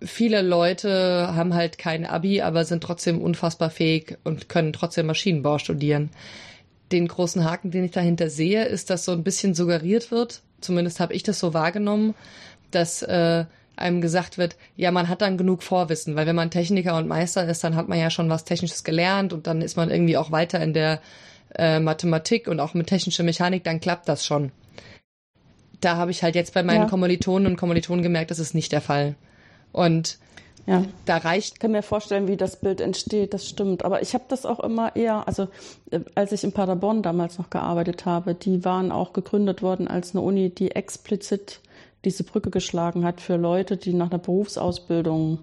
viele 0.00 0.40
Leute 0.40 1.34
haben 1.34 1.52
halt 1.52 1.76
kein 1.76 2.06
Abi, 2.06 2.40
aber 2.40 2.64
sind 2.64 2.82
trotzdem 2.82 3.20
unfassbar 3.20 3.68
fähig 3.68 4.16
und 4.24 4.48
können 4.48 4.72
trotzdem 4.72 5.04
Maschinenbau 5.04 5.58
studieren. 5.58 6.08
Den 6.92 7.08
großen 7.08 7.44
Haken, 7.44 7.70
den 7.70 7.84
ich 7.84 7.90
dahinter 7.90 8.30
sehe, 8.30 8.64
ist, 8.64 8.90
dass 8.90 9.04
so 9.04 9.12
ein 9.12 9.24
bisschen 9.24 9.54
suggeriert 9.54 10.10
wird, 10.10 10.42
zumindest 10.60 11.00
habe 11.00 11.14
ich 11.14 11.22
das 11.22 11.38
so 11.38 11.54
wahrgenommen, 11.54 12.14
dass 12.70 13.02
äh, 13.02 13.44
einem 13.76 14.00
gesagt 14.00 14.38
wird, 14.38 14.56
ja, 14.76 14.90
man 14.90 15.08
hat 15.08 15.22
dann 15.22 15.38
genug 15.38 15.62
Vorwissen, 15.62 16.14
weil 16.16 16.26
wenn 16.26 16.36
man 16.36 16.50
Techniker 16.50 16.96
und 16.96 17.08
Meister 17.08 17.46
ist, 17.48 17.64
dann 17.64 17.76
hat 17.76 17.88
man 17.88 17.98
ja 17.98 18.10
schon 18.10 18.28
was 18.28 18.44
Technisches 18.44 18.84
gelernt 18.84 19.32
und 19.32 19.46
dann 19.46 19.62
ist 19.62 19.76
man 19.76 19.90
irgendwie 19.90 20.16
auch 20.16 20.30
weiter 20.30 20.60
in 20.60 20.72
der 20.72 21.00
äh, 21.54 21.80
Mathematik 21.80 22.48
und 22.48 22.60
auch 22.60 22.74
mit 22.74 22.86
technischer 22.86 23.24
Mechanik, 23.24 23.64
dann 23.64 23.80
klappt 23.80 24.08
das 24.08 24.24
schon. 24.24 24.52
Da 25.80 25.96
habe 25.96 26.10
ich 26.10 26.22
halt 26.22 26.34
jetzt 26.34 26.54
bei 26.54 26.62
meinen 26.62 26.82
ja. 26.82 26.88
Kommilitonen 26.88 27.46
und 27.46 27.56
Kommilitonen 27.56 28.02
gemerkt, 28.02 28.30
das 28.30 28.38
ist 28.38 28.54
nicht 28.54 28.72
der 28.72 28.80
Fall. 28.80 29.16
Und 29.72 30.18
ja. 30.66 30.84
Da 31.06 31.16
reicht. 31.16 31.54
Ich 31.54 31.58
kann 31.58 31.72
mir 31.72 31.82
vorstellen, 31.82 32.28
wie 32.28 32.36
das 32.36 32.60
Bild 32.60 32.80
entsteht, 32.80 33.34
das 33.34 33.48
stimmt. 33.48 33.84
Aber 33.84 34.02
ich 34.02 34.14
habe 34.14 34.24
das 34.28 34.46
auch 34.46 34.60
immer 34.60 34.94
eher, 34.94 35.26
also 35.26 35.48
äh, 35.90 36.00
als 36.14 36.32
ich 36.32 36.44
in 36.44 36.52
Paderborn 36.52 37.02
damals 37.02 37.38
noch 37.38 37.50
gearbeitet 37.50 38.06
habe, 38.06 38.34
die 38.34 38.64
waren 38.64 38.92
auch 38.92 39.12
gegründet 39.12 39.62
worden 39.62 39.88
als 39.88 40.14
eine 40.14 40.22
Uni, 40.22 40.50
die 40.50 40.70
explizit 40.70 41.60
diese 42.04 42.24
Brücke 42.24 42.50
geschlagen 42.50 43.04
hat 43.04 43.20
für 43.20 43.36
Leute, 43.36 43.76
die 43.76 43.92
nach 43.92 44.10
einer 44.10 44.18
Berufsausbildung 44.18 45.40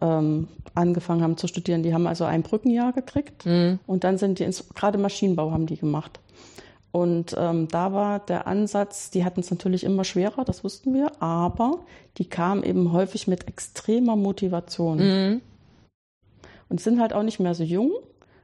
ähm, 0.00 0.48
angefangen 0.74 1.22
haben 1.22 1.36
zu 1.36 1.46
studieren. 1.46 1.82
Die 1.82 1.94
haben 1.94 2.06
also 2.06 2.24
ein 2.24 2.42
Brückenjahr 2.42 2.92
gekriegt 2.92 3.46
mhm. 3.46 3.78
und 3.86 4.04
dann 4.04 4.18
sind 4.18 4.38
die 4.38 4.44
ins, 4.44 4.68
gerade 4.74 4.98
Maschinenbau 4.98 5.50
haben 5.50 5.66
die 5.66 5.76
gemacht. 5.76 6.18
Und 6.92 7.34
ähm, 7.38 7.68
da 7.68 7.94
war 7.94 8.20
der 8.20 8.46
Ansatz, 8.46 9.10
die 9.10 9.24
hatten 9.24 9.40
es 9.40 9.50
natürlich 9.50 9.82
immer 9.82 10.04
schwerer, 10.04 10.44
das 10.44 10.62
wussten 10.62 10.92
wir, 10.92 11.10
aber 11.22 11.80
die 12.18 12.26
kamen 12.26 12.62
eben 12.62 12.92
häufig 12.92 13.26
mit 13.26 13.48
extremer 13.48 14.14
Motivation. 14.14 14.98
Mhm. 14.98 15.40
Und 16.68 16.80
sind 16.80 17.00
halt 17.00 17.14
auch 17.14 17.22
nicht 17.22 17.40
mehr 17.40 17.54
so 17.54 17.64
jung. 17.64 17.92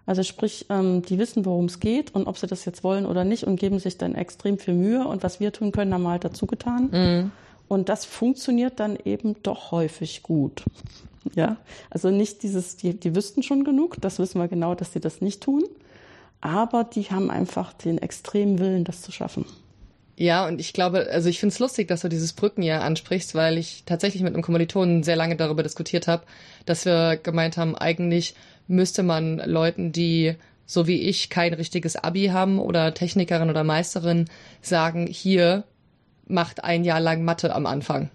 Also 0.06 0.22
sprich, 0.22 0.64
ähm, 0.70 1.02
die 1.02 1.18
wissen, 1.18 1.44
worum 1.44 1.66
es 1.66 1.80
geht 1.80 2.14
und 2.14 2.26
ob 2.26 2.38
sie 2.38 2.46
das 2.46 2.64
jetzt 2.64 2.82
wollen 2.82 3.04
oder 3.04 3.24
nicht 3.24 3.44
und 3.44 3.60
geben 3.60 3.78
sich 3.78 3.98
dann 3.98 4.14
extrem 4.14 4.58
viel 4.58 4.72
Mühe. 4.72 5.06
Und 5.06 5.22
was 5.22 5.40
wir 5.40 5.52
tun 5.52 5.70
können, 5.70 5.92
haben 5.92 6.02
wir 6.02 6.10
halt 6.12 6.24
dazu 6.24 6.46
getan. 6.46 6.88
Mhm. 6.90 7.30
Und 7.68 7.90
das 7.90 8.06
funktioniert 8.06 8.80
dann 8.80 8.96
eben 9.04 9.36
doch 9.42 9.70
häufig 9.70 10.22
gut. 10.22 10.64
Ja, 11.34 11.58
also 11.90 12.10
nicht 12.10 12.42
dieses, 12.42 12.76
die, 12.76 12.98
die 12.98 13.14
wüssten 13.14 13.42
schon 13.42 13.64
genug, 13.64 14.00
das 14.00 14.18
wissen 14.18 14.40
wir 14.40 14.48
genau, 14.48 14.74
dass 14.74 14.94
sie 14.94 15.00
das 15.00 15.20
nicht 15.20 15.42
tun. 15.42 15.64
Aber 16.40 16.84
die 16.84 17.04
haben 17.10 17.30
einfach 17.30 17.72
den 17.72 17.98
extremen 17.98 18.58
Willen, 18.58 18.84
das 18.84 19.02
zu 19.02 19.12
schaffen. 19.12 19.44
Ja, 20.16 20.48
und 20.48 20.60
ich 20.60 20.72
glaube, 20.72 21.08
also 21.12 21.28
ich 21.28 21.38
finde 21.38 21.52
es 21.52 21.60
lustig, 21.60 21.86
dass 21.86 22.00
du 22.00 22.08
dieses 22.08 22.32
Brückenjahr 22.32 22.82
ansprichst, 22.82 23.36
weil 23.36 23.56
ich 23.56 23.84
tatsächlich 23.86 24.22
mit 24.22 24.34
einem 24.34 24.42
Kommilitonen 24.42 25.04
sehr 25.04 25.14
lange 25.14 25.36
darüber 25.36 25.62
diskutiert 25.62 26.08
habe, 26.08 26.24
dass 26.66 26.84
wir 26.84 27.16
gemeint 27.16 27.56
haben, 27.56 27.76
eigentlich 27.76 28.34
müsste 28.66 29.04
man 29.04 29.38
Leuten, 29.38 29.92
die 29.92 30.34
so 30.66 30.86
wie 30.86 31.02
ich 31.02 31.30
kein 31.30 31.54
richtiges 31.54 31.96
Abi 31.96 32.26
haben 32.26 32.58
oder 32.58 32.92
Technikerin 32.92 33.48
oder 33.48 33.64
Meisterin 33.64 34.28
sagen, 34.60 35.06
hier 35.06 35.64
macht 36.26 36.64
ein 36.64 36.84
Jahr 36.84 37.00
lang 37.00 37.24
Mathe 37.24 37.54
am 37.54 37.64
Anfang. 37.64 38.10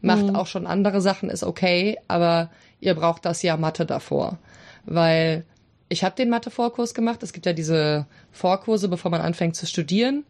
Macht 0.00 0.26
mhm. 0.26 0.36
auch 0.36 0.46
schon 0.46 0.66
andere 0.66 1.00
Sachen, 1.00 1.28
ist 1.30 1.42
okay, 1.42 1.98
aber 2.06 2.50
ihr 2.80 2.94
braucht 2.94 3.24
das 3.24 3.42
Jahr 3.42 3.58
Mathe 3.58 3.84
davor. 3.84 4.38
Weil 4.86 5.44
ich 5.88 6.04
habe 6.04 6.16
den 6.16 6.30
Mathe-Vorkurs 6.30 6.94
gemacht. 6.94 7.22
Es 7.22 7.32
gibt 7.32 7.46
ja 7.46 7.52
diese 7.52 8.06
Vorkurse, 8.32 8.88
bevor 8.88 9.10
man 9.10 9.20
anfängt 9.20 9.56
zu 9.56 9.66
studieren. 9.66 10.24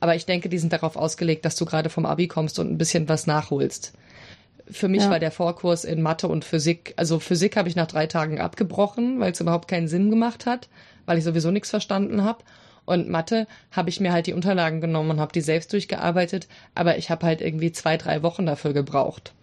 Aber 0.00 0.14
ich 0.14 0.26
denke, 0.26 0.48
die 0.48 0.58
sind 0.58 0.72
darauf 0.72 0.96
ausgelegt, 0.96 1.44
dass 1.44 1.56
du 1.56 1.64
gerade 1.64 1.90
vom 1.90 2.06
Abi 2.06 2.28
kommst 2.28 2.58
und 2.58 2.70
ein 2.70 2.78
bisschen 2.78 3.08
was 3.08 3.26
nachholst 3.26 3.92
für 4.70 4.88
mich 4.88 5.02
ja. 5.02 5.10
war 5.10 5.18
der 5.18 5.30
Vorkurs 5.30 5.84
in 5.84 6.02
Mathe 6.02 6.28
und 6.28 6.44
Physik, 6.44 6.94
also 6.96 7.18
Physik 7.18 7.56
habe 7.56 7.68
ich 7.68 7.76
nach 7.76 7.86
drei 7.86 8.06
Tagen 8.06 8.40
abgebrochen, 8.40 9.20
weil 9.20 9.32
es 9.32 9.40
überhaupt 9.40 9.68
keinen 9.68 9.88
Sinn 9.88 10.10
gemacht 10.10 10.46
hat, 10.46 10.68
weil 11.06 11.18
ich 11.18 11.24
sowieso 11.24 11.50
nichts 11.50 11.70
verstanden 11.70 12.24
habe. 12.24 12.44
Und 12.84 13.08
Mathe 13.08 13.46
habe 13.70 13.90
ich 13.90 14.00
mir 14.00 14.12
halt 14.12 14.26
die 14.26 14.32
Unterlagen 14.32 14.80
genommen 14.80 15.10
und 15.10 15.20
habe 15.20 15.32
die 15.32 15.42
selbst 15.42 15.72
durchgearbeitet, 15.72 16.48
aber 16.74 16.96
ich 16.96 17.10
habe 17.10 17.26
halt 17.26 17.40
irgendwie 17.40 17.72
zwei, 17.72 17.96
drei 17.96 18.22
Wochen 18.22 18.46
dafür 18.46 18.72
gebraucht. 18.72 19.34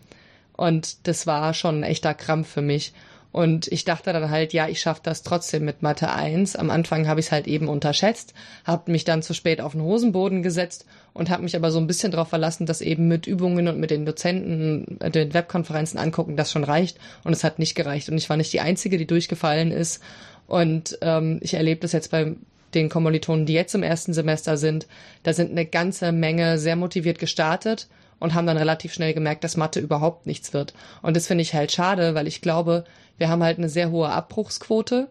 Und 0.57 1.07
das 1.07 1.27
war 1.27 1.53
schon 1.53 1.79
ein 1.79 1.83
echter 1.83 2.13
Krampf 2.13 2.47
für 2.49 2.61
mich. 2.61 2.93
Und 3.35 3.67
ich 3.67 3.83
dachte 3.83 4.13
dann 4.13 4.29
halt, 4.29 4.53
ja, 4.53 4.69
ich 4.69 4.79
schaffe 4.79 5.01
das 5.03 5.21
trotzdem 5.21 5.65
mit 5.65 5.81
Mathe 5.81 6.09
1. 6.09 6.55
Am 6.55 6.69
Anfang 6.69 7.05
habe 7.05 7.19
ich 7.19 7.25
es 7.25 7.31
halt 7.33 7.47
eben 7.47 7.67
unterschätzt, 7.67 8.33
habe 8.63 8.89
mich 8.89 9.03
dann 9.03 9.23
zu 9.23 9.33
spät 9.33 9.59
auf 9.59 9.73
den 9.73 9.81
Hosenboden 9.81 10.41
gesetzt 10.41 10.85
und 11.13 11.29
habe 11.29 11.43
mich 11.43 11.53
aber 11.53 11.69
so 11.69 11.77
ein 11.77 11.85
bisschen 11.85 12.13
darauf 12.13 12.29
verlassen, 12.29 12.65
dass 12.65 12.79
eben 12.79 13.09
mit 13.09 13.27
Übungen 13.27 13.67
und 13.67 13.77
mit 13.77 13.91
den 13.91 14.05
Dozenten, 14.05 15.01
äh, 15.01 15.11
den 15.11 15.33
Webkonferenzen 15.33 15.99
angucken, 15.99 16.37
das 16.37 16.49
schon 16.49 16.63
reicht. 16.63 16.97
Und 17.25 17.33
es 17.33 17.43
hat 17.43 17.59
nicht 17.59 17.75
gereicht. 17.75 18.07
Und 18.07 18.17
ich 18.17 18.29
war 18.29 18.37
nicht 18.37 18.53
die 18.53 18.61
Einzige, 18.61 18.97
die 18.97 19.05
durchgefallen 19.05 19.71
ist. 19.71 20.01
Und 20.47 20.97
ähm, 21.01 21.39
ich 21.41 21.55
erlebe 21.55 21.81
das 21.81 21.91
jetzt 21.91 22.11
bei 22.11 22.37
den 22.73 22.87
Kommilitonen, 22.87 23.45
die 23.45 23.51
jetzt 23.51 23.75
im 23.75 23.83
ersten 23.83 24.13
Semester 24.13 24.55
sind. 24.55 24.87
Da 25.23 25.33
sind 25.33 25.51
eine 25.51 25.65
ganze 25.65 26.13
Menge 26.13 26.57
sehr 26.57 26.77
motiviert 26.77 27.19
gestartet 27.19 27.89
und 28.19 28.33
haben 28.33 28.47
dann 28.47 28.57
relativ 28.57 28.93
schnell 28.93 29.13
gemerkt, 29.13 29.43
dass 29.43 29.57
Mathe 29.57 29.79
überhaupt 29.79 30.25
nichts 30.25 30.53
wird. 30.53 30.73
Und 31.01 31.17
das 31.17 31.27
finde 31.27 31.41
ich 31.41 31.53
halt 31.53 31.71
schade, 31.71 32.15
weil 32.15 32.27
ich 32.27 32.41
glaube, 32.41 32.85
wir 33.17 33.29
haben 33.29 33.43
halt 33.43 33.57
eine 33.57 33.69
sehr 33.69 33.91
hohe 33.91 34.09
Abbruchsquote. 34.09 35.07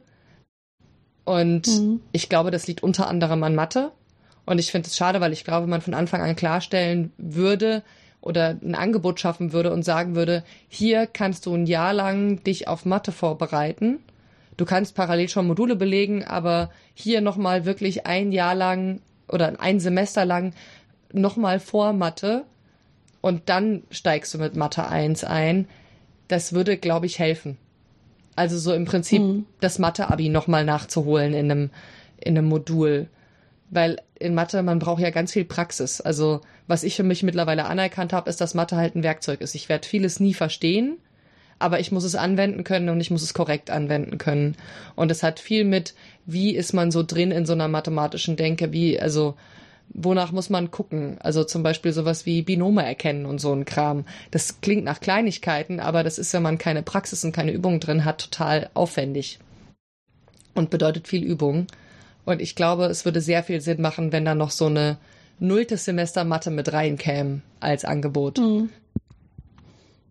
Und 1.25 1.67
mhm. 1.67 2.01
ich 2.13 2.29
glaube, 2.29 2.51
das 2.51 2.67
liegt 2.67 2.83
unter 2.83 3.09
anderem 3.09 3.43
an 3.43 3.55
Mathe. 3.55 3.93
Und 4.47 4.59
ich 4.59 4.71
finde 4.71 4.89
es 4.89 4.97
schade, 4.97 5.21
weil 5.21 5.33
ich 5.33 5.45
glaube, 5.45 5.63
wenn 5.63 5.71
man 5.71 5.81
von 5.81 5.95
Anfang 5.95 6.21
an 6.21 6.37
klarstellen 6.37 7.13
würde 7.17 7.83
oder 8.21 8.57
ein 8.63 8.75
Angebot 8.75 9.21
schaffen 9.21 9.53
würde 9.53 9.73
und 9.73 9.85
sagen 9.85 10.15
würde, 10.15 10.45
hier 10.69 11.07
kannst 11.07 11.47
du 11.47 11.55
ein 11.55 11.67
Jahr 11.67 11.95
lang 11.95 12.43
dich 12.43 12.69
auf 12.69 12.85
Mathe 12.85 13.13
vorbereiten. 13.13 14.01
du 14.57 14.65
kannst 14.65 14.95
parallel 14.95 15.29
schon 15.29 15.47
Module 15.47 15.77
belegen, 15.77 16.25
aber 16.25 16.71
hier 16.95 17.21
nochmal 17.21 17.65
wirklich 17.65 18.07
ein 18.07 18.33
Jahr 18.33 18.55
lang 18.55 19.01
oder 19.29 19.61
ein 19.61 19.81
Semester 19.81 20.25
lang 20.25 20.53
nochmal 21.13 21.59
vor 21.59 21.93
Mathe 21.93 22.45
und 23.21 23.49
dann 23.49 23.83
steigst 23.91 24.33
du 24.35 24.39
mit 24.39 24.55
Mathe 24.55 24.87
1 24.87 25.25
ein. 25.25 25.67
Das 26.29 26.53
würde, 26.53 26.77
glaube 26.77 27.07
ich, 27.07 27.19
helfen. 27.19 27.57
Also 28.37 28.59
so 28.59 28.73
im 28.73 28.85
Prinzip 28.85 29.23
mhm. 29.23 29.47
das 29.61 29.79
Mathe-Abi 29.79 30.29
nochmal 30.29 30.65
nachzuholen 30.65 31.35
in 31.35 31.51
einem, 31.51 31.71
in 32.19 32.37
einem 32.37 32.49
Modul. 32.49 33.09
Weil 33.71 34.01
in 34.19 34.35
Mathe, 34.35 34.63
man 34.63 34.79
braucht 34.79 35.03
ja 35.03 35.11
ganz 35.11 35.33
viel 35.33 35.45
Praxis. 35.45 36.01
Also 36.01 36.41
was 36.67 36.83
ich 36.83 36.97
für 36.97 37.03
mich 37.03 37.23
mittlerweile 37.23 37.67
anerkannt 37.67 38.13
habe, 38.13 38.31
ist, 38.31 38.41
dass 38.41 38.55
Mathe 38.55 38.77
halt 38.77 38.95
ein 38.95 39.03
Werkzeug 39.03 39.41
ist. 39.41 39.55
Ich 39.55 39.69
werde 39.69 39.87
vieles 39.87 40.21
nie 40.21 40.35
verstehen, 40.35 40.99
aber 41.59 41.81
ich 41.81 41.93
muss 41.93 42.05
es 42.05 42.15
anwenden 42.15 42.65
können 42.65 42.89
und 42.89 43.01
ich 43.01 43.11
muss 43.11 43.23
es 43.23 43.35
korrekt 43.35 43.71
anwenden 43.71 44.19
können. 44.19 44.57
Und 44.97 45.11
es 45.11 45.23
hat 45.23 45.41
viel 45.41 45.65
mit, 45.65 45.95
wie 46.27 46.55
ist 46.55 46.73
man 46.73 46.91
so 46.91 47.03
drin 47.03 47.31
in 47.31 47.47
so 47.47 47.53
einer 47.53 47.69
mathematischen 47.69 48.37
Denke, 48.37 48.73
wie, 48.73 48.99
also 48.99 49.35
wonach 49.89 50.33
muss 50.33 50.51
man 50.51 50.71
gucken? 50.71 51.19
Also 51.21 51.45
zum 51.45 51.63
Beispiel 51.63 51.93
sowas 51.93 52.27
wie 52.27 52.43
Binome 52.43 52.85
erkennen 52.85 53.27
und 53.27 53.41
so 53.41 53.53
ein 53.53 53.65
Kram. 53.65 54.05
Das 54.31 54.61
klingt 54.61 54.85
nach 54.85 55.01
Kleinigkeiten, 55.01 55.81
aber 55.81 56.03
das 56.03 56.19
ist, 56.19 56.33
wenn 56.33 56.43
man 56.43 56.59
keine 56.59 56.83
Praxis 56.83 57.25
und 57.25 57.33
keine 57.33 57.53
Übung 57.53 57.81
drin 57.81 58.05
hat, 58.05 58.21
total 58.21 58.71
aufwendig. 58.75 59.39
Und 60.55 60.71
bedeutet 60.71 61.09
viel 61.09 61.25
Übung. 61.25 61.67
Und 62.25 62.41
ich 62.41 62.55
glaube, 62.55 62.87
es 62.87 63.05
würde 63.05 63.21
sehr 63.21 63.43
viel 63.43 63.61
Sinn 63.61 63.81
machen, 63.81 64.13
wenn 64.13 64.25
da 64.25 64.35
noch 64.35 64.51
so 64.51 64.67
eine 64.67 64.99
nulltes 65.39 65.85
Semester 65.85 66.25
Mathe 66.25 66.51
mit 66.51 66.73
reinkäme 66.73 67.43
als 67.61 67.85
Angebot. 67.85 68.39
Mhm. 68.39 68.71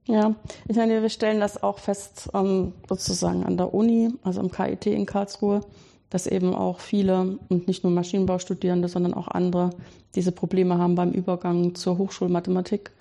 Ja, 0.05 0.35
ich 0.67 0.75
meine, 0.75 1.01
wir 1.01 1.09
stellen 1.09 1.39
das 1.39 1.63
auch 1.63 1.79
fest, 1.79 2.29
ähm, 2.33 2.73
sozusagen 2.89 3.45
an 3.45 3.55
der 3.55 3.73
Uni, 3.73 4.09
also 4.23 4.41
im 4.41 4.51
KIT 4.51 4.87
in 4.87 5.05
Karlsruhe, 5.05 5.61
dass 6.13 6.27
eben 6.27 6.53
auch 6.53 6.79
viele 6.79 7.39
und 7.49 7.67
nicht 7.67 7.83
nur 7.83 7.91
Maschinenbaustudierende, 7.91 8.87
sondern 8.87 9.15
auch 9.15 9.27
andere 9.27 9.71
diese 10.13 10.31
Probleme 10.31 10.77
haben 10.77 10.93
beim 10.93 11.11
Übergang 11.11 11.73
zur 11.73 11.97
Hochschulmathematik. 11.97 12.91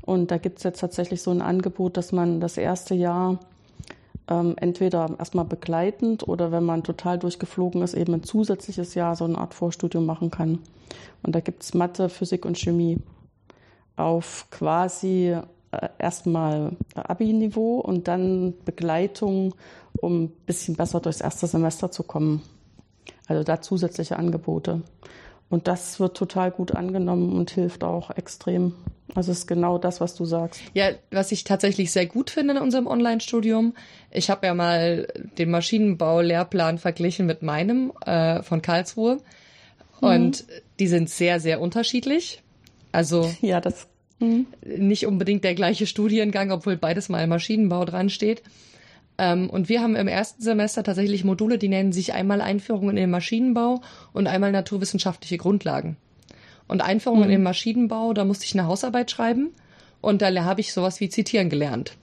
Und 0.00 0.30
da 0.30 0.38
gibt 0.38 0.56
es 0.58 0.64
jetzt 0.64 0.80
tatsächlich 0.80 1.20
so 1.20 1.30
ein 1.30 1.42
Angebot, 1.42 1.98
dass 1.98 2.10
man 2.10 2.40
das 2.40 2.56
erste 2.56 2.94
Jahr 2.94 3.38
ähm, 4.28 4.54
entweder 4.56 5.10
erstmal 5.18 5.44
begleitend 5.44 6.26
oder 6.26 6.52
wenn 6.52 6.64
man 6.64 6.82
total 6.82 7.18
durchgeflogen 7.18 7.82
ist, 7.82 7.92
eben 7.92 8.14
ein 8.14 8.22
zusätzliches 8.22 8.94
Jahr 8.94 9.14
so 9.14 9.26
eine 9.26 9.36
Art 9.36 9.52
Vorstudium 9.52 10.06
machen 10.06 10.30
kann. 10.30 10.58
Und 11.22 11.34
da 11.34 11.40
gibt 11.40 11.64
es 11.64 11.74
Mathe, 11.74 12.08
Physik 12.08 12.46
und 12.46 12.56
Chemie 12.56 12.96
auf 13.96 14.46
quasi 14.50 15.36
äh, 15.70 15.88
erstmal 15.98 16.72
Abi-Niveau 16.94 17.80
und 17.80 18.08
dann 18.08 18.54
Begleitung, 18.64 19.54
um 20.00 20.24
ein 20.24 20.28
bisschen 20.46 20.76
besser 20.76 21.00
durchs 21.00 21.20
erste 21.20 21.46
Semester 21.46 21.90
zu 21.90 22.04
kommen. 22.04 22.40
Also 23.26 23.42
da 23.42 23.60
zusätzliche 23.60 24.16
Angebote. 24.16 24.82
Und 25.50 25.68
das 25.68 26.00
wird 26.00 26.16
total 26.16 26.50
gut 26.50 26.72
angenommen 26.74 27.32
und 27.32 27.50
hilft 27.50 27.84
auch 27.84 28.10
extrem. 28.10 28.72
Also 29.14 29.30
es 29.30 29.40
ist 29.40 29.46
genau 29.46 29.78
das, 29.78 30.00
was 30.00 30.14
du 30.14 30.24
sagst. 30.24 30.60
Ja, 30.72 30.88
was 31.10 31.30
ich 31.30 31.44
tatsächlich 31.44 31.92
sehr 31.92 32.06
gut 32.06 32.30
finde 32.30 32.54
in 32.54 32.60
unserem 32.60 32.86
Online-Studium, 32.86 33.74
ich 34.10 34.30
habe 34.30 34.46
ja 34.46 34.54
mal 34.54 35.06
den 35.38 35.50
Maschinenbau-Lehrplan 35.50 36.78
verglichen 36.78 37.26
mit 37.26 37.42
meinem 37.42 37.92
äh, 38.04 38.42
von 38.42 38.62
Karlsruhe. 38.62 39.18
Mhm. 40.00 40.08
Und 40.08 40.44
die 40.80 40.88
sind 40.88 41.10
sehr, 41.10 41.38
sehr 41.40 41.60
unterschiedlich. 41.60 42.42
Also 42.90 43.30
ja, 43.40 43.60
das 43.60 43.86
mhm. 44.18 44.46
nicht 44.64 45.06
unbedingt 45.06 45.44
der 45.44 45.54
gleiche 45.54 45.86
Studiengang, 45.86 46.50
obwohl 46.50 46.76
beides 46.76 47.08
mal 47.08 47.26
Maschinenbau 47.26 47.84
dran 47.84 48.08
steht. 48.10 48.42
Ähm, 49.18 49.48
und 49.48 49.68
wir 49.68 49.80
haben 49.80 49.96
im 49.96 50.08
ersten 50.08 50.42
Semester 50.42 50.82
tatsächlich 50.82 51.24
Module, 51.24 51.58
die 51.58 51.68
nennen 51.68 51.92
sich 51.92 52.12
einmal 52.12 52.40
Einführung 52.40 52.90
in 52.90 52.96
den 52.96 53.10
Maschinenbau 53.10 53.80
und 54.12 54.26
einmal 54.26 54.52
naturwissenschaftliche 54.52 55.38
Grundlagen. 55.38 55.96
Und 56.66 56.82
Einführung 56.82 57.18
mhm. 57.18 57.24
in 57.24 57.30
den 57.30 57.42
Maschinenbau, 57.42 58.12
da 58.12 58.24
musste 58.24 58.44
ich 58.44 58.54
eine 58.54 58.66
Hausarbeit 58.66 59.10
schreiben 59.10 59.52
und 60.00 60.22
da 60.22 60.32
habe 60.44 60.60
ich 60.60 60.72
sowas 60.72 61.00
wie 61.00 61.08
zitieren 61.08 61.50
gelernt. 61.50 61.96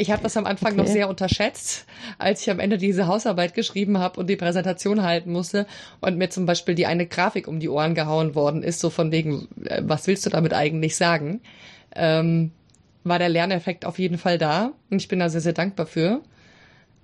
Ich 0.00 0.12
habe 0.12 0.22
das 0.22 0.36
am 0.36 0.46
Anfang 0.46 0.72
okay. 0.74 0.80
noch 0.80 0.86
sehr 0.86 1.08
unterschätzt, 1.08 1.84
als 2.18 2.42
ich 2.42 2.50
am 2.50 2.60
Ende 2.60 2.78
diese 2.78 3.08
Hausarbeit 3.08 3.54
geschrieben 3.54 3.98
habe 3.98 4.20
und 4.20 4.30
die 4.30 4.36
Präsentation 4.36 5.02
halten 5.02 5.32
musste 5.32 5.66
und 6.00 6.16
mir 6.16 6.30
zum 6.30 6.46
Beispiel 6.46 6.76
die 6.76 6.86
eine 6.86 7.06
Grafik 7.06 7.48
um 7.48 7.58
die 7.58 7.68
Ohren 7.68 7.96
gehauen 7.96 8.36
worden 8.36 8.62
ist, 8.62 8.78
so 8.78 8.90
von 8.90 9.10
wegen, 9.10 9.48
äh, 9.64 9.82
was 9.84 10.06
willst 10.06 10.24
du 10.24 10.30
damit 10.30 10.54
eigentlich 10.54 10.94
sagen? 10.94 11.40
Ähm, 11.96 12.52
war 13.08 13.18
der 13.18 13.28
Lerneffekt 13.28 13.84
auf 13.84 13.98
jeden 13.98 14.18
Fall 14.18 14.38
da 14.38 14.72
und 14.90 15.00
ich 15.00 15.08
bin 15.08 15.18
da 15.18 15.28
sehr, 15.28 15.40
sehr 15.40 15.52
dankbar 15.52 15.86
für. 15.86 16.22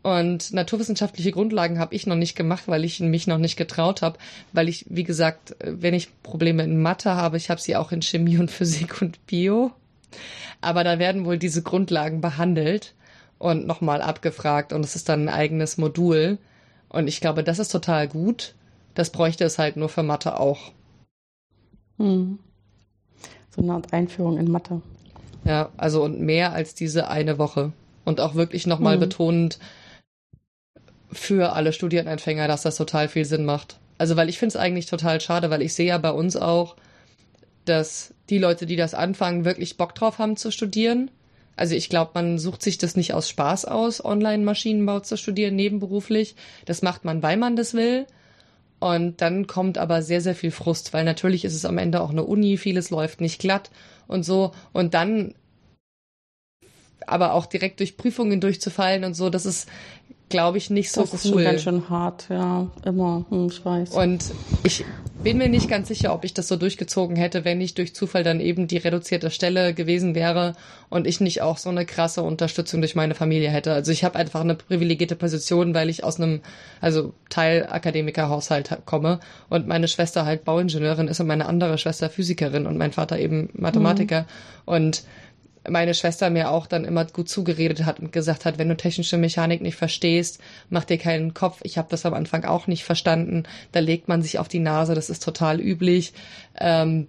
Und 0.03 0.53
naturwissenschaftliche 0.53 1.33
Grundlagen 1.33 1.79
habe 1.79 1.95
ich 1.95 2.07
noch 2.07 2.15
nicht 2.15 2.37
gemacht, 2.37 2.65
weil 2.67 2.85
ich 2.85 3.01
mich 3.01 3.27
noch 3.27 3.39
nicht 3.39 3.57
getraut 3.57 4.03
habe, 4.03 4.19
weil 4.53 4.69
ich, 4.69 4.85
wie 4.91 5.05
gesagt, 5.05 5.57
wenn 5.61 5.95
ich 5.95 6.11
Probleme 6.23 6.63
in 6.63 6.83
Mathe 6.83 7.15
habe, 7.15 7.39
ich 7.39 7.49
habe 7.49 7.61
sie 7.61 7.75
auch 7.75 7.91
in 7.91 8.03
Chemie 8.03 8.37
und 8.37 8.51
Physik 8.51 9.01
und 9.01 9.25
Bio. 9.27 9.73
Aber 10.61 10.85
da 10.85 10.99
werden 10.99 11.25
wohl 11.25 11.39
diese 11.39 11.63
Grundlagen 11.63 12.21
behandelt 12.21 12.95
und 13.39 13.67
nochmal 13.67 14.03
abgefragt 14.03 14.75
und 14.75 14.85
es 14.85 14.95
ist 14.95 15.09
dann 15.09 15.23
ein 15.23 15.35
eigenes 15.35 15.79
Modul. 15.79 16.37
Und 16.91 17.09
ich 17.09 17.23
glaube, 17.23 17.43
das 17.43 17.59
ist 17.59 17.73
total 17.73 18.07
gut. 18.07 18.55
Das 18.95 19.11
bräuchte 19.11 19.45
es 19.45 19.59
halt 19.59 19.77
nur 19.77 19.89
für 19.89 20.03
Mathe 20.03 20.39
auch. 20.39 20.73
Hm. 21.99 22.39
So 23.51 23.63
eine 23.63 23.73
Art 23.73 23.93
Einführung 23.93 24.37
in 24.37 24.51
Mathe. 24.51 24.83
Ja, 25.45 25.71
also 25.77 26.03
und 26.03 26.21
mehr 26.21 26.53
als 26.53 26.75
diese 26.75 27.09
eine 27.09 27.39
Woche. 27.39 27.73
Und 28.05 28.21
auch 28.21 28.35
wirklich 28.35 28.67
nochmal 28.67 28.97
mhm. 28.97 29.01
betonend 29.01 29.59
für 31.13 31.53
alle 31.53 31.73
Studienanfänger, 31.73 32.49
dass 32.49 32.63
das 32.63 32.77
total 32.77 33.09
viel 33.09 33.25
Sinn 33.25 33.45
macht. 33.45 33.79
Also, 33.99 34.17
weil 34.17 34.29
ich 34.29 34.39
finde 34.39 34.55
es 34.55 34.57
eigentlich 34.57 34.87
total 34.87 35.21
schade, 35.21 35.51
weil 35.51 35.63
ich 35.63 35.75
sehe 35.75 35.87
ja 35.87 35.99
bei 35.99 36.11
uns 36.11 36.37
auch, 36.37 36.77
dass 37.65 38.13
die 38.29 38.39
Leute, 38.39 38.67
die 38.67 38.77
das 38.77 38.95
anfangen, 38.95 39.45
wirklich 39.45 39.77
Bock 39.77 39.95
drauf 39.95 40.19
haben 40.19 40.37
zu 40.37 40.51
studieren. 40.51 41.11
Also 41.57 41.77
ich 41.77 41.89
glaube, 41.89 42.11
man 42.15 42.39
sucht 42.39 42.63
sich 42.63 42.79
das 42.79 42.97
nicht 42.97 43.15
aus 43.15 43.29
Spaß 43.29 43.65
aus, 43.67 44.05
Online-Maschinenbau 44.05 45.01
zu 45.01 45.17
studieren, 45.17 45.55
nebenberuflich. 45.55 46.35
Das 46.65 46.83
macht 46.83 47.05
man, 47.05 47.23
weil 47.23 47.37
man 47.37 47.55
das 47.55 47.75
will. 47.75 48.07
Und 48.81 49.21
dann 49.21 49.47
kommt 49.47 49.79
aber 49.79 50.03
sehr, 50.03 50.21
sehr 50.21 50.35
viel 50.35 50.51
Frust, 50.51 50.93
weil 50.93 51.05
natürlich 51.05 51.45
ist 51.45 51.55
es 51.55 51.65
am 51.65 51.79
Ende 51.79 52.01
auch 52.01 52.11
eine 52.11 52.25
Uni, 52.25 52.59
vieles 52.59 52.91
läuft 52.91 53.21
nicht 53.21 53.41
glatt 53.41 53.71
und 54.07 54.25
so. 54.25 54.53
Und 54.73 54.95
dann 54.95 55.35
aber 57.07 57.35
auch 57.35 57.47
direkt 57.47 57.81
durch 57.81 57.97
Prüfungen 57.97 58.41
durchzufallen 58.41 59.05
und 59.05 59.15
so, 59.15 59.31
das 59.31 59.47
ist, 59.47 59.69
glaube 60.29 60.59
ich, 60.59 60.71
nicht 60.71 60.91
so 60.91 61.03
das 61.03 61.11
cool. 61.11 61.15
Das 61.15 61.25
ist 61.25 61.31
schon 61.31 61.45
ganz 61.45 61.63
schön 61.63 61.89
hart, 61.91 62.27
ja, 62.31 62.67
immer, 62.85 63.25
hm, 63.29 63.47
ich 63.47 63.65
weiß. 63.65 63.91
Und 63.91 64.25
ich 64.63 64.85
bin 65.23 65.39
mir 65.39 65.49
nicht 65.49 65.69
ganz 65.69 65.89
sicher, 65.89 66.13
ob 66.13 66.25
ich 66.25 66.35
das 66.35 66.49
so 66.49 66.57
durchgezogen 66.57 67.17
hätte, 67.17 67.45
wenn 67.45 67.59
nicht 67.59 67.79
durch 67.79 67.95
Zufall 67.95 68.25
dann 68.25 68.41
eben 68.41 68.67
die 68.67 68.77
reduzierte 68.77 69.31
Stelle 69.31 69.73
gewesen 69.73 70.15
wäre 70.15 70.55
und 70.91 71.07
ich 71.07 71.21
nicht 71.21 71.41
auch 71.41 71.57
so 71.57 71.71
eine 71.71 71.87
krasse 71.87 72.23
Unterstützung 72.23 72.81
durch 72.81 72.95
meine 72.95 73.15
Familie 73.15 73.51
hätte. 73.51 73.73
Also 73.73 73.91
ich 73.91 74.05
habe 74.05 74.19
einfach 74.19 74.43
eine 74.43 74.55
privilegierte 74.55 75.17
Position, 75.17 75.73
weil 75.75 75.89
ich 75.89 76.05
aus 76.05 76.21
einem, 76.21 76.41
also 76.81 77.15
Teil 77.31 77.67
Akademikerhaushalt 77.71 78.79
komme 78.85 79.21
und 79.49 79.67
meine 79.67 79.89
Schwester 79.89 80.27
halt 80.27 80.45
Bauingenieurin 80.45 81.09
ist 81.09 81.21
und 81.21 81.27
meine 81.27 81.47
andere 81.47 81.79
Schwester 81.79 82.11
Physikerin 82.11 82.67
und 82.67 82.77
mein 82.77 82.93
Vater 82.93 83.19
eben 83.19 83.49
Mathematiker. 83.55 84.23
Mhm. 84.23 84.27
Und 84.67 85.03
meine 85.69 85.95
Schwester 85.95 86.31
mir 86.31 86.51
auch 86.51 86.67
dann 86.67 86.85
immer 86.85 87.05
gut 87.05 87.29
zugeredet 87.29 87.85
hat 87.85 88.01
und 88.01 88.13
gesagt 88.13 88.45
hat, 88.45 88.59
wenn 88.59 88.69
du 88.69 88.77
technische 88.77 89.17
Mechanik 89.17 89.63
nicht 89.63 89.77
verstehst, 89.77 90.41
mach 90.71 90.85
dir 90.85 90.99
keinen 90.99 91.35
Kopf. 91.35 91.61
Ich 91.63 91.79
habe 91.79 91.89
das 91.91 92.07
am 92.07 92.15
Anfang 92.15 92.45
auch 92.45 92.67
nicht 92.67 92.85
verstanden. 92.85 93.45
Da 93.73 93.81
legt 93.81 94.09
man 94.09 94.23
sich 94.23 94.39
auf 94.39 94.49
die 94.49 94.59
Nase, 94.59 94.95
das 94.95 95.11
ist 95.11 95.23
total 95.23 95.61
üblich. 95.61 96.13
Ähm, 96.59 97.09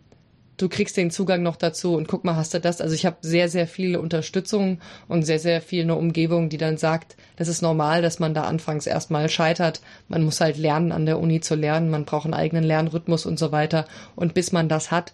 du 0.58 0.70
kriegst 0.70 0.96
den 0.98 1.12
Zugang 1.12 1.44
noch 1.44 1.56
dazu 1.56 1.96
und 1.96 2.08
guck 2.08 2.24
mal, 2.24 2.36
hast 2.36 2.54
du 2.54 2.60
das? 2.60 2.82
Also 2.82 2.96
ich 2.96 3.06
habe 3.06 3.18
sehr, 3.22 3.50
sehr 3.50 3.68
viele 3.68 4.00
Unterstützung 4.00 4.80
und 5.08 5.24
sehr, 5.24 5.40
sehr 5.40 5.62
viel 5.62 5.84
eine 5.84 5.96
Umgebung, 5.96 6.50
die 6.50 6.58
dann 6.58 6.78
sagt, 6.78 7.16
das 7.36 7.48
ist 7.48 7.62
normal, 7.62 8.02
dass 8.02 8.20
man 8.20 8.34
da 8.34 8.44
anfangs 8.44 8.88
erstmal 8.88 9.30
scheitert. 9.30 9.82
Man 10.08 10.24
muss 10.24 10.42
halt 10.42 10.58
lernen, 10.58 10.92
an 10.92 11.06
der 11.06 11.20
Uni 11.20 11.42
zu 11.42 11.56
lernen. 11.56 11.90
Man 11.90 12.06
braucht 12.06 12.26
einen 12.26 12.34
eigenen 12.34 12.64
Lernrhythmus 12.64 13.26
und 13.26 13.38
so 13.38 13.52
weiter. 13.52 13.86
Und 14.16 14.34
bis 14.34 14.52
man 14.52 14.70
das 14.70 14.92
hat, 14.92 15.14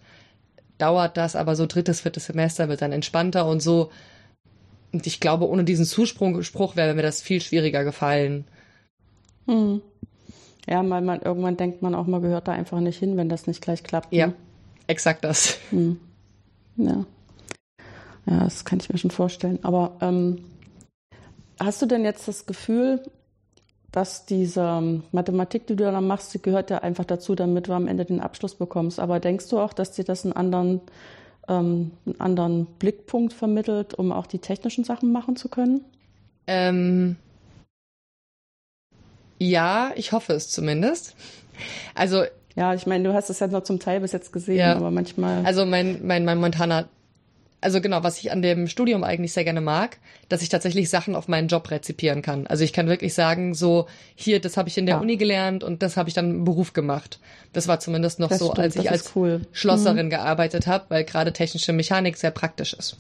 dauert 0.82 1.18
das, 1.18 1.36
aber 1.36 1.56
so 1.56 1.66
drittes, 1.66 2.02
viertes 2.02 2.26
Semester 2.26 2.70
wird 2.70 2.82
dann 2.82 2.92
entspannter 2.92 3.46
und 3.46 3.62
so. 3.62 3.92
Und 4.92 5.08
ich 5.08 5.20
glaube, 5.20 5.48
ohne 5.48 5.64
diesen 5.64 5.86
Zuspruch 5.86 6.76
wäre 6.76 6.94
mir 6.94 7.04
das 7.04 7.22
viel 7.22 7.42
schwieriger 7.42 7.84
gefallen. 7.84 8.46
Hm. 9.48 9.82
Ja, 10.68 10.88
weil 10.88 11.02
man 11.02 11.22
irgendwann 11.22 11.58
denkt 11.58 11.82
man 11.82 11.96
auch, 11.96 12.08
man 12.08 12.22
gehört 12.22 12.48
da 12.48 12.52
einfach 12.52 12.80
nicht 12.80 13.00
hin, 13.00 13.18
wenn 13.18 13.30
das 13.30 13.48
nicht 13.48 13.62
gleich 13.62 13.84
klappt. 13.84 14.12
Ne? 14.12 14.18
Ja, 14.18 14.34
exakt 14.88 15.24
das. 15.24 15.58
Hm. 15.70 16.00
Ja. 16.78 17.06
Ja, 18.26 18.44
das 18.44 18.66
kann 18.66 18.80
ich 18.80 18.90
mir 18.90 18.98
schon 18.98 19.12
vorstellen. 19.12 19.60
Aber 19.64 19.98
ähm, 20.02 20.44
hast 21.60 21.82
du 21.82 21.86
denn 21.86 22.04
jetzt 22.04 22.28
das 22.28 22.46
Gefühl, 22.46 23.04
dass 23.92 24.26
diese 24.26 25.02
Mathematik, 25.12 25.68
die 25.68 25.76
du 25.76 25.84
dann 25.84 26.08
machst, 26.08 26.34
die 26.34 26.42
gehört 26.42 26.70
ja 26.70 26.80
einfach 26.80 27.06
dazu, 27.06 27.36
damit 27.36 27.68
du 27.68 27.74
am 27.74 27.88
Ende 27.88 28.06
den 28.06 28.22
Abschluss 28.22 28.56
bekommst. 28.56 29.00
Aber 29.00 29.20
denkst 29.20 29.50
du 29.50 29.60
auch, 29.60 29.74
dass 29.74 29.92
dir 29.92 30.06
das 30.06 30.24
einen 30.24 30.34
anderen, 30.34 30.82
ähm, 31.48 31.92
einen 32.06 32.22
anderen 32.22 32.66
Blickpunkt 32.80 33.34
vermittelt, 33.34 33.94
um 33.94 34.12
auch 34.12 34.28
die 34.28 34.40
technischen 34.40 34.84
Sachen 34.84 35.12
machen 35.12 35.36
zu 35.36 35.50
können? 35.50 35.82
Ähm, 36.48 37.18
Ja, 39.42 39.92
ich 39.96 40.12
hoffe 40.12 40.34
es 40.34 40.52
zumindest. 40.52 41.16
Also 41.96 42.26
ja, 42.56 42.76
ich 42.76 42.86
meine, 42.86 43.06
du 43.06 43.14
hast 43.16 43.32
es 43.32 43.40
ja 43.40 43.48
nur 43.48 43.64
zum 43.64 43.80
Teil 43.80 44.02
bis 44.02 44.12
jetzt 44.12 44.32
gesehen, 44.32 44.58
ja. 44.58 44.76
aber 44.76 44.92
manchmal. 44.92 45.44
Also 45.46 45.66
mein, 45.66 46.06
mein, 46.06 46.26
mein 46.26 46.38
momentaner, 46.38 46.88
also 47.62 47.80
genau, 47.80 48.04
was 48.04 48.20
ich 48.20 48.32
an 48.32 48.42
dem 48.42 48.68
Studium 48.68 49.04
eigentlich 49.04 49.34
sehr 49.34 49.44
gerne 49.44 49.62
mag, 49.62 49.98
dass 50.30 50.42
ich 50.42 50.50
tatsächlich 50.50 50.90
Sachen 50.90 51.16
auf 51.16 51.28
meinen 51.28 51.48
Job 51.48 51.70
rezipieren 51.70 52.24
kann. 52.24 52.48
Also 52.48 52.64
ich 52.64 52.74
kann 52.74 52.88
wirklich 52.88 53.14
sagen, 53.14 53.54
so, 53.54 53.88
hier, 54.16 54.42
das 54.42 54.58
habe 54.58 54.68
ich 54.68 54.78
in 54.80 54.88
der 54.88 54.96
ja. 54.96 55.02
Uni 55.02 55.16
gelernt 55.18 55.64
und 55.64 55.84
das 55.84 55.96
habe 55.96 56.10
ich 56.10 56.16
dann 56.16 56.32
im 56.32 56.44
Beruf 56.44 56.74
gemacht. 56.74 57.20
Das 57.54 57.68
war 57.68 57.80
zumindest 57.80 58.20
noch 58.20 58.30
das 58.30 58.40
so, 58.40 58.48
stimmt, 58.48 58.60
als 58.60 58.76
ich 58.76 58.90
als 58.90 59.16
cool. 59.16 59.42
Schlosserin 59.52 60.08
mhm. 60.08 60.10
gearbeitet 60.10 60.66
habe, 60.66 60.86
weil 60.90 61.04
gerade 61.04 61.34
technische 61.34 61.72
Mechanik 61.72 62.18
sehr 62.18 62.32
praktisch 62.32 62.74
ist. 62.74 62.98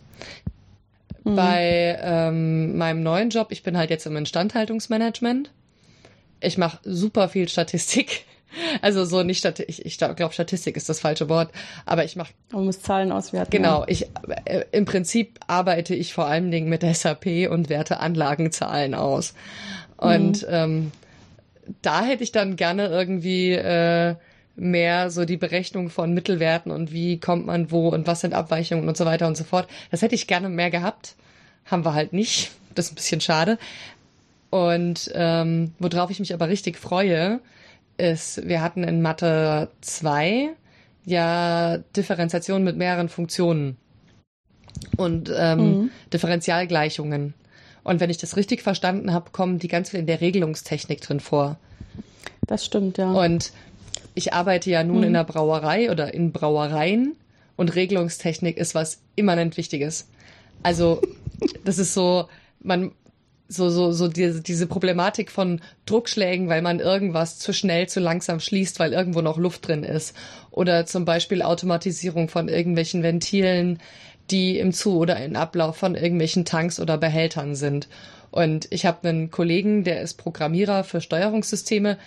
Mhm. 1.23 1.35
Bei 1.35 1.99
ähm, 2.01 2.77
meinem 2.77 3.01
neuen 3.01 3.31
Job, 3.31 3.47
ich 3.49 3.63
bin 3.63 3.75
halt 3.77 3.89
jetzt 3.89 4.05
im 4.05 4.15
Instandhaltungsmanagement. 4.15 5.51
Ich 6.39 6.59
mache 6.59 6.79
super 6.83 7.29
viel 7.29 7.49
Statistik. 7.49 8.25
Also 8.81 9.05
so 9.05 9.23
nicht 9.23 9.39
Statistik, 9.39 9.69
ich, 9.69 9.85
ich 9.85 9.97
glaube 9.97 10.33
Statistik 10.33 10.75
ist 10.75 10.89
das 10.89 10.99
falsche 10.99 11.29
Wort, 11.29 11.51
aber 11.85 12.03
ich 12.03 12.15
mache. 12.15 12.33
Man 12.51 12.65
muss 12.65 12.81
Zahlen 12.81 13.11
auswerten. 13.11 13.51
Genau, 13.51 13.85
ich 13.87 14.07
äh, 14.45 14.65
im 14.71 14.85
Prinzip 14.85 15.39
arbeite 15.47 15.95
ich 15.95 16.13
vor 16.13 16.27
allen 16.27 16.51
Dingen 16.51 16.69
mit 16.69 16.81
SAP 16.81 17.49
und 17.49 17.69
werte 17.69 17.99
Anlagenzahlen 17.99 18.93
aus. 18.93 19.33
Und 19.97 20.41
mhm. 20.41 20.47
ähm, 20.49 20.91
da 21.81 22.03
hätte 22.03 22.23
ich 22.23 22.31
dann 22.31 22.55
gerne 22.55 22.87
irgendwie 22.87 23.53
äh, 23.53 24.15
mehr 24.55 25.09
so 25.09 25.25
die 25.25 25.37
Berechnung 25.37 25.89
von 25.89 26.13
Mittelwerten 26.13 26.71
und 26.71 26.91
wie 26.91 27.19
kommt 27.19 27.45
man 27.45 27.71
wo 27.71 27.89
und 27.89 28.07
was 28.07 28.21
sind 28.21 28.33
Abweichungen 28.33 28.87
und 28.87 28.97
so 28.97 29.05
weiter 29.05 29.27
und 29.27 29.37
so 29.37 29.43
fort. 29.43 29.67
Das 29.91 30.01
hätte 30.01 30.15
ich 30.15 30.27
gerne 30.27 30.49
mehr 30.49 30.69
gehabt. 30.69 31.15
Haben 31.65 31.85
wir 31.85 31.93
halt 31.93 32.13
nicht. 32.13 32.51
Das 32.75 32.85
ist 32.85 32.91
ein 32.91 32.95
bisschen 32.95 33.21
schade. 33.21 33.57
Und 34.49 35.09
ähm, 35.13 35.73
worauf 35.79 36.09
ich 36.09 36.19
mich 36.19 36.33
aber 36.33 36.49
richtig 36.49 36.77
freue, 36.77 37.39
ist, 38.01 38.47
wir 38.47 38.61
hatten 38.61 38.83
in 38.83 39.01
Mathe 39.01 39.69
2 39.81 40.49
ja 41.05 41.77
Differenziation 41.95 42.63
mit 42.63 42.77
mehreren 42.77 43.09
Funktionen 43.09 43.77
und 44.97 45.31
ähm, 45.35 45.59
mhm. 45.59 45.91
Differentialgleichungen. 46.11 47.33
Und 47.83 47.99
wenn 47.99 48.09
ich 48.09 48.17
das 48.17 48.37
richtig 48.37 48.61
verstanden 48.61 49.13
habe, 49.13 49.31
kommen 49.31 49.59
die 49.59 49.67
ganz 49.67 49.89
viel 49.89 50.01
in 50.01 50.07
der 50.07 50.21
Regelungstechnik 50.21 51.01
drin 51.01 51.19
vor. 51.19 51.57
Das 52.47 52.65
stimmt, 52.65 52.97
ja. 52.97 53.11
Und 53.11 53.51
ich 54.13 54.33
arbeite 54.33 54.69
ja 54.69 54.83
nun 54.83 54.97
mhm. 54.97 55.03
in 55.03 55.13
der 55.13 55.23
Brauerei 55.23 55.89
oder 55.91 56.13
in 56.13 56.31
Brauereien 56.31 57.15
und 57.55 57.75
Regelungstechnik 57.75 58.57
ist 58.57 58.75
was 58.75 59.01
immanent 59.15 59.57
Wichtiges. 59.57 60.07
Also, 60.63 61.01
das 61.63 61.79
ist 61.79 61.93
so, 61.93 62.27
man, 62.61 62.91
so, 63.51 63.69
so, 63.69 63.91
so 63.91 64.07
diese, 64.07 64.41
diese 64.41 64.65
Problematik 64.65 65.29
von 65.29 65.59
Druckschlägen, 65.85 66.47
weil 66.47 66.61
man 66.61 66.79
irgendwas 66.79 67.37
zu 67.37 67.51
schnell, 67.51 67.87
zu 67.87 67.99
langsam 67.99 68.39
schließt, 68.39 68.79
weil 68.79 68.93
irgendwo 68.93 69.21
noch 69.21 69.37
Luft 69.37 69.67
drin 69.67 69.83
ist. 69.83 70.15
Oder 70.51 70.85
zum 70.85 71.03
Beispiel 71.03 71.41
Automatisierung 71.41 72.29
von 72.29 72.47
irgendwelchen 72.47 73.03
Ventilen, 73.03 73.79
die 74.29 74.57
im 74.57 74.71
Zu- 74.71 74.97
oder 74.97 75.21
im 75.21 75.35
Ablauf 75.35 75.75
von 75.75 75.95
irgendwelchen 75.95 76.45
Tanks 76.45 76.79
oder 76.79 76.97
Behältern 76.97 77.55
sind. 77.55 77.89
Und 78.31 78.67
ich 78.71 78.85
habe 78.85 79.09
einen 79.09 79.31
Kollegen, 79.31 79.83
der 79.83 80.01
ist 80.01 80.13
Programmierer 80.13 80.85
für 80.85 81.01
Steuerungssysteme, 81.01 81.97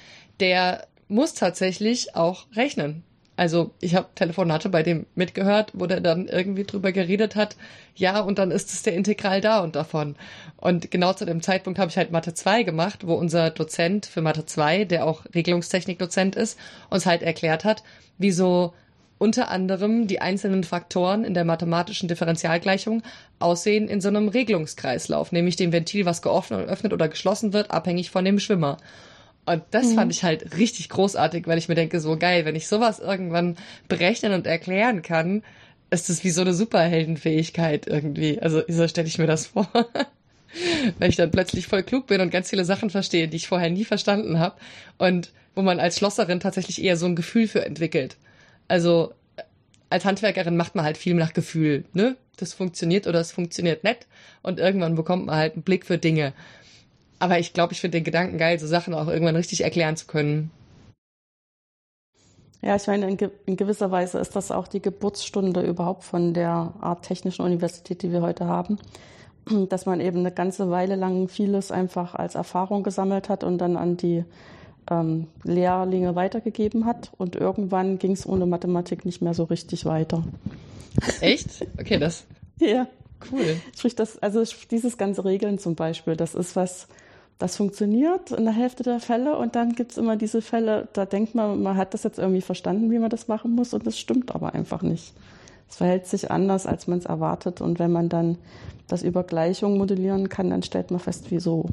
der 0.41 0.87
muss 1.09 1.35
tatsächlich 1.35 2.17
auch 2.17 2.47
rechnen. 2.57 3.03
Also 3.37 3.73
ich 3.81 3.97
habe 3.97 4.09
Telefonate 4.15 4.69
bei 4.69 4.83
dem 4.85 5.07
mitgehört, 5.17 5.73
wo 5.75 5.87
der 5.87 6.01
dann 6.01 6.29
irgendwie 6.29 6.65
drüber 6.65 6.93
geredet 6.93 7.35
hat, 7.35 7.57
ja, 7.97 8.21
und 8.21 8.39
dann 8.39 8.53
ist 8.53 8.73
es 8.73 8.83
der 8.83 8.95
Integral 8.95 9.41
da 9.41 9.61
und 9.61 9.75
davon. 9.75 10.15
Und 10.57 10.91
genau 10.91 11.13
zu 11.15 11.25
dem 11.25 11.43
Zeitpunkt 11.43 11.79
habe 11.79 11.91
ich 11.91 11.97
halt 11.97 12.13
Mathe 12.13 12.35
2 12.35 12.63
gemacht, 12.63 13.07
wo 13.07 13.15
unser 13.15 13.51
Dozent 13.51 14.07
für 14.07 14.23
Mathe 14.23 14.47
2, 14.47 14.85
der 14.85 15.07
auch 15.07 15.25
Regelungstechnik-Dozent 15.35 16.37
ist, 16.37 16.59
uns 16.91 17.07
halt 17.07 17.23
erklärt 17.23 17.65
hat, 17.65 17.83
wieso 18.19 18.73
unter 19.19 19.49
anderem 19.51 20.07
die 20.07 20.21
einzelnen 20.21 20.65
Faktoren 20.65 21.25
in 21.25 21.35
der 21.35 21.45
mathematischen 21.45 22.09
Differentialgleichung 22.09 23.03
aussehen 23.39 23.89
in 23.89 24.01
so 24.01 24.09
einem 24.09 24.29
Regelungskreislauf, 24.29 25.33
nämlich 25.33 25.57
dem 25.57 25.73
Ventil, 25.73 26.05
was 26.05 26.23
geöffnet 26.23 26.93
oder 26.93 27.09
geschlossen 27.09 27.53
wird, 27.53 27.71
abhängig 27.71 28.11
von 28.11 28.25
dem 28.25 28.39
Schwimmer. 28.39 28.77
Und 29.47 29.63
das 29.71 29.89
mhm. 29.89 29.95
fand 29.97 30.13
ich 30.13 30.25
halt 30.25 30.57
richtig 30.57 30.89
großartig, 30.89 31.47
weil 31.47 31.59
ich 31.59 31.69
mir 31.69 31.75
denke, 31.75 32.01
so 32.01 32.17
geil, 32.17 32.45
wenn 32.45 32.57
ich 32.57 32.67
sowas 32.67 32.99
irgendwann 32.99 33.57
berechnen 33.89 34.33
und 34.33 34.47
erklären 34.47 35.03
kann, 35.03 35.43
ist 35.91 36.09
das 36.09 36.25
wie 36.25 36.31
so 36.31 36.41
eine 36.41 36.55
Superheldenfähigkeit 36.55 37.87
irgendwie. 37.87 38.41
Also 38.41 38.63
so 38.69 38.89
stelle 38.89 39.07
ich 39.07 39.19
mir 39.19 39.27
das 39.27 39.49
vor. 39.49 39.69
weil 40.99 41.11
ich 41.11 41.17
dann 41.17 41.31
plötzlich 41.31 41.67
voll 41.67 41.83
klug 41.83 42.07
bin 42.07 42.21
und 42.21 42.31
ganz 42.31 42.51
viele 42.51 42.65
Sachen 42.65 42.91
verstehe, 42.91 43.29
die 43.29 43.37
ich 43.37 43.49
vorher 43.49 43.71
nie 43.71 43.85
verstanden 43.85 44.39
habe. 44.39 44.57
Und 44.99 45.33
wo 45.55 45.63
man 45.63 45.81
als 45.81 45.99
Schlosserin 45.99 46.41
tatsächlich 46.41 46.83
eher 46.83 46.97
so 46.97 47.07
ein 47.07 47.17
Gefühl 47.17 47.49
für 47.49 47.65
entwickelt. 47.65 48.17
Also 48.69 49.13
als 49.91 50.05
Handwerkerin 50.05 50.57
macht 50.57 50.75
man 50.75 50.85
halt 50.85 50.97
viel 50.97 51.15
nach 51.15 51.33
Gefühl, 51.33 51.85
ne? 51.93 52.17
Das 52.37 52.53
funktioniert 52.53 53.07
oder 53.07 53.21
es 53.21 53.31
funktioniert 53.31 53.85
nicht. 53.85 54.09
Und 54.43 54.59
irgendwann 54.59 54.97
bekommt 54.97 55.27
man 55.27 55.37
halt 55.37 55.55
einen 55.55 55.63
Blick 55.63 55.87
für 55.87 55.99
Dinge. 55.99 56.33
Aber 57.19 57.39
ich 57.39 57.53
glaube, 57.53 57.73
ich 57.73 57.81
finde 57.81 57.99
den 57.99 58.05
Gedanken 58.05 58.39
geil, 58.39 58.59
so 58.59 58.67
Sachen 58.67 58.95
auch 58.95 59.09
irgendwann 59.09 59.37
richtig 59.37 59.63
erklären 59.63 59.97
zu 59.97 60.07
können. 60.07 60.51
Ja, 62.63 62.77
ich 62.77 62.87
meine, 62.87 63.09
in, 63.09 63.19
ge 63.19 63.31
in, 63.45 63.57
gewisser 63.57 63.91
Weise 63.91 64.19
ist 64.19 64.35
das 64.37 64.51
auch 64.51 64.67
die 64.67 64.81
Geburtsstunde 64.81 65.61
überhaupt 65.61 66.03
von 66.03 66.33
der 66.33 66.73
Art 66.81 67.05
technischen 67.05 67.43
Universität, 67.43 68.03
die 68.03 68.11
wir 68.11 68.23
heute 68.23 68.47
haben. 68.47 68.79
Dass 69.69 69.85
man 69.85 70.01
eben 70.01 70.21
eine 70.21 70.33
ganze 70.33 70.71
Weile 70.71 70.97
lang 70.97 71.29
vieles 71.29 71.71
einfach 71.71 72.15
als 72.15 72.35
Erfahrung 72.35 72.83
gesammelt 72.83 73.29
hat 73.29 73.45
und 73.45 73.59
dann 73.59 73.77
an 73.77 73.99
die 73.99 74.25
ähm, 74.91 75.27
Lehrlinge 75.43 76.15
weitergegeben 76.15 76.87
hat. 76.87 77.13
Und 77.19 77.37
irgendwann 77.37 77.99
ging 77.99 78.13
es 78.13 78.27
ohne 78.27 78.47
Mathematik 78.47 79.05
nicht 79.05 79.21
mehr 79.21 79.35
so 79.35 79.45
richtig 79.45 79.85
weiter. 79.85 80.25
Echt? 81.21 81.67
Okay, 81.79 81.99
das. 81.99 82.25
ja. 82.59 82.87
Cool. 83.31 83.57
Sprich, 83.77 83.95
das, 83.95 84.19
also 84.19 84.43
dieses 84.71 84.99
ganze 84.99 85.25
Regeln 85.25 85.59
zum 85.59 85.75
Beispiel, 85.75 86.17
das 86.17 86.35
ist 86.35 86.57
was, 86.57 86.89
das 87.39 87.57
funktioniert 87.57 88.31
in 88.31 88.45
der 88.45 88.55
Hälfte 88.55 88.83
der 88.83 89.01
Fälle 89.01 89.37
und 89.37 89.57
dann 89.57 89.75
gibt 89.75 89.93
es 89.93 89.99
immer 89.99 90.17
diese 90.17 90.41
Fälle, 90.41 90.89
da 90.93 91.05
denkt 91.05 91.35
man, 91.35 91.63
man 91.63 91.77
hat 91.77 91.95
das 91.95 92.05
jetzt 92.05 92.19
irgendwie 92.19 92.41
verstanden, 92.41 92.91
wie 92.91 92.99
man 92.99 93.11
das 93.11 93.29
machen 93.29 93.53
muss 93.53 93.75
und 93.75 93.87
das 93.87 93.99
stimmt 93.99 94.35
aber 94.35 94.55
einfach 94.55 94.83
nicht. 94.83 95.13
Es 95.69 95.77
verhält 95.77 96.07
sich 96.07 96.31
anders, 96.31 96.67
als 96.67 96.87
man 96.87 96.99
es 96.99 97.07
erwartet 97.07 97.61
und 97.61 97.79
wenn 97.79 97.91
man 97.91 98.09
dann 98.09 98.39
das 98.87 99.03
über 99.03 99.25
Gleichungen 99.25 99.79
modellieren 99.79 100.29
kann, 100.29 100.51
dann 100.51 100.63
stellt 100.63 100.91
man 100.91 101.01
fest, 101.01 101.27
wieso 101.31 101.71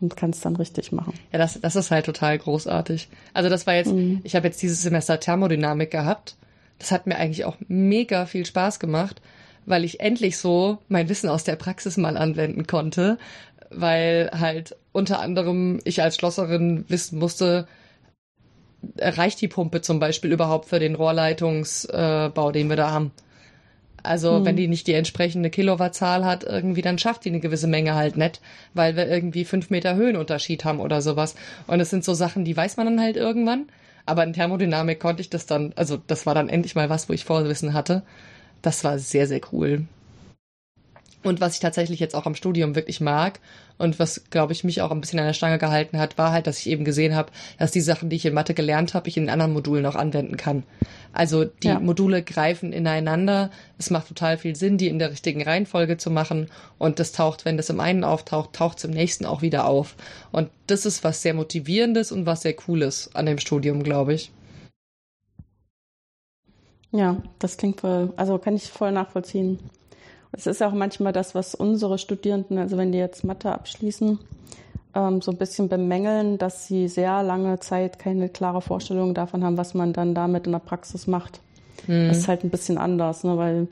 und 0.00 0.16
kann 0.16 0.30
es 0.30 0.40
dann 0.40 0.56
richtig 0.56 0.92
machen. 0.92 1.14
Ja, 1.32 1.38
das, 1.38 1.60
das 1.60 1.76
ist 1.76 1.90
halt 1.90 2.06
total 2.06 2.38
großartig. 2.38 3.08
Also 3.34 3.48
das 3.48 3.66
war 3.66 3.74
jetzt, 3.74 3.92
mhm. 3.92 4.20
ich 4.24 4.34
habe 4.34 4.46
jetzt 4.46 4.62
dieses 4.62 4.82
Semester 4.82 5.20
Thermodynamik 5.20 5.90
gehabt. 5.90 6.36
Das 6.78 6.90
hat 6.90 7.06
mir 7.06 7.16
eigentlich 7.16 7.44
auch 7.44 7.56
mega 7.68 8.26
viel 8.26 8.46
Spaß 8.46 8.80
gemacht, 8.80 9.20
weil 9.66 9.84
ich 9.84 10.00
endlich 10.00 10.38
so 10.38 10.78
mein 10.88 11.08
Wissen 11.08 11.28
aus 11.28 11.44
der 11.44 11.56
Praxis 11.56 11.98
mal 11.98 12.16
anwenden 12.16 12.66
konnte, 12.66 13.18
weil 13.70 14.30
halt 14.32 14.76
unter 14.92 15.20
anderem 15.20 15.80
ich 15.84 16.02
als 16.02 16.16
Schlosserin 16.16 16.84
wissen 16.88 17.18
musste, 17.18 17.66
reicht 18.98 19.40
die 19.40 19.48
Pumpe 19.48 19.82
zum 19.82 19.98
Beispiel 19.98 20.32
überhaupt 20.32 20.66
für 20.66 20.78
den 20.78 20.94
Rohrleitungsbau, 20.94 22.52
den 22.52 22.68
wir 22.68 22.76
da 22.76 22.90
haben. 22.90 23.12
Also 24.02 24.36
hm. 24.36 24.44
wenn 24.44 24.56
die 24.56 24.68
nicht 24.68 24.86
die 24.86 24.94
entsprechende 24.94 25.50
Kilowattzahl 25.50 26.24
hat, 26.24 26.44
irgendwie, 26.44 26.82
dann 26.82 26.98
schafft 26.98 27.24
die 27.24 27.28
eine 27.28 27.40
gewisse 27.40 27.66
Menge 27.66 27.94
halt 27.94 28.16
nicht, 28.16 28.40
weil 28.72 28.96
wir 28.96 29.06
irgendwie 29.06 29.44
fünf 29.44 29.70
Meter 29.70 29.94
Höhenunterschied 29.94 30.64
haben 30.64 30.80
oder 30.80 31.02
sowas. 31.02 31.34
Und 31.66 31.80
es 31.80 31.90
sind 31.90 32.04
so 32.04 32.14
Sachen, 32.14 32.44
die 32.44 32.56
weiß 32.56 32.76
man 32.76 32.86
dann 32.86 33.00
halt 33.00 33.16
irgendwann. 33.16 33.66
Aber 34.06 34.24
in 34.24 34.32
Thermodynamik 34.32 34.98
konnte 34.98 35.20
ich 35.20 35.30
das 35.30 35.46
dann, 35.46 35.72
also 35.76 35.98
das 36.06 36.24
war 36.24 36.34
dann 36.34 36.48
endlich 36.48 36.74
mal 36.74 36.88
was, 36.88 37.08
wo 37.08 37.12
ich 37.12 37.24
Vorwissen 37.24 37.74
hatte. 37.74 38.02
Das 38.62 38.82
war 38.84 38.98
sehr, 38.98 39.26
sehr 39.26 39.40
cool. 39.52 39.86
Und 41.22 41.40
was 41.42 41.54
ich 41.54 41.60
tatsächlich 41.60 42.00
jetzt 42.00 42.14
auch 42.14 42.24
am 42.24 42.34
Studium 42.34 42.74
wirklich 42.74 43.00
mag 43.02 43.40
und 43.80 43.98
was, 43.98 44.24
glaube 44.28 44.52
ich, 44.52 44.62
mich 44.62 44.82
auch 44.82 44.90
ein 44.90 45.00
bisschen 45.00 45.18
an 45.18 45.26
der 45.26 45.32
Stange 45.32 45.58
gehalten 45.58 45.98
hat, 45.98 46.18
war 46.18 46.32
halt, 46.32 46.46
dass 46.46 46.58
ich 46.58 46.68
eben 46.68 46.84
gesehen 46.84 47.14
habe, 47.16 47.32
dass 47.58 47.70
die 47.70 47.80
Sachen, 47.80 48.10
die 48.10 48.16
ich 48.16 48.26
in 48.26 48.34
Mathe 48.34 48.52
gelernt 48.52 48.92
habe, 48.92 49.08
ich 49.08 49.16
in 49.16 49.30
anderen 49.30 49.54
Modulen 49.54 49.86
auch 49.86 49.94
anwenden 49.94 50.36
kann. 50.36 50.64
Also 51.14 51.46
die 51.46 51.68
ja. 51.68 51.80
Module 51.80 52.22
greifen 52.22 52.74
ineinander. 52.74 53.50
Es 53.78 53.88
macht 53.88 54.08
total 54.08 54.36
viel 54.36 54.54
Sinn, 54.54 54.76
die 54.76 54.88
in 54.88 54.98
der 54.98 55.10
richtigen 55.10 55.42
Reihenfolge 55.42 55.96
zu 55.96 56.10
machen. 56.10 56.50
Und 56.76 56.98
das 56.98 57.12
taucht, 57.12 57.46
wenn 57.46 57.56
das 57.56 57.70
im 57.70 57.80
einen 57.80 58.04
auftaucht, 58.04 58.52
taucht 58.52 58.76
es 58.76 58.84
im 58.84 58.90
nächsten 58.90 59.24
auch 59.24 59.40
wieder 59.40 59.64
auf. 59.64 59.96
Und 60.30 60.50
das 60.66 60.84
ist 60.84 61.02
was 61.02 61.22
sehr 61.22 61.32
Motivierendes 61.32 62.12
und 62.12 62.26
was 62.26 62.42
sehr 62.42 62.54
Cooles 62.54 63.10
an 63.14 63.24
dem 63.24 63.38
Studium, 63.38 63.82
glaube 63.82 64.12
ich. 64.12 64.30
Ja, 66.92 67.22
das 67.38 67.56
klingt 67.56 67.80
voll, 67.80 68.12
also 68.16 68.36
kann 68.36 68.56
ich 68.56 68.68
voll 68.68 68.92
nachvollziehen. 68.92 69.58
Es 70.32 70.46
ist 70.46 70.62
auch 70.62 70.72
manchmal 70.72 71.12
das, 71.12 71.34
was 71.34 71.54
unsere 71.54 71.98
Studierenden, 71.98 72.58
also 72.58 72.76
wenn 72.76 72.92
die 72.92 72.98
jetzt 72.98 73.24
Mathe 73.24 73.52
abschließen, 73.52 74.18
ähm, 74.94 75.20
so 75.20 75.32
ein 75.32 75.36
bisschen 75.36 75.68
bemängeln, 75.68 76.38
dass 76.38 76.66
sie 76.66 76.88
sehr 76.88 77.22
lange 77.22 77.58
Zeit 77.60 77.98
keine 77.98 78.28
klare 78.28 78.60
Vorstellung 78.62 79.14
davon 79.14 79.44
haben, 79.44 79.56
was 79.56 79.74
man 79.74 79.92
dann 79.92 80.14
damit 80.14 80.46
in 80.46 80.52
der 80.52 80.60
Praxis 80.60 81.06
macht. 81.06 81.40
Mhm. 81.86 82.08
Das 82.08 82.18
ist 82.18 82.28
halt 82.28 82.44
ein 82.44 82.50
bisschen 82.50 82.78
anders, 82.78 83.24
ne? 83.24 83.36
weil 83.36 83.68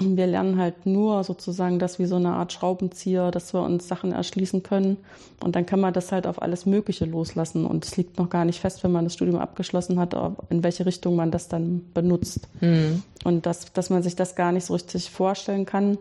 wir 0.00 0.26
lernen 0.26 0.58
halt 0.58 0.86
nur 0.86 1.24
sozusagen 1.24 1.78
das 1.78 1.98
wie 1.98 2.06
so 2.06 2.16
eine 2.16 2.30
Art 2.30 2.52
Schraubenzieher, 2.52 3.30
dass 3.30 3.54
wir 3.54 3.62
uns 3.62 3.88
Sachen 3.88 4.12
erschließen 4.12 4.62
können. 4.62 4.96
Und 5.42 5.56
dann 5.56 5.66
kann 5.66 5.80
man 5.80 5.92
das 5.92 6.12
halt 6.12 6.26
auf 6.26 6.42
alles 6.42 6.66
Mögliche 6.66 7.04
loslassen. 7.04 7.66
Und 7.66 7.84
es 7.84 7.96
liegt 7.96 8.18
noch 8.18 8.30
gar 8.30 8.44
nicht 8.44 8.60
fest, 8.60 8.84
wenn 8.84 8.92
man 8.92 9.04
das 9.04 9.14
Studium 9.14 9.38
abgeschlossen 9.38 9.98
hat, 9.98 10.14
in 10.50 10.62
welche 10.62 10.86
Richtung 10.86 11.16
man 11.16 11.30
das 11.30 11.48
dann 11.48 11.82
benutzt. 11.94 12.48
Mhm. 12.60 13.02
Und 13.24 13.46
das, 13.46 13.72
dass 13.72 13.90
man 13.90 14.02
sich 14.02 14.16
das 14.16 14.34
gar 14.34 14.52
nicht 14.52 14.64
so 14.64 14.74
richtig 14.74 15.10
vorstellen 15.10 15.66
kann, 15.66 15.98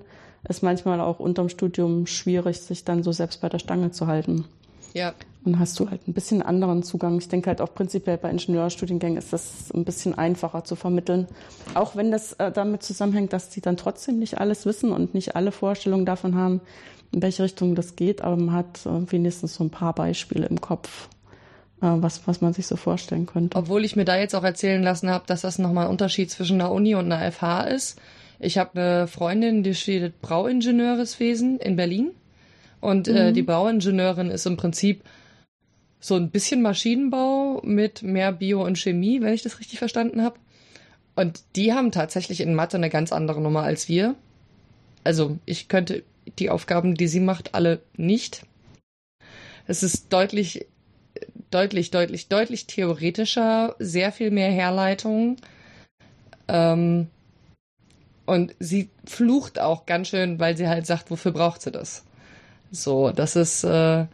ist 0.47 0.64
manchmal 0.64 1.02
auch 1.02 1.20
unterm 1.20 1.50
Studium 1.50 2.08
schwierig, 2.08 2.62
sich 2.62 2.86
dann 2.86 3.04
so 3.04 3.12
selbst 3.12 3.41
bei 3.41 3.50
der 3.50 3.60
Stange 3.60 3.91
zu 3.91 4.08
halten. 4.08 4.45
Ja. 4.93 5.13
Und 5.45 5.57
hast 5.57 5.79
du 5.79 5.89
halt 5.89 6.07
ein 6.07 6.13
bisschen 6.13 6.41
anderen 6.41 6.83
Zugang. 6.83 7.17
Ich 7.17 7.29
denke 7.29 7.47
halt 7.47 7.61
auch 7.61 7.73
prinzipiell 7.73 8.17
bei 8.17 8.29
Ingenieurstudiengängen 8.29 9.17
ist 9.17 9.31
das 9.31 9.71
ein 9.73 9.85
bisschen 9.85 10.17
einfacher 10.17 10.63
zu 10.65 10.75
vermitteln. 10.75 11.27
Auch 11.75 11.95
wenn 11.95 12.11
das 12.11 12.33
äh, 12.33 12.51
damit 12.51 12.83
zusammenhängt, 12.83 13.31
dass 13.31 13.49
die 13.49 13.61
dann 13.61 13.77
trotzdem 13.77 14.19
nicht 14.19 14.37
alles 14.37 14.65
wissen 14.65 14.91
und 14.91 15.13
nicht 15.13 15.35
alle 15.35 15.51
Vorstellungen 15.51 16.05
davon 16.05 16.35
haben, 16.35 16.61
in 17.11 17.21
welche 17.21 17.43
Richtung 17.43 17.73
das 17.75 17.95
geht, 17.95 18.21
aber 18.21 18.35
man 18.35 18.53
hat 18.53 18.85
äh, 18.85 19.11
wenigstens 19.11 19.55
so 19.55 19.63
ein 19.63 19.69
paar 19.69 19.93
Beispiele 19.93 20.45
im 20.45 20.61
Kopf, 20.61 21.07
äh, 21.81 21.87
was, 21.87 22.27
was 22.27 22.41
man 22.41 22.53
sich 22.53 22.67
so 22.67 22.75
vorstellen 22.75 23.25
könnte. 23.25 23.57
Obwohl 23.57 23.85
ich 23.85 23.95
mir 23.95 24.05
da 24.05 24.17
jetzt 24.17 24.35
auch 24.35 24.43
erzählen 24.43 24.83
lassen 24.83 25.09
habe, 25.09 25.23
dass 25.25 25.41
das 25.41 25.57
nochmal 25.57 25.85
ein 25.85 25.91
Unterschied 25.91 26.29
zwischen 26.29 26.59
einer 26.59 26.71
Uni 26.71 26.95
und 26.95 27.11
einer 27.11 27.31
FH 27.31 27.63
ist. 27.63 27.99
Ich 28.39 28.57
habe 28.57 28.79
eine 28.79 29.07
Freundin, 29.07 29.63
die 29.63 29.73
studiert 29.73 30.21
Brauingenieurswesen 30.21 31.59
in 31.59 31.75
Berlin. 31.75 32.11
Und 32.82 33.07
mhm. 33.07 33.15
äh, 33.15 33.32
die 33.34 33.43
Bauingenieurin 33.43 34.30
ist 34.30 34.45
im 34.45 34.57
Prinzip 34.57 35.03
so 35.99 36.15
ein 36.15 36.30
bisschen 36.30 36.61
Maschinenbau 36.61 37.61
mit 37.63 38.03
mehr 38.03 38.32
Bio 38.32 38.63
und 38.63 38.77
Chemie, 38.77 39.21
wenn 39.21 39.34
ich 39.34 39.43
das 39.43 39.59
richtig 39.59 39.80
verstanden 39.80 40.23
habe. 40.23 40.39
Und 41.15 41.43
die 41.55 41.73
haben 41.73 41.91
tatsächlich 41.91 42.39
in 42.39 42.55
Mathe 42.55 42.77
eine 42.77 42.89
ganz 42.89 43.11
andere 43.11 43.41
Nummer 43.41 43.63
als 43.63 43.89
wir. 43.89 44.15
Also 45.03 45.38
ich 45.45 45.67
könnte 45.67 46.03
die 46.38 46.49
Aufgaben, 46.49 46.95
die 46.95 47.07
sie 47.07 47.19
macht, 47.19 47.55
alle 47.55 47.82
nicht. 47.97 48.43
Es 49.67 49.84
ist 49.84 50.13
deutlich, 50.13 50.67
deutlich, 51.51 51.91
deutlich, 51.91 52.30
deutlich 52.30 52.67
theoretischer, 52.67 53.75
sehr 53.80 54.11
viel 54.11 54.32
mehr 54.32 54.51
Herleitung. 54.51 55.38
Ähm, 56.47 57.07
und 58.25 58.55
sie 58.59 58.89
flucht 59.05 59.59
auch 59.59 59.86
ganz 59.86 60.09
schön, 60.09 60.39
weil 60.39 60.55
sie 60.55 60.67
halt 60.67 60.86
sagt, 60.86 61.11
wofür 61.11 61.32
braucht 61.32 61.61
sie 61.61 61.71
das? 61.71 62.03
So, 62.72 63.11
das 63.11 63.36
ist 63.36 63.63
äh, 63.63 64.05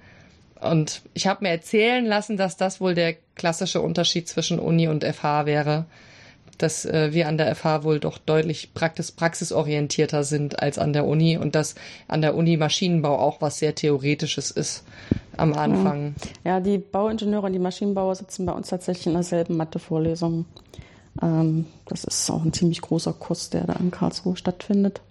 und 0.61 1.01
ich 1.13 1.27
habe 1.27 1.43
mir 1.43 1.49
erzählen 1.49 2.05
lassen, 2.05 2.37
dass 2.37 2.57
das 2.57 2.81
wohl 2.81 2.95
der 2.95 3.15
klassische 3.35 3.81
Unterschied 3.81 4.27
zwischen 4.27 4.59
Uni 4.59 4.87
und 4.87 5.03
FH 5.03 5.45
wäre, 5.45 5.85
dass 6.57 6.85
äh, 6.85 7.11
wir 7.11 7.27
an 7.27 7.37
der 7.37 7.53
FH 7.53 7.83
wohl 7.83 7.99
doch 7.99 8.17
deutlich 8.17 8.73
praxis 8.73 9.11
praxisorientierter 9.11 10.23
sind 10.23 10.59
als 10.61 10.79
an 10.79 10.93
der 10.93 11.05
Uni 11.05 11.37
und 11.37 11.55
dass 11.55 11.75
an 12.07 12.21
der 12.21 12.35
Uni 12.35 12.55
Maschinenbau 12.55 13.17
auch 13.19 13.41
was 13.41 13.59
sehr 13.59 13.75
theoretisches 13.75 14.51
ist 14.51 14.83
am 15.35 15.53
Anfang. 15.53 16.15
Ja, 16.45 16.61
die 16.61 16.77
Bauingenieure 16.77 17.47
und 17.47 17.53
die 17.53 17.59
Maschinenbauer 17.59 18.15
sitzen 18.15 18.45
bei 18.45 18.53
uns 18.53 18.69
tatsächlich 18.69 19.07
in 19.07 19.13
derselben 19.13 19.57
Mathevorlesung. 19.57 20.45
Ähm, 21.21 21.65
das 21.87 22.05
ist 22.05 22.29
auch 22.29 22.43
ein 22.43 22.53
ziemlich 22.53 22.81
großer 22.81 23.13
Kurs, 23.13 23.49
der 23.49 23.65
da 23.65 23.73
in 23.73 23.91
Karlsruhe 23.91 24.37
stattfindet. 24.37 25.01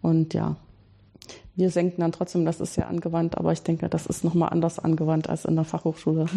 Und 0.00 0.32
ja, 0.32 0.54
wir 1.58 1.70
senken 1.70 2.00
dann 2.00 2.12
trotzdem, 2.12 2.44
das 2.44 2.60
ist 2.60 2.76
ja 2.76 2.86
angewandt, 2.86 3.36
aber 3.36 3.52
ich 3.52 3.62
denke, 3.62 3.88
das 3.88 4.06
ist 4.06 4.24
nochmal 4.24 4.50
anders 4.50 4.78
angewandt 4.78 5.28
als 5.28 5.44
in 5.44 5.56
der 5.56 5.64
Fachhochschule. 5.64 6.26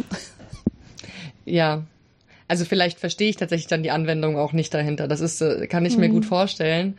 Ja, 1.44 1.84
also 2.48 2.66
vielleicht 2.66 3.00
verstehe 3.00 3.30
ich 3.30 3.38
tatsächlich 3.38 3.68
dann 3.68 3.82
die 3.82 3.92
Anwendung 3.92 4.38
auch 4.38 4.54
nicht 4.54 4.74
dahinter. 4.74 5.08
Das 5.08 5.22
ist, 5.22 5.42
äh, 5.42 5.68
kann 5.68 5.86
ich 5.86 5.98
mir 5.98 6.10
mhm. 6.10 6.14
gut 6.14 6.26
vorstellen. 6.26 6.98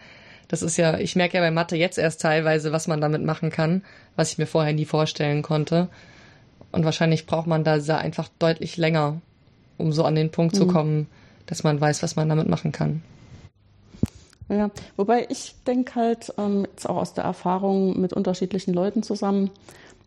Das 0.49 0.63
ist 0.63 0.77
ja, 0.77 0.99
ich 0.99 1.17
merke 1.17 1.37
ja 1.37 1.43
bei 1.43 1.51
Mathe 1.51 1.77
jetzt 1.77 1.97
erst 1.97 2.21
teilweise, 2.21 2.73
was 2.73 2.89
man 2.89 3.01
damit 3.01 3.23
machen 3.23 3.51
kann, 3.51 3.83
was 4.17 4.33
ich 4.33 4.39
mir 4.39 4.47
vorher 4.47 4.73
nie 4.73 4.85
vorstellen 4.85 5.43
konnte. 5.43 5.89
Und 6.73 6.85
wahrscheinlich 6.85 7.27
braucht 7.27 7.47
man 7.47 7.65
da 7.65 7.77
einfach 7.97 8.29
deutlich 8.39 8.77
länger, 8.77 9.21
um 9.79 9.93
so 9.93 10.05
an 10.05 10.17
den 10.17 10.31
Punkt 10.31 10.55
mhm. 10.55 10.59
zu 10.59 10.67
kommen, 10.67 11.07
dass 11.47 11.63
man 11.63 11.81
weiß, 11.81 12.03
was 12.03 12.17
man 12.17 12.29
damit 12.29 12.49
machen 12.49 12.73
kann. 12.73 13.03
Ja, 14.49 14.71
wobei 14.97 15.27
ich 15.31 15.55
denke 15.67 15.95
halt, 15.95 16.35
ähm, 16.39 16.67
jetzt 16.71 16.89
auch 16.89 16.97
aus 16.97 17.15
der 17.15 17.25
Erfahrung 17.25 18.01
mit 18.01 18.13
unterschiedlichen 18.13 18.75
Leuten 18.75 19.03
zusammen, 19.03 19.51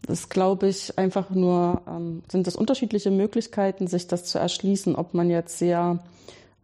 das 0.06 0.30
glaube 0.30 0.68
ich 0.68 0.98
einfach 0.98 1.30
nur, 1.32 1.82
ähm, 1.88 2.22
sind 2.30 2.46
das 2.48 2.56
unterschiedliche 2.56 3.12
Möglichkeiten, 3.12 3.88
sich 3.88 4.08
das 4.08 4.26
zu 4.26 4.38
erschließen, 4.38 4.96
ob 4.96 5.14
man 5.14 5.30
jetzt 5.30 5.58
sehr 5.58 6.00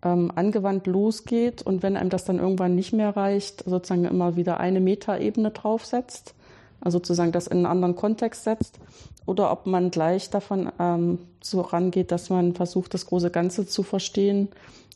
ähm, 0.04 0.32
angewandt 0.36 0.88
losgeht 0.88 1.62
und 1.62 1.84
wenn 1.84 1.98
einem 1.98 2.10
das 2.10 2.26
dann 2.26 2.40
irgendwann 2.40 2.76
nicht 2.76 2.94
mehr 2.94 3.16
reicht, 3.16 3.64
sozusagen 3.66 4.06
immer 4.06 4.36
wieder 4.36 4.60
eine 4.60 4.80
Metaebene 4.80 5.52
draufsetzt, 5.52 6.36
also 6.82 6.98
sozusagen 6.98 7.32
das 7.32 7.48
in 7.48 7.58
einen 7.58 7.66
anderen 7.68 7.96
Kontext 7.96 8.44
setzt, 8.44 8.80
oder 9.26 9.52
ob 9.52 9.68
man 9.68 9.92
gleich 9.92 10.30
davon 10.30 10.72
ähm, 10.80 11.20
so 11.42 11.62
rangeht, 11.62 12.12
dass 12.12 12.30
man 12.30 12.54
versucht, 12.54 12.94
das 12.94 13.06
große 13.06 13.30
Ganze 13.30 13.68
zu 13.68 13.84
verstehen 13.84 14.50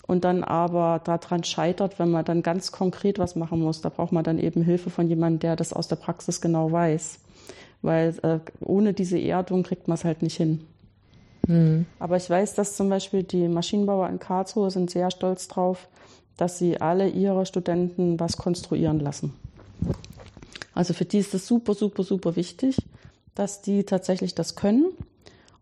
und 0.08 0.24
dann 0.24 0.44
aber 0.44 1.02
daran 1.04 1.44
scheitert, 1.44 1.98
wenn 2.00 2.12
man 2.12 2.26
dann 2.26 2.44
ganz 2.44 2.72
konkret 2.72 3.18
was 3.18 3.36
machen 3.36 3.62
muss. 3.62 3.82
Da 3.82 3.90
braucht 3.90 4.12
man 4.12 4.24
dann 4.24 4.38
eben 4.38 4.62
Hilfe 4.62 4.90
von 4.90 5.08
jemandem, 5.08 5.40
der 5.40 5.56
das 5.56 5.74
aus 5.74 5.88
der 5.88 5.96
Praxis 5.96 6.42
genau 6.42 6.72
weiß. 6.72 7.20
Weil 7.82 8.16
äh, 8.22 8.40
ohne 8.62 8.94
diese 8.94 9.20
Erdung 9.20 9.64
kriegt 9.64 9.88
man 9.88 9.96
es 9.96 10.06
halt 10.06 10.22
nicht 10.22 10.38
hin. 10.38 10.66
Mhm. 11.48 11.86
Aber 12.00 12.18
ich 12.18 12.30
weiß, 12.30 12.54
dass 12.54 12.76
zum 12.76 12.90
Beispiel 12.90 13.24
die 13.24 13.48
Maschinenbauer 13.48 14.10
in 14.10 14.20
Karlsruhe 14.20 14.70
sind 14.70 14.92
sehr 14.92 15.10
stolz 15.12 15.48
drauf, 15.48 15.88
dass 16.38 16.60
sie 16.60 16.82
alle 16.82 17.10
ihre 17.10 17.46
Studenten 17.46 18.20
was 18.20 18.38
konstruieren 18.38 19.00
lassen. 19.00 19.34
Also 20.74 20.94
für 20.94 21.06
die 21.06 21.20
ist 21.20 21.34
es 21.34 21.48
super, 21.48 21.74
super, 21.74 22.04
super 22.04 22.36
wichtig, 22.36 22.78
dass 23.34 23.62
die 23.62 23.84
tatsächlich 23.84 24.36
das 24.36 24.56
können 24.56 24.92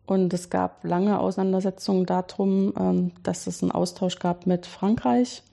und 0.05 0.33
es 0.33 0.49
gab 0.49 0.83
lange 0.83 1.19
Auseinandersetzungen 1.19 2.05
darum, 2.05 2.73
ähm, 2.77 3.11
dass 3.23 3.47
es 3.47 3.61
einen 3.61 3.71
Austausch 3.71 4.19
gab 4.19 4.45
mit 4.45 4.65
Frankreich, 4.65 5.43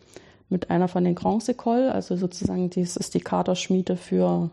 mit 0.48 0.70
einer 0.70 0.88
von 0.88 1.04
den 1.04 1.14
Grands 1.14 1.48
Écoles, 1.48 1.90
also 1.90 2.16
sozusagen 2.16 2.70
dies 2.70 2.96
ist 2.96 3.14
die 3.14 3.20
Kaderschmiede 3.20 3.96
für 3.96 4.50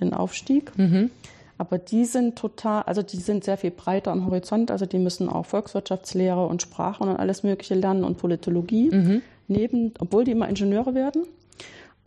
den 0.00 0.14
Aufstieg. 0.14 0.76
Mhm. 0.78 1.10
Aber 1.58 1.76
die 1.76 2.04
sind 2.06 2.36
total, 2.38 2.84
also 2.84 3.02
die 3.02 3.18
sind 3.18 3.44
sehr 3.44 3.58
viel 3.58 3.72
breiter 3.72 4.12
am 4.12 4.24
Horizont, 4.24 4.70
also 4.70 4.86
die 4.86 4.98
müssen 4.98 5.28
auch 5.28 5.44
Volkswirtschaftslehre 5.44 6.46
und 6.46 6.62
Sprachen 6.62 7.08
und 7.08 7.16
alles 7.16 7.42
Mögliche 7.42 7.74
lernen 7.74 8.04
und 8.04 8.16
Politologie 8.16 8.90
mhm. 8.90 9.22
neben, 9.48 9.92
obwohl 9.98 10.24
die 10.24 10.30
immer 10.30 10.48
Ingenieure 10.48 10.94
werden 10.94 11.24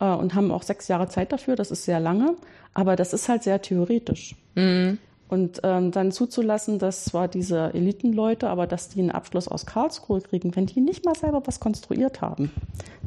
äh, 0.00 0.12
und 0.12 0.34
haben 0.34 0.50
auch 0.50 0.62
sechs 0.62 0.88
Jahre 0.88 1.08
Zeit 1.08 1.30
dafür, 1.30 1.54
das 1.54 1.70
ist 1.70 1.84
sehr 1.84 2.00
lange, 2.00 2.34
aber 2.72 2.96
das 2.96 3.12
ist 3.12 3.28
halt 3.28 3.44
sehr 3.44 3.62
theoretisch. 3.62 4.34
Mhm. 4.56 4.98
Und 5.28 5.60
ähm, 5.64 5.90
dann 5.90 6.12
zuzulassen, 6.12 6.78
dass 6.78 7.04
zwar 7.04 7.28
diese 7.28 7.72
Elitenleute, 7.74 8.48
aber 8.48 8.66
dass 8.66 8.88
die 8.88 9.00
einen 9.00 9.10
Abschluss 9.10 9.48
aus 9.48 9.66
Karlsruhe 9.66 10.20
kriegen, 10.20 10.54
wenn 10.54 10.66
die 10.66 10.80
nicht 10.80 11.04
mal 11.04 11.16
selber 11.16 11.42
was 11.46 11.60
konstruiert 11.60 12.20
haben, 12.20 12.50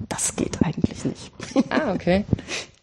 das 0.09 0.35
geht 0.35 0.61
eigentlich 0.63 1.05
nicht. 1.05 1.31
Ah, 1.69 1.93
okay. 1.93 2.25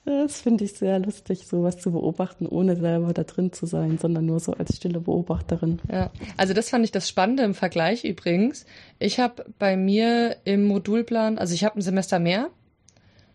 Das 0.06 0.42
finde 0.42 0.64
ich 0.64 0.74
sehr 0.74 0.98
lustig, 0.98 1.46
sowas 1.46 1.78
zu 1.78 1.92
beobachten, 1.92 2.46
ohne 2.46 2.76
selber 2.76 3.14
da 3.14 3.24
drin 3.24 3.52
zu 3.52 3.64
sein, 3.64 3.96
sondern 3.96 4.26
nur 4.26 4.38
so 4.38 4.52
als 4.52 4.76
stille 4.76 5.00
Beobachterin. 5.00 5.80
Ja, 5.90 6.10
also 6.36 6.52
das 6.52 6.68
fand 6.68 6.84
ich 6.84 6.92
das 6.92 7.08
Spannende 7.08 7.42
im 7.42 7.54
Vergleich 7.54 8.04
übrigens. 8.04 8.66
Ich 8.98 9.18
habe 9.18 9.46
bei 9.58 9.78
mir 9.78 10.36
im 10.44 10.66
Modulplan, 10.66 11.38
also 11.38 11.54
ich 11.54 11.64
habe 11.64 11.78
ein 11.78 11.82
Semester 11.82 12.18
mehr, 12.18 12.50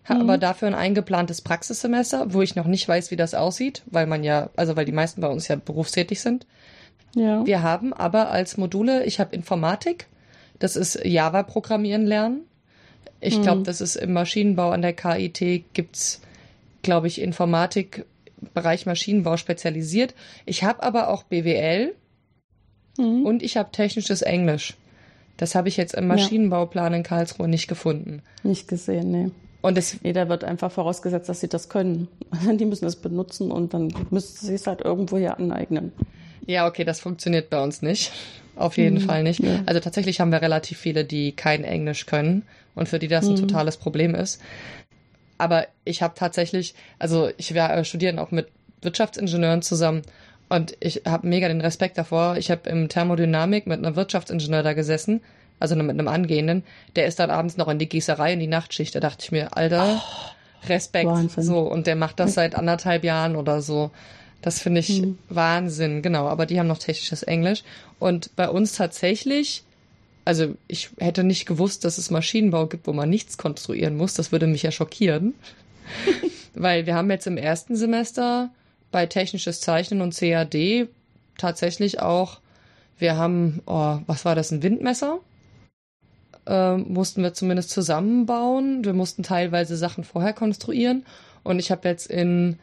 habe 0.05 0.23
mhm. 0.23 0.29
aber 0.29 0.37
dafür 0.37 0.67
ein 0.67 0.75
eingeplantes 0.75 1.41
Praxissemester, 1.41 2.33
wo 2.33 2.41
ich 2.41 2.55
noch 2.55 2.65
nicht 2.65 2.87
weiß, 2.87 3.11
wie 3.11 3.15
das 3.15 3.33
aussieht, 3.33 3.83
weil 3.85 4.07
man 4.07 4.23
ja, 4.23 4.49
also 4.55 4.75
weil 4.75 4.85
die 4.85 4.91
meisten 4.91 5.21
bei 5.21 5.27
uns 5.27 5.47
ja 5.47 5.55
berufstätig 5.55 6.21
sind. 6.21 6.45
Ja. 7.15 7.45
Wir 7.45 7.61
haben 7.61 7.93
aber 7.93 8.31
als 8.31 8.57
Module, 8.57 9.03
ich 9.05 9.19
habe 9.19 9.35
Informatik, 9.35 10.07
das 10.59 10.75
ist 10.75 11.03
Java-Programmieren 11.03 12.05
lernen. 12.05 12.41
Ich 13.21 13.37
mhm. 13.37 13.43
glaube, 13.43 13.63
das 13.63 13.81
ist 13.81 13.95
im 13.95 14.13
Maschinenbau 14.13 14.71
an 14.71 14.81
der 14.81 14.93
KIT 14.93 15.63
gibt's, 15.73 16.21
glaube 16.81 17.07
ich, 17.07 17.21
Informatik 17.21 18.05
Bereich 18.53 18.85
Maschinenbau 18.85 19.35
spezialisiert. 19.37 20.13
Ich 20.45 20.63
habe 20.63 20.83
aber 20.83 21.09
auch 21.09 21.23
BWL 21.23 21.93
mhm. 22.97 23.25
und 23.25 23.43
ich 23.43 23.57
habe 23.57 23.71
technisches 23.71 24.21
Englisch. 24.21 24.75
Das 25.37 25.55
habe 25.55 25.69
ich 25.69 25.77
jetzt 25.77 25.93
im 25.93 26.07
Maschinenbauplan 26.07 26.93
in 26.93 27.03
Karlsruhe 27.03 27.47
nicht 27.47 27.67
gefunden. 27.67 28.21
Nicht 28.43 28.67
gesehen, 28.67 29.11
nee. 29.11 29.31
Und 29.62 29.78
es, 29.78 30.01
nee, 30.03 30.14
da 30.14 30.30
wird 30.30 30.43
einfach 30.43 30.72
vorausgesetzt, 30.72 31.28
dass 31.28 31.41
sie 31.41 31.49
das 31.49 31.70
können. 31.70 32.07
Die 32.57 32.66
müssen 32.66 32.86
es 32.86 32.95
benutzen 32.95 33.51
und 33.51 33.74
dann 33.74 33.93
müssen 34.10 34.45
sie 34.45 34.53
es 34.53 34.68
halt 34.68 34.82
irgendwo 34.82 35.18
hier 35.18 35.38
aneignen. 35.38 35.91
Ja, 36.45 36.68
okay, 36.68 36.84
das 36.84 36.99
funktioniert 36.99 37.49
bei 37.49 37.62
uns 37.62 37.82
nicht. 37.82 38.12
Auf 38.55 38.78
jeden 38.78 38.97
mhm. 38.97 39.01
Fall 39.01 39.24
nicht. 39.24 39.41
Ja. 39.41 39.62
Also 39.66 39.80
tatsächlich 39.80 40.20
haben 40.20 40.32
wir 40.32 40.41
relativ 40.41 40.78
viele, 40.78 41.05
die 41.05 41.34
kein 41.34 41.64
Englisch 41.64 42.05
können 42.05 42.43
und 42.76 42.89
für 42.89 42.99
die 42.99 43.07
das 43.07 43.26
ein 43.26 43.34
mhm. 43.34 43.47
totales 43.47 43.78
Problem 43.78 44.16
ist. 44.16 44.41
Aber 45.38 45.68
ich 45.86 46.01
habe 46.01 46.16
tatsächlich, 46.16 46.74
also 46.97 47.30
ich 47.38 47.53
wir 47.53 47.70
äh, 47.70 47.86
studieren 47.86 48.20
auch 48.20 48.32
mit 48.32 48.47
Wirtschaftsingenieuren 48.82 49.62
zusammen 49.62 50.01
und 50.49 50.76
ich 50.80 51.03
habe 51.05 51.28
mega 51.28 51.47
den 51.47 51.62
Respekt 51.62 51.97
davor. 51.97 52.38
Ich 52.38 52.51
habe 52.51 52.70
im 52.70 52.89
Thermodynamik 52.89 53.68
mit 53.68 53.78
einem 53.78 53.95
Wirtschaftsingenieur 53.95 54.64
da 54.64 54.74
gesessen 54.74 55.22
also 55.60 55.76
mit 55.76 55.89
einem 55.89 56.07
Angehenden, 56.07 56.64
der 56.95 57.05
ist 57.05 57.20
dann 57.20 57.32
abends 57.32 57.57
noch 57.57 57.68
in 57.68 57.80
die 57.80 57.89
Gießerei 57.89 58.34
in 58.34 58.39
die 58.39 58.47
Nachtschicht. 58.47 58.95
Da 58.95 58.99
dachte 58.99 59.24
ich 59.24 59.32
mir, 59.32 59.55
Alter, 59.57 60.01
Respekt. 60.68 61.07
Wahnsinn. 61.07 61.43
So, 61.43 61.60
und 61.60 61.88
der 61.88 61.95
macht 61.95 62.20
das 62.20 62.34
seit 62.34 62.55
anderthalb 62.55 63.03
Jahren 63.03 63.36
oder 63.36 63.62
so. 63.62 63.91
Das 64.41 64.60
finde 64.60 64.80
ich 64.80 65.01
mhm. 65.01 65.18
Wahnsinn, 65.30 66.01
genau. 66.01 66.28
Aber 66.28 66.45
die 66.45 66.60
haben 66.60 66.68
noch 66.68 66.78
technisches 66.78 67.24
Englisch. 67.24 67.64
Und 67.99 68.36
bei 68.36 68.49
uns 68.49 68.74
tatsächlich, 68.74 69.64
also 70.24 70.55
ich 70.68 70.91
hätte 70.99 71.24
nicht 71.24 71.45
gewusst, 71.45 71.84
dass 71.84 71.97
es 71.97 72.10
Maschinenbau 72.10 72.68
gibt, 72.68 72.88
wo 72.88 72.93
man 72.93 73.10
nichts 73.10 73.38
konstruieren 73.38 73.97
muss. 73.97 74.14
Das 74.14 74.32
würde 74.32 74.47
mich 74.47 74.64
ja 74.64 74.72
schockieren. 74.72 75.34
Weil 76.55 76.86
wir 76.86 76.95
haben 76.95 77.12
jetzt 77.12 77.28
im 77.28 77.38
ersten 77.38 77.76
Semester 77.76 78.49
bei 78.91 79.05
technisches 79.05 79.62
Zeichnen 79.62 80.01
und 80.01 80.16
CAD 80.16 80.88
tatsächlich 81.38 81.99
auch, 81.99 82.39
wir 82.97 83.16
haben, 83.18 83.62
oh, 83.66 83.99
was 84.07 84.26
war 84.26 84.36
das, 84.36 84.51
ein 84.51 84.64
Windmesser? 84.64 85.20
Ähm, 86.49 86.85
mussten 86.87 87.21
wir 87.21 87.33
zumindest 87.33 87.69
zusammenbauen. 87.69 88.83
Wir 88.83 88.93
mussten 88.93 89.21
teilweise 89.21 89.77
Sachen 89.77 90.03
vorher 90.03 90.33
konstruieren. 90.33 91.05
Und 91.43 91.59
ich 91.59 91.69
habe 91.69 91.87
jetzt 91.87 92.07
in 92.07 92.57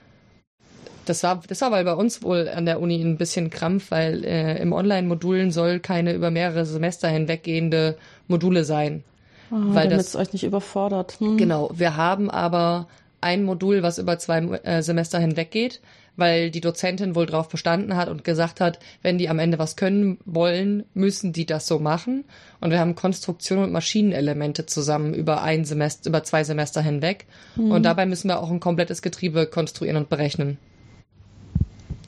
das 1.05 1.23
war, 1.23 1.41
das 1.47 1.61
war 1.61 1.71
weil 1.71 1.85
bei 1.85 1.95
uns 1.95 2.23
wohl 2.25 2.49
an 2.49 2.67
der 2.67 2.81
Uni 2.81 3.01
ein 3.01 3.17
bisschen 3.17 3.49
Krampf, 3.49 3.93
weil 3.93 4.25
äh, 4.25 4.61
im 4.61 4.73
Online-Modulen 4.73 5.53
soll 5.53 5.79
keine 5.79 6.13
über 6.13 6.33
mehrere 6.33 6.67
Semester 6.67 7.09
hinweggehende 7.09 7.97
Module 8.27 8.65
sein. 8.65 9.05
Oh, 9.53 9.55
weil 9.55 9.89
damit 9.89 10.05
es 10.05 10.17
euch 10.17 10.33
nicht 10.33 10.43
überfordert. 10.43 11.21
Hm. 11.21 11.37
Genau. 11.37 11.71
Wir 11.73 11.97
haben 11.97 12.29
aber 12.29 12.89
ein 13.21 13.45
Modul, 13.45 13.85
was 13.85 13.99
über 13.99 14.19
zwei 14.19 14.39
äh, 14.39 14.83
Semester 14.83 15.21
hinweggeht, 15.21 15.81
weil 16.17 16.51
die 16.51 16.61
Dozentin 16.61 17.15
wohl 17.15 17.27
drauf 17.27 17.49
bestanden 17.49 17.97
hat 17.97 18.09
und 18.09 18.25
gesagt 18.25 18.61
hat, 18.61 18.79
wenn 19.03 19.19
die 19.19 19.29
am 19.29 19.39
Ende 19.39 19.59
was 19.59 19.77
können 19.77 20.19
wollen, 20.25 20.85
müssen 20.95 21.33
die 21.33 21.47
das 21.47 21.67
so 21.67 21.79
machen. 21.79 22.25
Und 22.61 22.71
wir 22.71 22.81
haben 22.81 22.95
Konstruktion 22.95 23.59
und 23.59 23.73
Maschinenelemente 23.73 24.67
zusammen 24.67 25.15
über 25.15 25.43
ein 25.43 25.65
Semester, 25.65 26.09
über 26.09 26.25
zwei 26.25 26.45
Semester 26.45 26.81
hinweg. 26.81 27.27
Mhm. 27.57 27.71
Und 27.71 27.83
dabei 27.83 28.07
müssen 28.07 28.29
wir 28.29 28.41
auch 28.41 28.51
ein 28.51 28.61
komplettes 28.61 29.03
Getriebe 29.03 29.47
konstruieren 29.47 29.97
und 29.97 30.09
berechnen. 30.09 30.59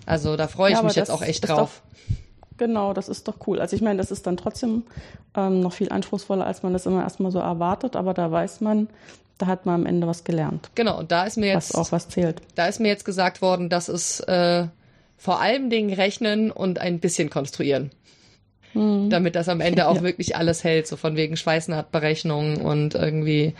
Also 0.06 0.36
da 0.36 0.48
freue 0.48 0.70
ich 0.70 0.78
ja, 0.78 0.82
mich 0.82 0.94
jetzt 0.94 1.10
auch 1.10 1.22
echt 1.22 1.46
drauf. 1.46 1.82
Doch, 2.08 2.16
genau, 2.56 2.94
das 2.94 3.10
ist 3.10 3.28
doch 3.28 3.46
cool. 3.46 3.60
Also 3.60 3.76
ich 3.76 3.82
meine, 3.82 3.98
das 3.98 4.10
ist 4.10 4.26
dann 4.26 4.38
trotzdem 4.38 4.84
ähm, 5.34 5.60
noch 5.60 5.74
viel 5.74 5.90
anspruchsvoller, 5.90 6.46
als 6.46 6.62
man 6.62 6.72
das 6.72 6.86
immer 6.86 7.02
erstmal 7.02 7.30
so 7.30 7.38
erwartet, 7.38 7.94
aber 7.94 8.14
da 8.14 8.30
weiß 8.30 8.62
man, 8.62 8.88
da 9.38 9.46
hat 9.46 9.66
man 9.66 9.76
am 9.76 9.86
Ende 9.86 10.06
was 10.06 10.24
gelernt. 10.24 10.70
Genau, 10.74 10.98
und 10.98 11.12
da 11.12 11.24
ist 11.24 11.36
mir 11.36 11.46
jetzt 11.46 11.74
was 11.74 11.74
auch 11.74 11.92
was 11.92 12.08
zählt. 12.08 12.42
Da 12.54 12.66
ist 12.66 12.80
mir 12.80 12.88
jetzt 12.88 13.04
gesagt 13.04 13.40
worden, 13.40 13.68
dass 13.68 13.88
es 13.88 14.20
äh, 14.20 14.66
vor 15.16 15.40
allem 15.40 15.70
Dingen 15.70 15.92
rechnen 15.92 16.50
und 16.50 16.80
ein 16.80 17.00
bisschen 17.00 17.30
konstruieren. 17.30 17.90
Mhm. 18.74 19.10
Damit 19.10 19.36
das 19.36 19.48
am 19.48 19.60
Ende 19.60 19.86
auch 19.88 19.96
ja. 19.96 20.02
wirklich 20.02 20.36
alles 20.36 20.64
hält, 20.64 20.86
so 20.86 20.96
von 20.96 21.16
wegen 21.16 21.36
Schweißnahtberechnung 21.36 22.58
und 22.58 22.94
irgendwie 22.94 23.54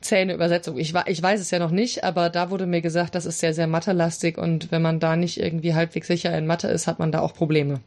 Zähneübersetzung. 0.00 0.78
Ich, 0.78 0.94
ich 1.06 1.22
weiß 1.22 1.40
es 1.40 1.50
ja 1.50 1.58
noch 1.58 1.70
nicht, 1.70 2.04
aber 2.04 2.28
da 2.28 2.50
wurde 2.50 2.66
mir 2.66 2.80
gesagt, 2.80 3.14
das 3.14 3.24
ist 3.24 3.38
sehr, 3.38 3.54
sehr 3.54 3.68
mathelastig 3.68 4.36
und 4.36 4.72
wenn 4.72 4.82
man 4.82 5.00
da 5.00 5.16
nicht 5.16 5.38
irgendwie 5.38 5.74
halbwegs 5.74 6.08
sicher 6.08 6.36
in 6.36 6.46
Mathe 6.46 6.68
ist, 6.68 6.86
hat 6.86 6.98
man 6.98 7.12
da 7.12 7.20
auch 7.20 7.34
Probleme. 7.34 7.80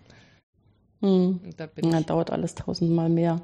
Hm. 1.06 1.40
Da 1.56 1.68
dann 1.68 2.06
dauert 2.08 2.32
alles 2.32 2.56
tausendmal 2.56 3.10
mehr. 3.10 3.42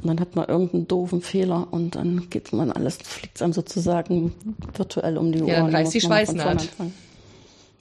Und 0.00 0.06
dann 0.06 0.18
hat 0.18 0.34
man 0.34 0.48
irgendeinen 0.48 0.88
doofen 0.88 1.20
Fehler 1.20 1.68
und 1.70 1.94
dann 1.94 2.30
geht 2.30 2.54
man 2.54 2.72
alles, 2.72 2.96
fliegt 2.96 3.36
es 3.36 3.42
einem 3.42 3.52
sozusagen 3.52 4.32
virtuell 4.74 5.18
um 5.18 5.30
die 5.30 5.42
Ohren. 5.42 5.48
Ja, 5.48 5.60
dann 5.60 5.74
reißt 5.74 5.92
die 5.92 6.00
Schweißnaht. 6.00 6.70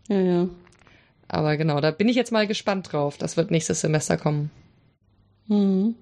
Ja, 0.09 0.20
ja. 0.20 0.49
Aber 1.30 1.55
genau, 1.55 1.80
da 1.80 1.91
bin 1.91 2.09
ich 2.09 2.18
jetzt 2.18 2.34
mal 2.34 2.45
gespannt 2.45 2.91
drauf. 2.91 3.18
Das 3.18 3.38
wird 3.38 3.51
nächstes 3.51 3.80
Semester 3.80 4.18
kommen. 4.18 4.51
Mhm. 5.47 5.95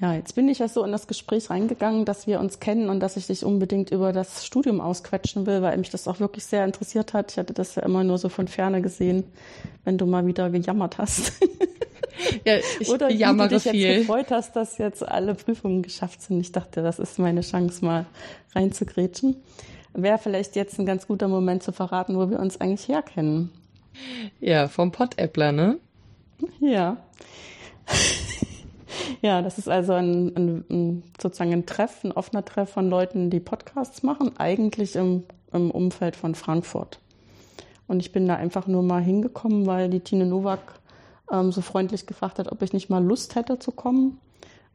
Ja, 0.00 0.12
jetzt 0.12 0.34
bin 0.34 0.48
ich 0.48 0.58
ja 0.58 0.68
so 0.68 0.84
in 0.84 0.90
das 0.90 1.06
Gespräch 1.06 1.50
reingegangen, 1.50 2.04
dass 2.04 2.26
wir 2.26 2.40
uns 2.40 2.58
kennen 2.58 2.88
und 2.88 3.00
dass 3.00 3.16
ich 3.16 3.28
dich 3.28 3.44
unbedingt 3.44 3.92
über 3.92 4.12
das 4.12 4.44
Studium 4.44 4.80
ausquetschen 4.80 5.46
will, 5.46 5.62
weil 5.62 5.78
mich 5.78 5.90
das 5.90 6.08
auch 6.08 6.18
wirklich 6.18 6.44
sehr 6.44 6.64
interessiert 6.64 7.14
hat. 7.14 7.30
Ich 7.32 7.38
hatte 7.38 7.54
das 7.54 7.76
ja 7.76 7.82
immer 7.84 8.02
nur 8.02 8.18
so 8.18 8.28
von 8.28 8.48
ferne 8.48 8.82
gesehen, 8.82 9.24
wenn 9.84 9.96
du 9.96 10.06
mal 10.06 10.26
wieder 10.26 10.50
gejammert 10.50 10.98
hast. 10.98 11.32
Ja, 12.44 12.58
ich 12.78 12.88
Oder 12.88 13.10
jammere 13.10 13.48
du 13.48 13.54
dich 13.56 13.64
viel. 13.64 13.80
jetzt 13.80 14.06
gefreut 14.06 14.30
hast, 14.30 14.54
dass 14.54 14.78
jetzt 14.78 15.06
alle 15.06 15.34
Prüfungen 15.34 15.82
geschafft 15.82 16.22
sind. 16.22 16.40
Ich 16.40 16.52
dachte, 16.52 16.82
das 16.82 16.98
ist 16.98 17.18
meine 17.18 17.40
Chance, 17.40 17.84
mal 17.84 18.06
reinzugrätschen. 18.54 19.36
Wäre 19.94 20.18
vielleicht 20.18 20.56
jetzt 20.56 20.78
ein 20.78 20.86
ganz 20.86 21.06
guter 21.06 21.28
Moment 21.28 21.62
zu 21.62 21.72
verraten, 21.72 22.16
wo 22.16 22.30
wir 22.30 22.38
uns 22.38 22.60
eigentlich 22.60 22.88
herkennen. 22.88 23.50
Ja, 24.40 24.68
vom 24.68 24.92
Pot-Appler, 24.92 25.52
ne? 25.52 25.78
Ja. 26.60 26.96
Ja, 29.22 29.42
das 29.42 29.58
ist 29.58 29.68
also 29.68 29.92
ein, 29.92 30.34
ein, 30.36 30.64
ein, 30.70 31.02
sozusagen 31.20 31.52
ein 31.52 31.66
Treff, 31.66 32.04
ein 32.04 32.12
offener 32.12 32.44
Treff 32.44 32.70
von 32.70 32.90
Leuten, 32.90 33.30
die 33.30 33.40
Podcasts 33.40 34.02
machen, 34.02 34.32
eigentlich 34.38 34.96
im, 34.96 35.24
im 35.52 35.70
Umfeld 35.70 36.16
von 36.16 36.34
Frankfurt. 36.34 37.00
Und 37.86 38.00
ich 38.00 38.12
bin 38.12 38.26
da 38.26 38.36
einfach 38.36 38.66
nur 38.66 38.82
mal 38.82 39.02
hingekommen, 39.02 39.66
weil 39.66 39.88
die 39.90 40.00
Tine 40.00 40.26
Nowak 40.26 40.80
ähm, 41.30 41.52
so 41.52 41.60
freundlich 41.60 42.06
gefragt 42.06 42.38
hat, 42.38 42.50
ob 42.50 42.62
ich 42.62 42.72
nicht 42.72 42.90
mal 42.90 43.04
Lust 43.04 43.34
hätte 43.34 43.58
zu 43.58 43.72
kommen. 43.72 44.18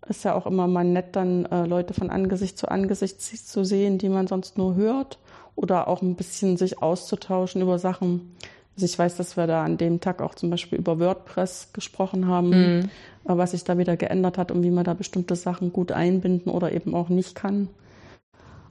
Ist 0.08 0.24
ja 0.24 0.34
auch 0.34 0.46
immer 0.46 0.68
mal 0.68 0.86
nett, 0.86 1.16
dann 1.16 1.46
äh, 1.46 1.66
Leute 1.66 1.94
von 1.94 2.10
Angesicht 2.10 2.58
zu 2.58 2.70
Angesicht 2.70 3.22
zu 3.22 3.64
sehen, 3.64 3.98
die 3.98 4.10
man 4.10 4.28
sonst 4.28 4.58
nur 4.58 4.76
hört. 4.76 5.20
Oder 5.56 5.88
auch 5.88 6.02
ein 6.02 6.16
bisschen 6.16 6.56
sich 6.56 6.82
auszutauschen 6.82 7.62
über 7.62 7.80
Sachen, 7.80 8.36
also 8.80 8.86
ich 8.86 8.98
weiß, 8.98 9.18
dass 9.18 9.36
wir 9.36 9.46
da 9.46 9.66
an 9.66 9.78
dem 9.78 10.00
Tag 10.00 10.22
auch 10.22 10.36
zum 10.36 10.50
Beispiel 10.50 10.80
über 10.80 11.00
WordPress 11.00 11.72
gesprochen 11.74 12.28
haben, 12.28 12.50
mhm. 12.50 12.90
Äh, 13.26 13.38
was 13.38 13.52
sich 13.52 13.66
da 13.66 13.78
wieder 13.78 13.98
geändert 13.98 14.38
hat 14.38 14.52
und 14.52 14.64
wie 14.64 14.72
man 14.72 14.86
da 14.86 14.94
bestimmte 14.94 15.36
Sachen 15.36 15.74
gut 15.74 15.92
einbinden 15.92 16.50
oder 16.50 16.72
eben 16.72 16.96
auch 16.96 17.10
nicht 17.10 17.36
kann. 17.36 17.68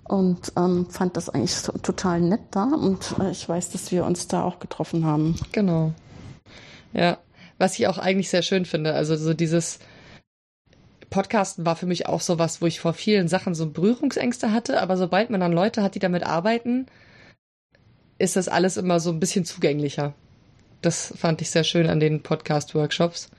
Und 0.05 0.55
ähm, 0.57 0.87
fand 0.89 1.19
das 1.19 1.29
eigentlich 1.29 1.55
so, 1.55 1.73
total 1.73 2.23
nett 2.23 2.41
da 2.53 2.65
und 2.65 3.17
äh, 3.21 3.31
ich 3.31 3.47
weiß, 3.47 3.69
dass 3.69 3.93
wir 3.93 4.07
uns 4.07 4.29
da 4.29 4.43
auch 4.43 4.61
getroffen 4.61 5.05
haben. 5.05 5.37
Genau. 5.53 5.93
Ja, 6.95 7.19
was 7.59 7.79
ich 7.79 7.87
auch 7.87 7.99
eigentlich 7.99 8.31
sehr 8.31 8.41
schön 8.41 8.65
finde, 8.65 8.95
also 8.95 9.15
so 9.15 9.35
dieses 9.35 9.79
Podcasten 11.11 11.67
war 11.67 11.77
für 11.77 11.85
mich 11.85 12.07
auch 12.07 12.23
so 12.23 12.39
was, 12.39 12.63
wo 12.63 12.67
ich 12.67 12.81
vor 12.81 12.95
vielen 12.95 13.29
Sachen 13.29 13.55
so 13.55 13.69
Berührungsängste 13.69 14.53
hatte, 14.53 14.81
aber 14.81 14.97
sobald 14.97 15.29
man 15.29 15.41
dann 15.41 15.53
Leute 15.53 15.83
hat, 15.83 15.95
die 15.95 16.01
damit 16.01 16.23
arbeiten, 16.23 16.87
ist 18.19 18.37
das 18.37 18.49
alles 18.49 18.77
immer 18.77 19.01
so 19.01 19.11
ein 19.11 19.21
bisschen 19.21 19.45
zugänglicher. 19.45 20.15
Das 20.83 21.13
fand 21.17 21.41
ich 21.41 21.51
sehr 21.51 21.65
schön 21.65 21.89
an 21.89 22.01
den 22.01 22.23
Podcast-Workshops. 22.23 23.31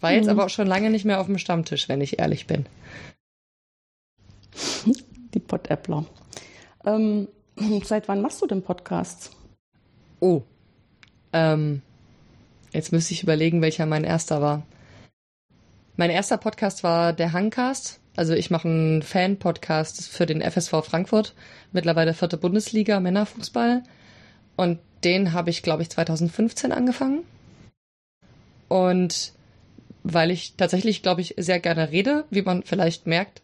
War 0.00 0.12
jetzt 0.12 0.24
mhm. 0.24 0.30
aber 0.30 0.44
auch 0.44 0.50
schon 0.50 0.66
lange 0.66 0.90
nicht 0.90 1.04
mehr 1.04 1.20
auf 1.20 1.26
dem 1.26 1.38
Stammtisch, 1.38 1.88
wenn 1.88 2.00
ich 2.00 2.18
ehrlich 2.18 2.46
bin. 2.46 2.66
Die 5.34 5.40
Pod-Appler. 5.40 6.04
Ähm, 6.84 7.28
seit 7.84 8.08
wann 8.08 8.20
machst 8.20 8.40
du 8.42 8.46
denn 8.46 8.62
Podcasts? 8.62 9.30
Oh. 10.20 10.42
Ähm, 11.32 11.82
jetzt 12.72 12.92
müsste 12.92 13.14
ich 13.14 13.22
überlegen, 13.22 13.62
welcher 13.62 13.86
mein 13.86 14.04
erster 14.04 14.40
war. 14.40 14.62
Mein 15.96 16.10
erster 16.10 16.38
Podcast 16.38 16.82
war 16.82 17.12
der 17.12 17.32
Hangcast. 17.32 18.00
Also 18.16 18.32
ich 18.32 18.50
mache 18.50 18.68
einen 18.68 19.02
Fan-Podcast 19.02 20.08
für 20.08 20.26
den 20.26 20.40
FSV 20.40 20.84
Frankfurt, 20.84 21.34
mittlerweile 21.72 22.14
vierte 22.14 22.36
Bundesliga 22.36 23.00
Männerfußball. 23.00 23.82
Und 24.56 24.78
den 25.04 25.32
habe 25.32 25.50
ich, 25.50 25.62
glaube 25.62 25.82
ich, 25.82 25.90
2015 25.90 26.72
angefangen. 26.72 27.24
Und 28.68 29.32
weil 30.02 30.30
ich 30.30 30.54
tatsächlich, 30.56 31.02
glaube 31.02 31.20
ich, 31.20 31.34
sehr 31.38 31.60
gerne 31.60 31.90
rede, 31.90 32.24
wie 32.30 32.42
man 32.42 32.62
vielleicht 32.62 33.06
merkt, 33.06 33.42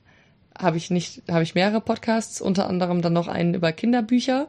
habe 0.57 0.77
ich 0.77 0.91
nicht, 0.91 1.23
habe 1.29 1.43
ich 1.43 1.55
mehrere 1.55 1.81
Podcasts, 1.81 2.41
unter 2.41 2.69
anderem 2.69 3.03
dann 3.03 3.13
noch 3.13 3.29
einen 3.29 3.55
über 3.55 3.73
Kinderbücher 3.73 4.49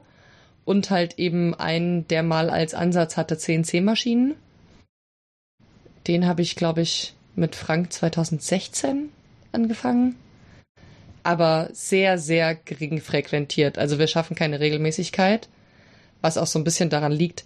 und 0.65 0.89
halt 0.89 1.17
eben 1.19 1.55
einen, 1.55 2.07
der 2.07 2.23
mal 2.23 2.49
als 2.49 2.73
Ansatz 2.73 3.17
hatte 3.17 3.37
CNC-Maschinen. 3.37 4.35
Den 6.07 6.25
habe 6.25 6.41
ich, 6.41 6.55
glaube 6.55 6.81
ich, 6.81 7.13
mit 7.35 7.55
Frank 7.55 7.93
2016 7.93 9.09
angefangen. 9.51 10.15
Aber 11.23 11.69
sehr, 11.71 12.17
sehr 12.17 12.55
gering 12.55 12.99
frequentiert. 12.99 13.77
Also 13.77 13.99
wir 13.99 14.07
schaffen 14.07 14.35
keine 14.35 14.59
Regelmäßigkeit 14.59 15.47
was 16.21 16.37
auch 16.37 16.47
so 16.47 16.59
ein 16.59 16.63
bisschen 16.63 16.89
daran 16.89 17.11
liegt, 17.11 17.43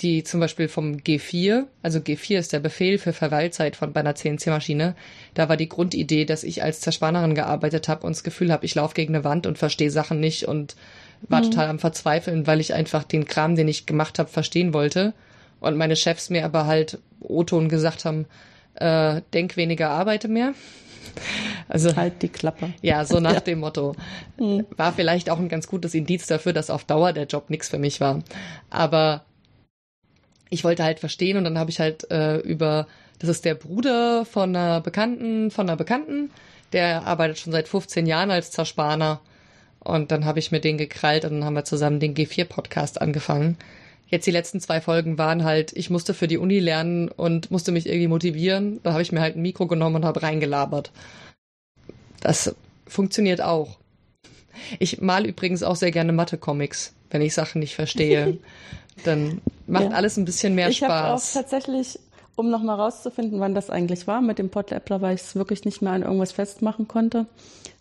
die 0.00 0.22
zum 0.22 0.38
Beispiel 0.38 0.68
vom 0.68 0.98
G4, 0.98 1.64
also 1.82 1.98
G4 1.98 2.38
ist 2.38 2.52
der 2.52 2.60
Befehl 2.60 2.98
für 2.98 3.12
Verweilzeit 3.12 3.74
von 3.74 3.92
bei 3.92 4.00
einer 4.00 4.14
CNC-Maschine. 4.14 4.94
Da 5.34 5.48
war 5.48 5.56
die 5.56 5.68
Grundidee, 5.68 6.24
dass 6.24 6.44
ich 6.44 6.62
als 6.62 6.80
Zerspannerin 6.80 7.34
gearbeitet 7.34 7.88
habe 7.88 8.06
und 8.06 8.14
das 8.14 8.22
Gefühl 8.22 8.52
habe, 8.52 8.64
ich 8.64 8.76
laufe 8.76 8.94
gegen 8.94 9.14
eine 9.14 9.24
Wand 9.24 9.46
und 9.46 9.58
verstehe 9.58 9.90
Sachen 9.90 10.20
nicht 10.20 10.46
und 10.46 10.76
war 11.22 11.40
mhm. 11.40 11.50
total 11.50 11.68
am 11.68 11.78
Verzweifeln, 11.80 12.46
weil 12.46 12.60
ich 12.60 12.74
einfach 12.74 13.02
den 13.02 13.24
Kram, 13.24 13.56
den 13.56 13.66
ich 13.66 13.86
gemacht 13.86 14.20
habe, 14.20 14.28
verstehen 14.28 14.72
wollte. 14.72 15.14
Und 15.58 15.76
meine 15.76 15.96
Chefs 15.96 16.30
mir 16.30 16.44
aber 16.44 16.66
halt 16.66 16.98
O-Ton 17.20 17.68
gesagt 17.68 18.04
haben, 18.04 18.26
äh, 18.74 19.22
denk 19.32 19.56
weniger, 19.56 19.90
arbeite 19.90 20.28
mehr. 20.28 20.54
Also 21.68 21.96
halt 21.96 22.22
die 22.22 22.28
Klappe. 22.28 22.72
Ja, 22.82 23.04
so 23.04 23.20
nach 23.20 23.34
ja. 23.34 23.40
dem 23.40 23.60
Motto. 23.60 23.94
Mhm. 24.38 24.66
War 24.76 24.92
vielleicht 24.92 25.30
auch 25.30 25.38
ein 25.38 25.48
ganz 25.48 25.66
gutes 25.66 25.94
Indiz 25.94 26.26
dafür, 26.26 26.52
dass 26.52 26.70
auf 26.70 26.84
Dauer 26.84 27.12
der 27.12 27.26
Job 27.26 27.50
nichts 27.50 27.68
für 27.68 27.78
mich 27.78 28.00
war. 28.00 28.22
Aber 28.70 29.24
ich 30.50 30.64
wollte 30.64 30.84
halt 30.84 31.00
verstehen 31.00 31.36
und 31.36 31.44
dann 31.44 31.58
habe 31.58 31.70
ich 31.70 31.80
halt 31.80 32.10
äh, 32.10 32.38
über, 32.38 32.86
das 33.18 33.30
ist 33.30 33.44
der 33.44 33.54
Bruder 33.54 34.24
von 34.24 34.54
einer 34.56 34.80
Bekannten, 34.80 35.50
von 35.50 35.68
einer 35.68 35.76
Bekannten, 35.76 36.30
der 36.72 37.06
arbeitet 37.06 37.38
schon 37.38 37.52
seit 37.52 37.68
15 37.68 38.06
Jahren 38.06 38.30
als 38.30 38.50
Zerspaner. 38.50 39.20
Und 39.80 40.10
dann 40.10 40.24
habe 40.24 40.38
ich 40.38 40.50
mir 40.50 40.60
den 40.60 40.76
gekrallt 40.76 41.24
und 41.24 41.32
dann 41.32 41.44
haben 41.44 41.54
wir 41.54 41.64
zusammen 41.64 42.00
den 42.00 42.14
G4-Podcast 42.14 43.00
angefangen. 43.00 43.56
Jetzt 44.08 44.26
die 44.26 44.30
letzten 44.30 44.60
zwei 44.60 44.80
Folgen 44.80 45.18
waren 45.18 45.44
halt, 45.44 45.72
ich 45.74 45.90
musste 45.90 46.14
für 46.14 46.28
die 46.28 46.38
Uni 46.38 46.60
lernen 46.60 47.08
und 47.08 47.50
musste 47.50 47.72
mich 47.72 47.86
irgendwie 47.86 48.08
motivieren. 48.08 48.80
Da 48.82 48.92
habe 48.92 49.02
ich 49.02 49.12
mir 49.12 49.20
halt 49.20 49.36
ein 49.36 49.42
Mikro 49.42 49.66
genommen 49.66 49.96
und 49.96 50.04
habe 50.06 50.22
reingelabert. 50.22 50.90
Das 52.20 52.54
funktioniert 52.86 53.42
auch. 53.42 53.76
Ich 54.78 55.00
mal 55.00 55.26
übrigens 55.26 55.62
auch 55.62 55.76
sehr 55.76 55.90
gerne 55.90 56.12
Mathe-Comics, 56.12 56.94
wenn 57.10 57.20
ich 57.20 57.34
Sachen 57.34 57.60
nicht 57.60 57.74
verstehe. 57.74 58.38
Dann 59.04 59.40
macht 59.66 59.84
ja. 59.84 59.90
alles 59.90 60.16
ein 60.16 60.24
bisschen 60.24 60.54
mehr 60.54 60.70
ich 60.70 60.78
Spaß. 60.78 60.88
Ich 60.88 60.90
habe 60.90 61.14
auch 61.14 61.50
tatsächlich, 61.50 62.00
um 62.34 62.50
nochmal 62.50 62.80
rauszufinden, 62.80 63.38
wann 63.40 63.54
das 63.54 63.70
eigentlich 63.70 64.06
war 64.06 64.22
mit 64.22 64.38
dem 64.38 64.48
Podlappler, 64.48 65.02
weil 65.02 65.14
ich 65.14 65.20
es 65.20 65.36
wirklich 65.36 65.64
nicht 65.66 65.82
mehr 65.82 65.92
an 65.92 66.02
irgendwas 66.02 66.32
festmachen 66.32 66.88
konnte, 66.88 67.26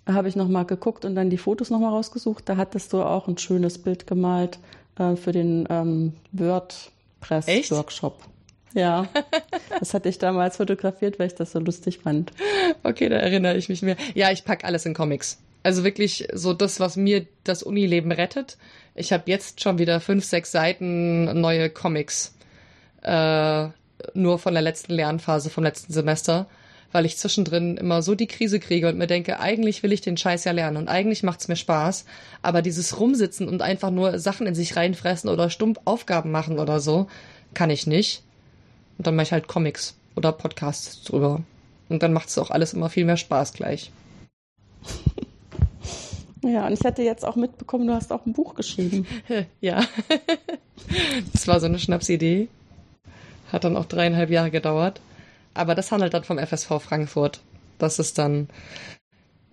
habe 0.05 0.27
ich 0.27 0.35
nochmal 0.35 0.65
geguckt 0.65 1.05
und 1.05 1.15
dann 1.15 1.29
die 1.29 1.37
Fotos 1.37 1.69
nochmal 1.69 1.91
rausgesucht. 1.91 2.47
Da 2.47 2.57
hattest 2.57 2.93
du 2.93 3.01
auch 3.01 3.27
ein 3.27 3.37
schönes 3.37 3.77
Bild 3.77 4.05
gemalt 4.05 4.59
äh, 4.99 5.15
für 5.15 5.31
den 5.31 5.67
ähm, 5.69 6.13
WordPress-Workshop. 6.31 8.19
Ja, 8.73 9.07
das 9.79 9.93
hatte 9.93 10.09
ich 10.09 10.19
damals 10.19 10.57
fotografiert, 10.57 11.19
weil 11.19 11.27
ich 11.27 11.35
das 11.35 11.51
so 11.51 11.59
lustig 11.59 11.99
fand. 11.99 12.31
Okay, 12.83 13.09
da 13.09 13.15
erinnere 13.17 13.57
ich 13.57 13.69
mich 13.69 13.81
mehr. 13.81 13.97
Ja, 14.13 14.31
ich 14.31 14.43
pack 14.43 14.63
alles 14.63 14.85
in 14.85 14.93
Comics. 14.93 15.39
Also 15.63 15.83
wirklich 15.83 16.27
so 16.33 16.53
das, 16.53 16.79
was 16.79 16.95
mir 16.95 17.25
das 17.43 17.63
Unileben 17.63 18.11
rettet. 18.11 18.57
Ich 18.95 19.11
habe 19.11 19.23
jetzt 19.25 19.61
schon 19.61 19.79
wieder 19.79 19.99
fünf, 19.99 20.23
sechs 20.25 20.51
Seiten 20.51 21.41
neue 21.41 21.69
Comics. 21.69 22.35
Äh, 23.01 23.69
nur 24.13 24.39
von 24.39 24.53
der 24.53 24.61
letzten 24.61 24.93
Lernphase 24.93 25.49
vom 25.49 25.63
letzten 25.63 25.91
Semester, 25.91 26.47
weil 26.91 27.05
ich 27.05 27.17
zwischendrin 27.17 27.77
immer 27.77 28.01
so 28.01 28.15
die 28.15 28.27
Krise 28.27 28.59
kriege 28.59 28.87
und 28.87 28.97
mir 28.97 29.07
denke, 29.07 29.39
eigentlich 29.39 29.83
will 29.83 29.91
ich 29.91 30.01
den 30.01 30.17
Scheiß 30.17 30.43
ja 30.45 30.51
lernen 30.51 30.77
und 30.77 30.87
eigentlich 30.87 31.23
macht's 31.23 31.47
mir 31.47 31.55
Spaß, 31.55 32.05
aber 32.41 32.61
dieses 32.61 32.99
Rumsitzen 32.99 33.47
und 33.47 33.61
einfach 33.61 33.91
nur 33.91 34.19
Sachen 34.19 34.47
in 34.47 34.55
sich 34.55 34.75
reinfressen 34.75 35.29
oder 35.29 35.49
stumpf 35.49 35.79
Aufgaben 35.85 36.31
machen 36.31 36.59
oder 36.59 36.79
so, 36.79 37.07
kann 37.53 37.69
ich 37.69 37.87
nicht. 37.87 38.23
Und 38.97 39.07
dann 39.07 39.15
mache 39.15 39.25
ich 39.25 39.31
halt 39.31 39.47
Comics 39.47 39.95
oder 40.15 40.31
Podcasts 40.31 41.03
drüber. 41.03 41.41
Und 41.89 42.03
dann 42.03 42.13
macht 42.13 42.29
es 42.29 42.37
auch 42.37 42.51
alles 42.51 42.73
immer 42.73 42.89
viel 42.89 43.05
mehr 43.05 43.17
Spaß 43.17 43.53
gleich. 43.53 43.91
Ja, 46.43 46.67
und 46.67 46.73
ich 46.73 46.85
hatte 46.85 47.01
jetzt 47.01 47.25
auch 47.25 47.35
mitbekommen, 47.35 47.87
du 47.87 47.93
hast 47.93 48.13
auch 48.13 48.25
ein 48.25 48.33
Buch 48.33 48.55
geschrieben. 48.55 49.05
Ja. 49.59 49.83
das 51.33 51.47
war 51.47 51.59
so 51.59 51.65
eine 51.65 51.79
Schnapsidee. 51.79 52.47
Hat 53.51 53.63
dann 53.63 53.75
auch 53.75 53.85
dreieinhalb 53.85 54.29
Jahre 54.29 54.51
gedauert. 54.51 55.01
Aber 55.57 55.75
das 55.75 55.91
handelt 55.91 56.13
dann 56.13 56.23
vom 56.23 56.37
FSV 56.37 56.79
Frankfurt. 56.79 57.41
Das 57.77 57.99
ist 57.99 58.17
dann 58.17 58.47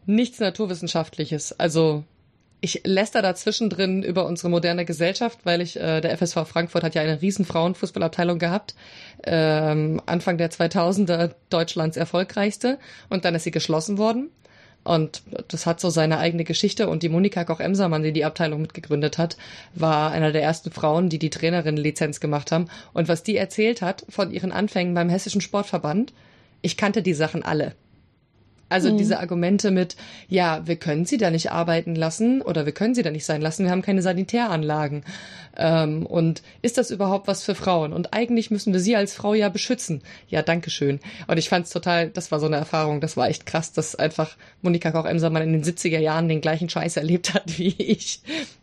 nichts 0.06 0.40
Naturwissenschaftliches. 0.40 1.58
Also 1.58 2.04
ich 2.60 2.80
läster 2.84 3.20
da 3.20 3.34
zwischendrin 3.34 4.02
über 4.02 4.24
unsere 4.24 4.48
moderne 4.48 4.86
Gesellschaft, 4.86 5.40
weil 5.44 5.60
ich, 5.60 5.76
äh, 5.76 6.00
der 6.00 6.12
FSV 6.16 6.46
Frankfurt 6.46 6.82
hat 6.82 6.94
ja 6.94 7.02
eine 7.02 7.20
riesen 7.20 7.44
Frauenfußballabteilung 7.44 8.38
gehabt, 8.38 8.74
ähm, 9.24 10.00
Anfang 10.06 10.38
der 10.38 10.50
2000er 10.50 11.34
Deutschlands 11.50 11.98
erfolgreichste 11.98 12.78
und 13.10 13.26
dann 13.26 13.34
ist 13.34 13.44
sie 13.44 13.50
geschlossen 13.50 13.98
worden. 13.98 14.30
Und 14.84 15.22
das 15.48 15.66
hat 15.66 15.80
so 15.80 15.90
seine 15.90 16.18
eigene 16.18 16.44
Geschichte. 16.44 16.88
Und 16.88 17.02
die 17.02 17.08
Monika 17.08 17.44
Koch-Emsermann, 17.44 18.02
die 18.02 18.12
die 18.12 18.24
Abteilung 18.24 18.60
mitgegründet 18.60 19.18
hat, 19.18 19.36
war 19.74 20.12
einer 20.12 20.30
der 20.30 20.42
ersten 20.42 20.70
Frauen, 20.70 21.08
die 21.08 21.18
die 21.18 21.30
Trainerin-Lizenz 21.30 22.20
gemacht 22.20 22.52
haben. 22.52 22.68
Und 22.92 23.08
was 23.08 23.22
die 23.22 23.36
erzählt 23.36 23.82
hat 23.82 24.04
von 24.08 24.30
ihren 24.30 24.52
Anfängen 24.52 24.94
beim 24.94 25.08
Hessischen 25.08 25.40
Sportverband, 25.40 26.12
ich 26.60 26.76
kannte 26.76 27.02
die 27.02 27.14
Sachen 27.14 27.42
alle. 27.42 27.74
Also 28.68 28.92
mhm. 28.92 28.98
diese 28.98 29.18
Argumente 29.20 29.70
mit, 29.70 29.96
ja, 30.28 30.66
wir 30.66 30.76
können 30.76 31.04
sie 31.04 31.16
da 31.16 31.30
nicht 31.30 31.52
arbeiten 31.52 31.94
lassen 31.94 32.42
oder 32.42 32.66
wir 32.66 32.72
können 32.72 32.94
sie 32.94 33.02
da 33.02 33.10
nicht 33.10 33.26
sein 33.26 33.40
lassen, 33.40 33.64
wir 33.64 33.70
haben 33.70 33.82
keine 33.82 34.02
Sanitäranlagen. 34.02 35.04
Ähm, 35.56 36.06
und 36.06 36.42
ist 36.62 36.78
das 36.78 36.90
überhaupt 36.90 37.28
was 37.28 37.44
für 37.44 37.54
Frauen? 37.54 37.92
Und 37.92 38.12
eigentlich 38.12 38.50
müssen 38.50 38.72
wir 38.72 38.80
sie 38.80 38.96
als 38.96 39.14
Frau 39.14 39.34
ja 39.34 39.48
beschützen. 39.48 40.02
Ja, 40.28 40.42
danke 40.42 40.70
schön. 40.70 41.00
Und 41.28 41.38
ich 41.38 41.48
fand 41.48 41.66
es 41.66 41.72
total, 41.72 42.08
das 42.08 42.32
war 42.32 42.40
so 42.40 42.46
eine 42.46 42.56
Erfahrung, 42.56 43.00
das 43.00 43.16
war 43.16 43.28
echt 43.28 43.46
krass, 43.46 43.72
dass 43.72 43.94
einfach 43.94 44.36
Monika 44.62 44.90
Koch-Emsermann 44.90 45.42
in 45.42 45.52
den 45.52 45.64
70er 45.64 45.98
Jahren 45.98 46.28
den 46.28 46.40
gleichen 46.40 46.68
Scheiß 46.68 46.96
erlebt 46.96 47.34
hat 47.34 47.58
wie 47.58 47.74
ich. 47.78 48.20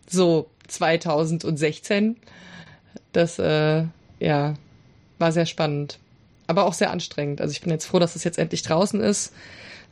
So 0.08 0.50
2016. 0.68 2.18
Das, 3.14 3.40
äh, 3.40 3.84
ja, 4.20 4.56
war 5.20 5.32
sehr 5.32 5.46
spannend. 5.46 6.00
Aber 6.48 6.66
auch 6.66 6.74
sehr 6.74 6.92
anstrengend. 6.92 7.40
Also 7.40 7.52
ich 7.52 7.62
bin 7.62 7.72
jetzt 7.72 7.86
froh, 7.86 8.00
dass 8.00 8.16
es 8.16 8.26
jetzt 8.26 8.38
endlich 8.38 8.64
draußen 8.64 9.00
ist. 9.00 9.32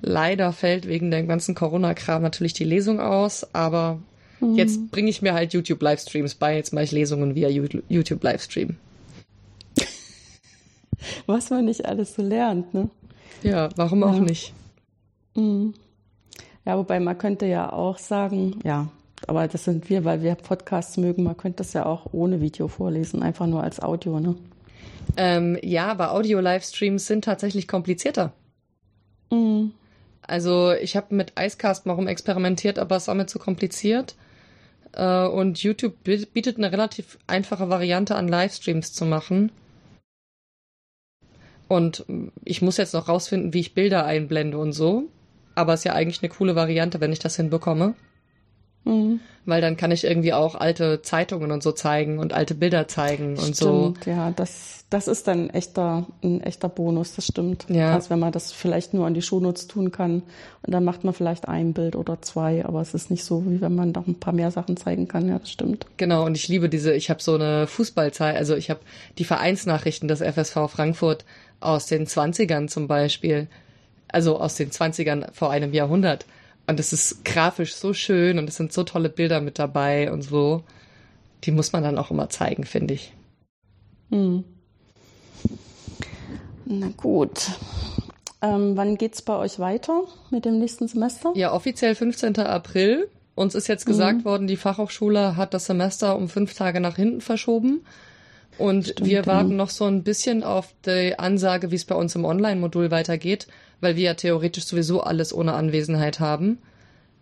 Leider 0.01 0.53
fällt 0.53 0.87
wegen 0.87 1.11
dem 1.11 1.27
ganzen 1.27 1.55
Corona-Kram 1.55 2.21
natürlich 2.21 2.53
die 2.53 2.63
Lesung 2.63 2.99
aus, 2.99 3.53
aber 3.53 3.99
mhm. 4.39 4.55
jetzt 4.55 4.91
bringe 4.91 5.09
ich 5.09 5.21
mir 5.21 5.33
halt 5.33 5.53
YouTube-Livestreams 5.53 6.35
bei. 6.35 6.55
Jetzt 6.55 6.73
mache 6.73 6.85
ich 6.85 6.91
Lesungen 6.91 7.35
via 7.35 7.49
YouTube-Livestream. 7.49 8.77
Was 11.25 11.49
man 11.49 11.65
nicht 11.65 11.85
alles 11.85 12.15
so 12.15 12.21
lernt, 12.21 12.73
ne? 12.73 12.89
Ja, 13.43 13.69
warum 13.75 14.01
ja. 14.01 14.07
auch 14.07 14.19
nicht? 14.19 14.53
Mhm. 15.35 15.73
Ja, 16.65 16.77
wobei 16.77 16.99
man 16.99 17.17
könnte 17.17 17.45
ja 17.45 17.71
auch 17.71 17.97
sagen, 17.97 18.59
ja, 18.63 18.89
aber 19.27 19.47
das 19.47 19.63
sind 19.65 19.89
wir, 19.89 20.05
weil 20.05 20.21
wir 20.21 20.35
Podcasts 20.35 20.97
mögen, 20.97 21.23
man 21.23 21.37
könnte 21.37 21.57
das 21.57 21.73
ja 21.73 21.85
auch 21.85 22.07
ohne 22.11 22.41
Video 22.41 22.67
vorlesen, 22.67 23.23
einfach 23.23 23.47
nur 23.47 23.63
als 23.63 23.81
Audio, 23.81 24.19
ne? 24.19 24.35
Ähm, 25.17 25.57
ja, 25.63 25.87
aber 25.87 26.13
Audio-Livestreams 26.13 27.07
sind 27.07 27.25
tatsächlich 27.25 27.67
komplizierter. 27.67 28.33
Mhm. 29.31 29.71
Also 30.29 30.73
ich 30.73 30.95
habe 30.95 31.15
mit 31.15 31.33
Icecast 31.39 31.87
mal 31.87 31.93
rum 31.93 32.07
experimentiert, 32.07 32.77
aber 32.77 32.97
es 32.97 33.07
war 33.07 33.15
mir 33.15 33.25
zu 33.25 33.39
kompliziert. 33.39 34.15
Äh, 34.93 35.25
und 35.25 35.63
YouTube 35.63 36.03
bietet 36.03 36.57
eine 36.57 36.71
relativ 36.71 37.17
einfache 37.25 37.69
Variante 37.69 38.15
an 38.15 38.27
Livestreams 38.27 38.93
zu 38.93 39.05
machen. 39.05 39.51
Und 41.67 42.05
ich 42.45 42.61
muss 42.61 42.77
jetzt 42.77 42.93
noch 42.93 43.07
rausfinden, 43.07 43.53
wie 43.53 43.59
ich 43.59 43.73
Bilder 43.73 44.05
einblende 44.05 44.59
und 44.59 44.73
so. 44.73 45.05
Aber 45.55 45.73
es 45.73 45.81
ist 45.81 45.85
ja 45.85 45.93
eigentlich 45.93 46.21
eine 46.21 46.29
coole 46.29 46.55
Variante, 46.55 47.01
wenn 47.01 47.11
ich 47.11 47.19
das 47.19 47.35
hinbekomme. 47.35 47.95
Mhm. 48.85 49.19
Weil 49.45 49.61
dann 49.61 49.77
kann 49.77 49.91
ich 49.91 50.03
irgendwie 50.03 50.33
auch 50.33 50.55
alte 50.55 51.01
Zeitungen 51.01 51.51
und 51.51 51.63
so 51.63 51.71
zeigen 51.71 52.19
und 52.19 52.33
alte 52.33 52.53
Bilder 52.53 52.87
zeigen 52.87 53.31
und 53.31 53.55
stimmt, 53.55 53.55
so. 53.55 53.93
Ja, 54.05 54.31
das, 54.31 54.85
das 54.91 55.07
ist 55.07 55.27
dann 55.27 55.49
echter, 55.49 56.05
ein 56.23 56.41
echter 56.41 56.69
Bonus, 56.69 57.15
das 57.15 57.25
stimmt. 57.25 57.65
Ja. 57.67 57.95
Als 57.95 58.09
wenn 58.09 58.19
man 58.19 58.31
das 58.31 58.51
vielleicht 58.51 58.93
nur 58.93 59.07
an 59.07 59.15
die 59.15 59.23
Shownotes 59.23 59.67
tun 59.67 59.91
kann 59.91 60.21
und 60.61 60.71
dann 60.71 60.83
macht 60.83 61.03
man 61.03 61.13
vielleicht 61.13 61.47
ein 61.47 61.73
Bild 61.73 61.95
oder 61.95 62.21
zwei, 62.21 62.63
aber 62.63 62.81
es 62.81 62.93
ist 62.93 63.09
nicht 63.09 63.23
so, 63.23 63.43
wie 63.47 63.59
wenn 63.59 63.73
man 63.73 63.91
noch 63.91 64.05
ein 64.05 64.19
paar 64.19 64.33
mehr 64.33 64.51
Sachen 64.51 64.77
zeigen 64.77 65.07
kann. 65.07 65.27
Ja, 65.27 65.39
das 65.39 65.49
stimmt. 65.49 65.87
Genau, 65.97 66.25
und 66.25 66.35
ich 66.35 66.47
liebe 66.47 66.69
diese, 66.69 66.93
ich 66.93 67.09
habe 67.09 67.21
so 67.21 67.33
eine 67.33 67.65
Fußballzeit, 67.65 68.35
also 68.35 68.55
ich 68.55 68.69
habe 68.69 68.81
die 69.17 69.25
Vereinsnachrichten 69.25 70.07
des 70.07 70.21
FSV 70.21 70.69
Frankfurt 70.69 71.25
aus 71.59 71.87
den 71.87 72.05
20ern 72.05 72.67
zum 72.67 72.87
Beispiel, 72.87 73.47
also 74.07 74.39
aus 74.39 74.55
den 74.55 74.69
20ern 74.69 75.33
vor 75.33 75.49
einem 75.49 75.73
Jahrhundert 75.73 76.25
und 76.69 76.79
es 76.79 76.93
ist 76.93 77.25
grafisch 77.25 77.73
so 77.73 77.93
schön 77.93 78.37
und 78.37 78.47
es 78.47 78.55
sind 78.55 78.71
so 78.71 78.83
tolle 78.83 79.09
Bilder 79.09 79.41
mit 79.41 79.57
dabei 79.57 80.11
und 80.11 80.21
so. 80.21 80.63
Die 81.43 81.51
muss 81.51 81.73
man 81.73 81.83
dann 81.83 81.97
auch 81.97 82.11
immer 82.11 82.29
zeigen, 82.29 82.63
finde 82.63 82.93
ich. 82.93 83.13
Hm. 84.11 84.43
Na 86.65 86.89
gut. 86.95 87.49
Ähm, 88.41 88.77
wann 88.77 88.97
es 88.97 89.21
bei 89.23 89.35
euch 89.35 89.59
weiter 89.59 90.03
mit 90.29 90.45
dem 90.45 90.59
nächsten 90.59 90.87
Semester? 90.87 91.31
Ja, 91.35 91.53
offiziell 91.53 91.95
15. 91.95 92.37
April. 92.37 93.09
Uns 93.35 93.55
ist 93.55 93.67
jetzt 93.67 93.85
gesagt 93.85 94.19
mhm. 94.19 94.25
worden, 94.25 94.47
die 94.47 94.57
Fachhochschule 94.57 95.37
hat 95.37 95.53
das 95.53 95.65
Semester 95.65 96.15
um 96.15 96.29
fünf 96.29 96.53
Tage 96.53 96.79
nach 96.81 96.97
hinten 96.97 97.21
verschoben. 97.21 97.81
Und 98.57 98.89
Stimmt, 98.89 99.09
wir 99.09 99.25
warten 99.25 99.51
ja. 99.51 99.55
noch 99.55 99.69
so 99.69 99.85
ein 99.85 100.03
bisschen 100.03 100.43
auf 100.43 100.73
die 100.85 101.17
Ansage, 101.17 101.71
wie 101.71 101.75
es 101.75 101.85
bei 101.85 101.95
uns 101.95 102.15
im 102.15 102.25
Online-Modul 102.25 102.91
weitergeht 102.91 103.47
weil 103.81 103.95
wir 103.95 104.03
ja 104.03 104.13
theoretisch 104.13 104.65
sowieso 104.65 105.01
alles 105.01 105.33
ohne 105.33 105.53
Anwesenheit 105.53 106.19
haben. 106.19 106.59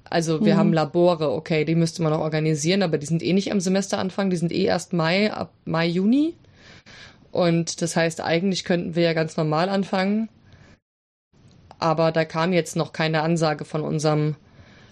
Also 0.10 0.44
wir 0.46 0.54
mhm. 0.54 0.60
haben 0.60 0.74
Labore, 0.74 1.32
okay, 1.32 1.66
die 1.66 1.76
müsste 1.76 2.02
man 2.02 2.14
auch 2.14 2.22
organisieren, 2.22 2.82
aber 2.82 2.98
die 2.98 3.06
sind 3.06 3.22
eh 3.24 3.34
nicht 3.34 3.52
am 3.52 3.60
Semesteranfang, 3.60 4.30
die 4.30 4.38
sind 4.38 4.52
eh 4.52 4.64
erst 4.64 4.94
Mai, 4.94 5.32
ab 5.34 5.54
Mai, 5.66 5.88
Juni. 5.88 6.36
Und 7.32 7.82
das 7.82 7.96
heißt, 7.96 8.22
eigentlich 8.22 8.64
könnten 8.64 8.96
wir 8.96 9.04
ja 9.04 9.14
ganz 9.14 9.38
normal 9.38 9.70
anfangen. 9.70 10.30
Aber 11.80 12.12
da 12.12 12.26
kam 12.26 12.54
jetzt 12.54 12.76
noch 12.76 12.94
keine 12.94 13.22
Ansage 13.22 13.66
von 13.66 13.82
unserem 13.82 14.36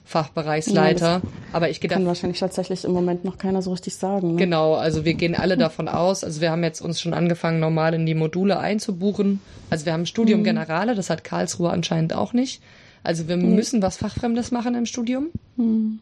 Fachbereichsleiter. 0.05 1.05
Ja, 1.05 1.21
aber 1.51 1.69
ich 1.69 1.81
gehe 1.81 1.89
kann 1.89 2.05
wahrscheinlich 2.05 2.39
tatsächlich 2.39 2.85
im 2.85 2.91
Moment 2.91 3.25
noch 3.25 3.39
keiner 3.39 3.63
so 3.63 3.71
richtig 3.71 3.95
sagen. 3.95 4.35
Ne? 4.35 4.37
Genau, 4.37 4.75
also 4.75 5.03
wir 5.03 5.15
gehen 5.15 5.35
alle 5.35 5.57
davon 5.57 5.87
aus. 5.87 6.23
Also 6.23 6.41
wir 6.41 6.51
haben 6.51 6.63
jetzt 6.63 6.79
uns 6.79 7.01
schon 7.01 7.13
angefangen, 7.13 7.59
normal 7.59 7.95
in 7.95 8.05
die 8.05 8.13
Module 8.13 8.59
einzubuchen. 8.59 9.41
Also 9.71 9.85
wir 9.87 9.93
haben 9.93 10.05
Studium 10.05 10.41
mhm. 10.41 10.45
Generale, 10.45 10.93
das 10.93 11.09
hat 11.09 11.23
Karlsruhe 11.23 11.71
anscheinend 11.71 12.13
auch 12.13 12.33
nicht. 12.33 12.61
Also 13.03 13.27
wir 13.27 13.35
mhm. 13.35 13.55
müssen 13.55 13.81
was 13.81 13.97
Fachfremdes 13.97 14.51
machen 14.51 14.75
im 14.75 14.85
Studium. 14.85 15.29
Mhm. 15.57 15.99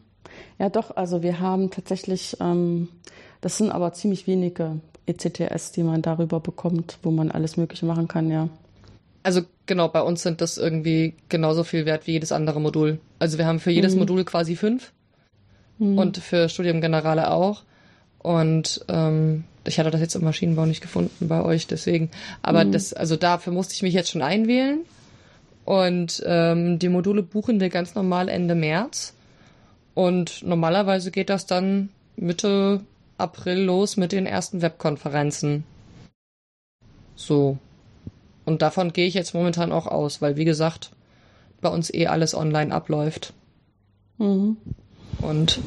Ja, 0.58 0.68
doch. 0.68 0.96
Also 0.96 1.22
wir 1.22 1.40
haben 1.40 1.70
tatsächlich, 1.70 2.36
ähm, 2.40 2.88
das 3.40 3.56
sind 3.56 3.70
aber 3.70 3.94
ziemlich 3.94 4.26
wenige 4.26 4.80
ECTS, 5.06 5.72
die 5.72 5.82
man 5.82 6.02
darüber 6.02 6.40
bekommt, 6.40 6.98
wo 7.02 7.10
man 7.10 7.30
alles 7.30 7.56
Mögliche 7.56 7.86
machen 7.86 8.08
kann, 8.08 8.30
ja. 8.30 8.48
Also 9.24 9.40
genau, 9.66 9.88
bei 9.88 10.02
uns 10.02 10.22
sind 10.22 10.40
das 10.40 10.58
irgendwie 10.58 11.14
genauso 11.28 11.64
viel 11.64 11.86
wert 11.86 12.06
wie 12.06 12.12
jedes 12.12 12.30
andere 12.30 12.60
Modul. 12.60 13.00
Also 13.18 13.38
wir 13.38 13.46
haben 13.46 13.58
für 13.58 13.70
jedes 13.72 13.94
mhm. 13.94 14.00
Modul 14.00 14.24
quasi 14.24 14.54
fünf. 14.54 14.92
mhm. 15.78 15.98
und 15.98 16.18
für 16.18 16.48
Studium 16.48 16.80
Generale 16.80 17.30
auch. 17.30 17.62
Und 18.18 18.84
ähm, 18.88 19.44
ich 19.66 19.78
hatte 19.78 19.90
das 19.90 20.00
jetzt 20.00 20.14
im 20.14 20.24
Maschinenbau 20.24 20.66
nicht 20.66 20.82
gefunden 20.82 21.28
bei 21.28 21.42
euch, 21.42 21.66
deswegen. 21.66 22.10
Aber 22.42 22.64
mhm. 22.64 22.72
das, 22.72 22.92
also 22.92 23.16
dafür 23.16 23.52
musste 23.52 23.74
ich 23.74 23.82
mich 23.82 23.94
jetzt 23.94 24.10
schon 24.10 24.22
einwählen. 24.22 24.80
Und 25.64 26.22
ähm, 26.26 26.78
die 26.78 26.90
Module 26.90 27.22
buchen 27.22 27.60
wir 27.60 27.70
ganz 27.70 27.94
normal 27.94 28.28
Ende 28.28 28.54
März. 28.54 29.14
Und 29.94 30.42
normalerweise 30.42 31.10
geht 31.10 31.30
das 31.30 31.46
dann 31.46 31.88
Mitte 32.16 32.80
April 33.16 33.60
los 33.60 33.96
mit 33.96 34.12
den 34.12 34.26
ersten 34.26 34.60
Webkonferenzen. 34.60 35.64
So. 37.16 37.58
Und 38.44 38.62
davon 38.62 38.92
gehe 38.92 39.06
ich 39.06 39.14
jetzt 39.14 39.34
momentan 39.34 39.72
auch 39.72 39.86
aus, 39.86 40.20
weil 40.20 40.36
wie 40.36 40.44
gesagt, 40.44 40.90
bei 41.60 41.68
uns 41.68 41.92
eh 41.92 42.06
alles 42.06 42.34
online 42.34 42.74
abläuft. 42.74 43.32
Mhm. 44.18 44.56
Und 45.20 45.60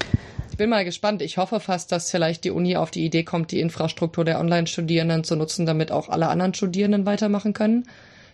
ich 0.52 0.58
bin 0.58 0.70
mal 0.70 0.86
gespannt. 0.86 1.22
Ich 1.22 1.38
hoffe 1.38 1.60
fast, 1.60 1.92
dass 1.92 2.10
vielleicht 2.10 2.44
die 2.44 2.52
Uni 2.52 2.78
auf 2.78 2.92
die 2.92 3.06
Idee 3.06 3.24
kommt, 3.24 3.52
die 3.52 3.60
Infrastruktur 3.60 4.26
der 4.26 4.40
Online-Studierenden 4.40 5.24
zu 5.24 5.36
nutzen, 5.36 5.66
damit 5.66 5.92
auch 5.92 6.10
alle 6.10 6.30
anderen 6.30 6.54
Studierenden 6.54 7.06
weitermachen 7.06 7.54
können. 7.54 7.86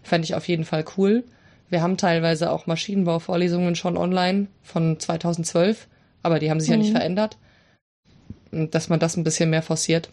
Fände 0.03 0.25
ich 0.25 0.35
auf 0.35 0.47
jeden 0.47 0.65
Fall 0.65 0.85
cool. 0.97 1.23
Wir 1.69 1.81
haben 1.81 1.97
teilweise 1.97 2.51
auch 2.51 2.67
Maschinenbauvorlesungen 2.67 3.75
schon 3.75 3.97
online 3.97 4.47
von 4.61 4.99
2012, 4.99 5.87
aber 6.21 6.39
die 6.39 6.49
haben 6.49 6.59
sich 6.59 6.69
mhm. 6.69 6.73
ja 6.73 6.77
nicht 6.77 6.93
mhm. 6.93 6.97
verändert. 6.97 7.37
Dass 8.51 8.89
man 8.89 8.99
das 8.99 9.17
ein 9.17 9.23
bisschen 9.23 9.49
mehr 9.49 9.63
forciert. 9.63 10.09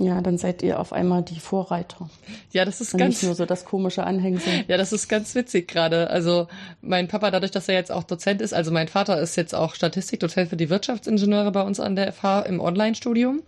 Ja, 0.00 0.20
dann 0.20 0.38
seid 0.38 0.62
ihr 0.62 0.80
auf 0.80 0.92
einmal 0.92 1.22
die 1.22 1.38
Vorreiter. 1.38 2.10
Ja, 2.50 2.64
das 2.64 2.80
ist 2.80 2.94
Und 2.94 2.98
ganz 2.98 3.14
nicht 3.16 3.22
nur 3.24 3.34
so 3.36 3.46
das 3.46 3.64
komische 3.64 4.04
Anhängsel. 4.04 4.64
Ja, 4.66 4.76
das 4.76 4.92
ist 4.92 5.08
ganz 5.08 5.34
witzig 5.36 5.68
gerade. 5.68 6.10
Also 6.10 6.48
mein 6.80 7.06
Papa, 7.06 7.30
dadurch, 7.30 7.52
dass 7.52 7.68
er 7.68 7.76
jetzt 7.76 7.92
auch 7.92 8.02
Dozent 8.02 8.40
ist, 8.40 8.52
also 8.52 8.72
mein 8.72 8.88
Vater 8.88 9.20
ist 9.20 9.36
jetzt 9.36 9.54
auch 9.54 9.74
Statistikdozent 9.74 10.50
für 10.50 10.56
die 10.56 10.68
Wirtschaftsingenieure 10.68 11.52
bei 11.52 11.62
uns 11.62 11.78
an 11.78 11.94
der 11.94 12.12
FH 12.12 12.40
im 12.40 12.60
Online-Studium. 12.60 13.42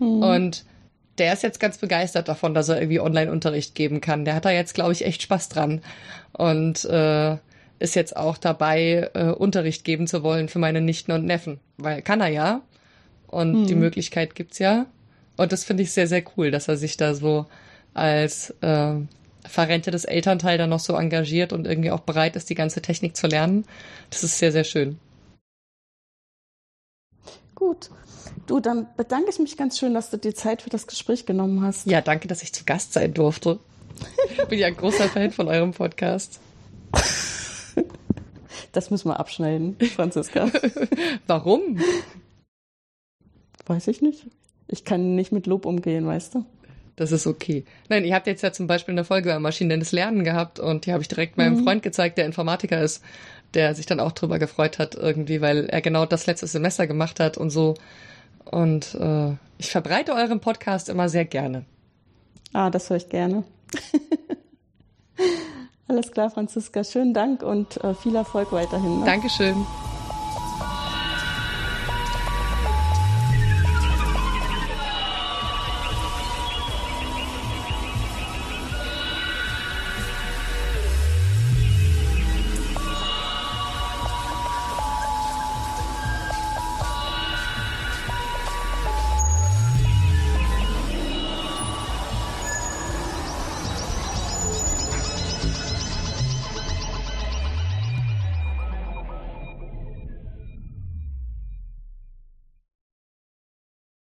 Mhm. 0.00 0.22
Und 0.22 0.64
der 1.18 1.32
ist 1.32 1.42
jetzt 1.42 1.60
ganz 1.60 1.78
begeistert 1.78 2.28
davon, 2.28 2.54
dass 2.54 2.68
er 2.68 2.80
irgendwie 2.80 3.00
Online-Unterricht 3.00 3.74
geben 3.74 4.00
kann. 4.00 4.24
Der 4.24 4.34
hat 4.34 4.44
da 4.44 4.50
jetzt, 4.50 4.74
glaube 4.74 4.92
ich, 4.92 5.04
echt 5.04 5.22
Spaß 5.22 5.48
dran. 5.48 5.80
Und 6.32 6.84
äh, 6.86 7.36
ist 7.78 7.94
jetzt 7.94 8.16
auch 8.16 8.36
dabei, 8.38 9.10
äh, 9.14 9.30
Unterricht 9.30 9.84
geben 9.84 10.08
zu 10.08 10.24
wollen 10.24 10.48
für 10.48 10.58
meine 10.58 10.80
Nichten 10.80 11.12
und 11.12 11.24
Neffen. 11.24 11.60
Weil 11.76 12.02
kann 12.02 12.20
er 12.20 12.28
ja. 12.28 12.62
Und 13.28 13.62
mhm. 13.62 13.66
die 13.66 13.74
Möglichkeit 13.76 14.34
gibt's 14.34 14.58
ja. 14.58 14.86
Und 15.38 15.52
das 15.52 15.64
finde 15.64 15.84
ich 15.84 15.92
sehr, 15.92 16.06
sehr 16.06 16.22
cool, 16.36 16.50
dass 16.50 16.68
er 16.68 16.76
sich 16.76 16.96
da 16.96 17.14
so 17.14 17.46
als 17.94 18.50
äh, 18.60 18.94
verrentetes 19.46 20.04
Elternteil 20.04 20.58
dann 20.58 20.70
noch 20.70 20.80
so 20.80 20.94
engagiert 20.94 21.52
und 21.52 21.66
irgendwie 21.66 21.90
auch 21.92 22.00
bereit 22.00 22.36
ist, 22.36 22.50
die 22.50 22.54
ganze 22.54 22.82
Technik 22.82 23.16
zu 23.16 23.28
lernen. 23.28 23.64
Das 24.10 24.24
ist 24.24 24.38
sehr, 24.38 24.52
sehr 24.52 24.64
schön. 24.64 24.98
Gut. 27.54 27.90
Du, 28.46 28.60
dann 28.60 28.86
bedanke 28.96 29.30
ich 29.30 29.38
mich 29.38 29.56
ganz 29.56 29.78
schön, 29.78 29.94
dass 29.94 30.10
du 30.10 30.16
dir 30.16 30.34
Zeit 30.34 30.62
für 30.62 30.70
das 30.70 30.86
Gespräch 30.86 31.24
genommen 31.24 31.62
hast. 31.62 31.86
Ja, 31.86 32.00
danke, 32.00 32.26
dass 32.28 32.42
ich 32.42 32.52
zu 32.52 32.64
Gast 32.64 32.92
sein 32.92 33.14
durfte. 33.14 33.60
Ich 34.30 34.44
bin 34.46 34.58
ja 34.58 34.66
ein 34.66 34.76
großer 34.76 35.08
Fan 35.08 35.30
von 35.30 35.48
eurem 35.48 35.72
Podcast. 35.72 36.40
Das 38.72 38.90
müssen 38.90 39.08
wir 39.08 39.18
abschneiden, 39.20 39.76
Franziska. 39.94 40.50
Warum? 41.26 41.80
Weiß 43.66 43.86
ich 43.88 44.02
nicht. 44.02 44.26
Ich 44.68 44.84
kann 44.84 45.14
nicht 45.14 45.32
mit 45.32 45.46
Lob 45.46 45.66
umgehen, 45.66 46.06
weißt 46.06 46.36
du? 46.36 46.44
Das 46.96 47.12
ist 47.12 47.26
okay. 47.26 47.64
Nein, 47.88 48.04
ihr 48.04 48.14
habt 48.14 48.26
jetzt 48.26 48.42
ja 48.42 48.52
zum 48.52 48.66
Beispiel 48.66 48.92
eine 48.92 49.04
Folge 49.04 49.30
über 49.30 49.38
maschinelles 49.38 49.92
Lernen 49.92 50.24
gehabt 50.24 50.58
und 50.58 50.84
die 50.84 50.92
habe 50.92 51.02
ich 51.02 51.08
direkt 51.08 51.36
meinem 51.36 51.60
mhm. 51.60 51.64
Freund 51.64 51.82
gezeigt, 51.82 52.18
der 52.18 52.26
Informatiker 52.26 52.82
ist, 52.82 53.04
der 53.54 53.74
sich 53.74 53.86
dann 53.86 54.00
auch 54.00 54.12
drüber 54.12 54.38
gefreut 54.38 54.78
hat 54.78 54.94
irgendwie, 54.94 55.40
weil 55.40 55.66
er 55.66 55.80
genau 55.80 56.06
das 56.06 56.26
letzte 56.26 56.48
Semester 56.48 56.86
gemacht 56.86 57.20
hat 57.20 57.38
und 57.38 57.50
so. 57.50 57.74
Und 58.44 58.94
äh, 58.96 59.34
ich 59.58 59.70
verbreite 59.70 60.12
euren 60.12 60.40
Podcast 60.40 60.88
immer 60.88 61.08
sehr 61.08 61.24
gerne. 61.24 61.64
Ah, 62.52 62.70
das 62.70 62.90
höre 62.90 62.96
ich 62.96 63.08
gerne. 63.08 63.44
Alles 65.88 66.12
klar, 66.12 66.30
Franziska. 66.30 66.84
Schönen 66.84 67.14
Dank 67.14 67.42
und 67.42 67.82
äh, 67.82 67.94
viel 67.94 68.16
Erfolg 68.16 68.52
weiterhin. 68.52 69.00
Ne? 69.00 69.06
Dankeschön. 69.06 69.56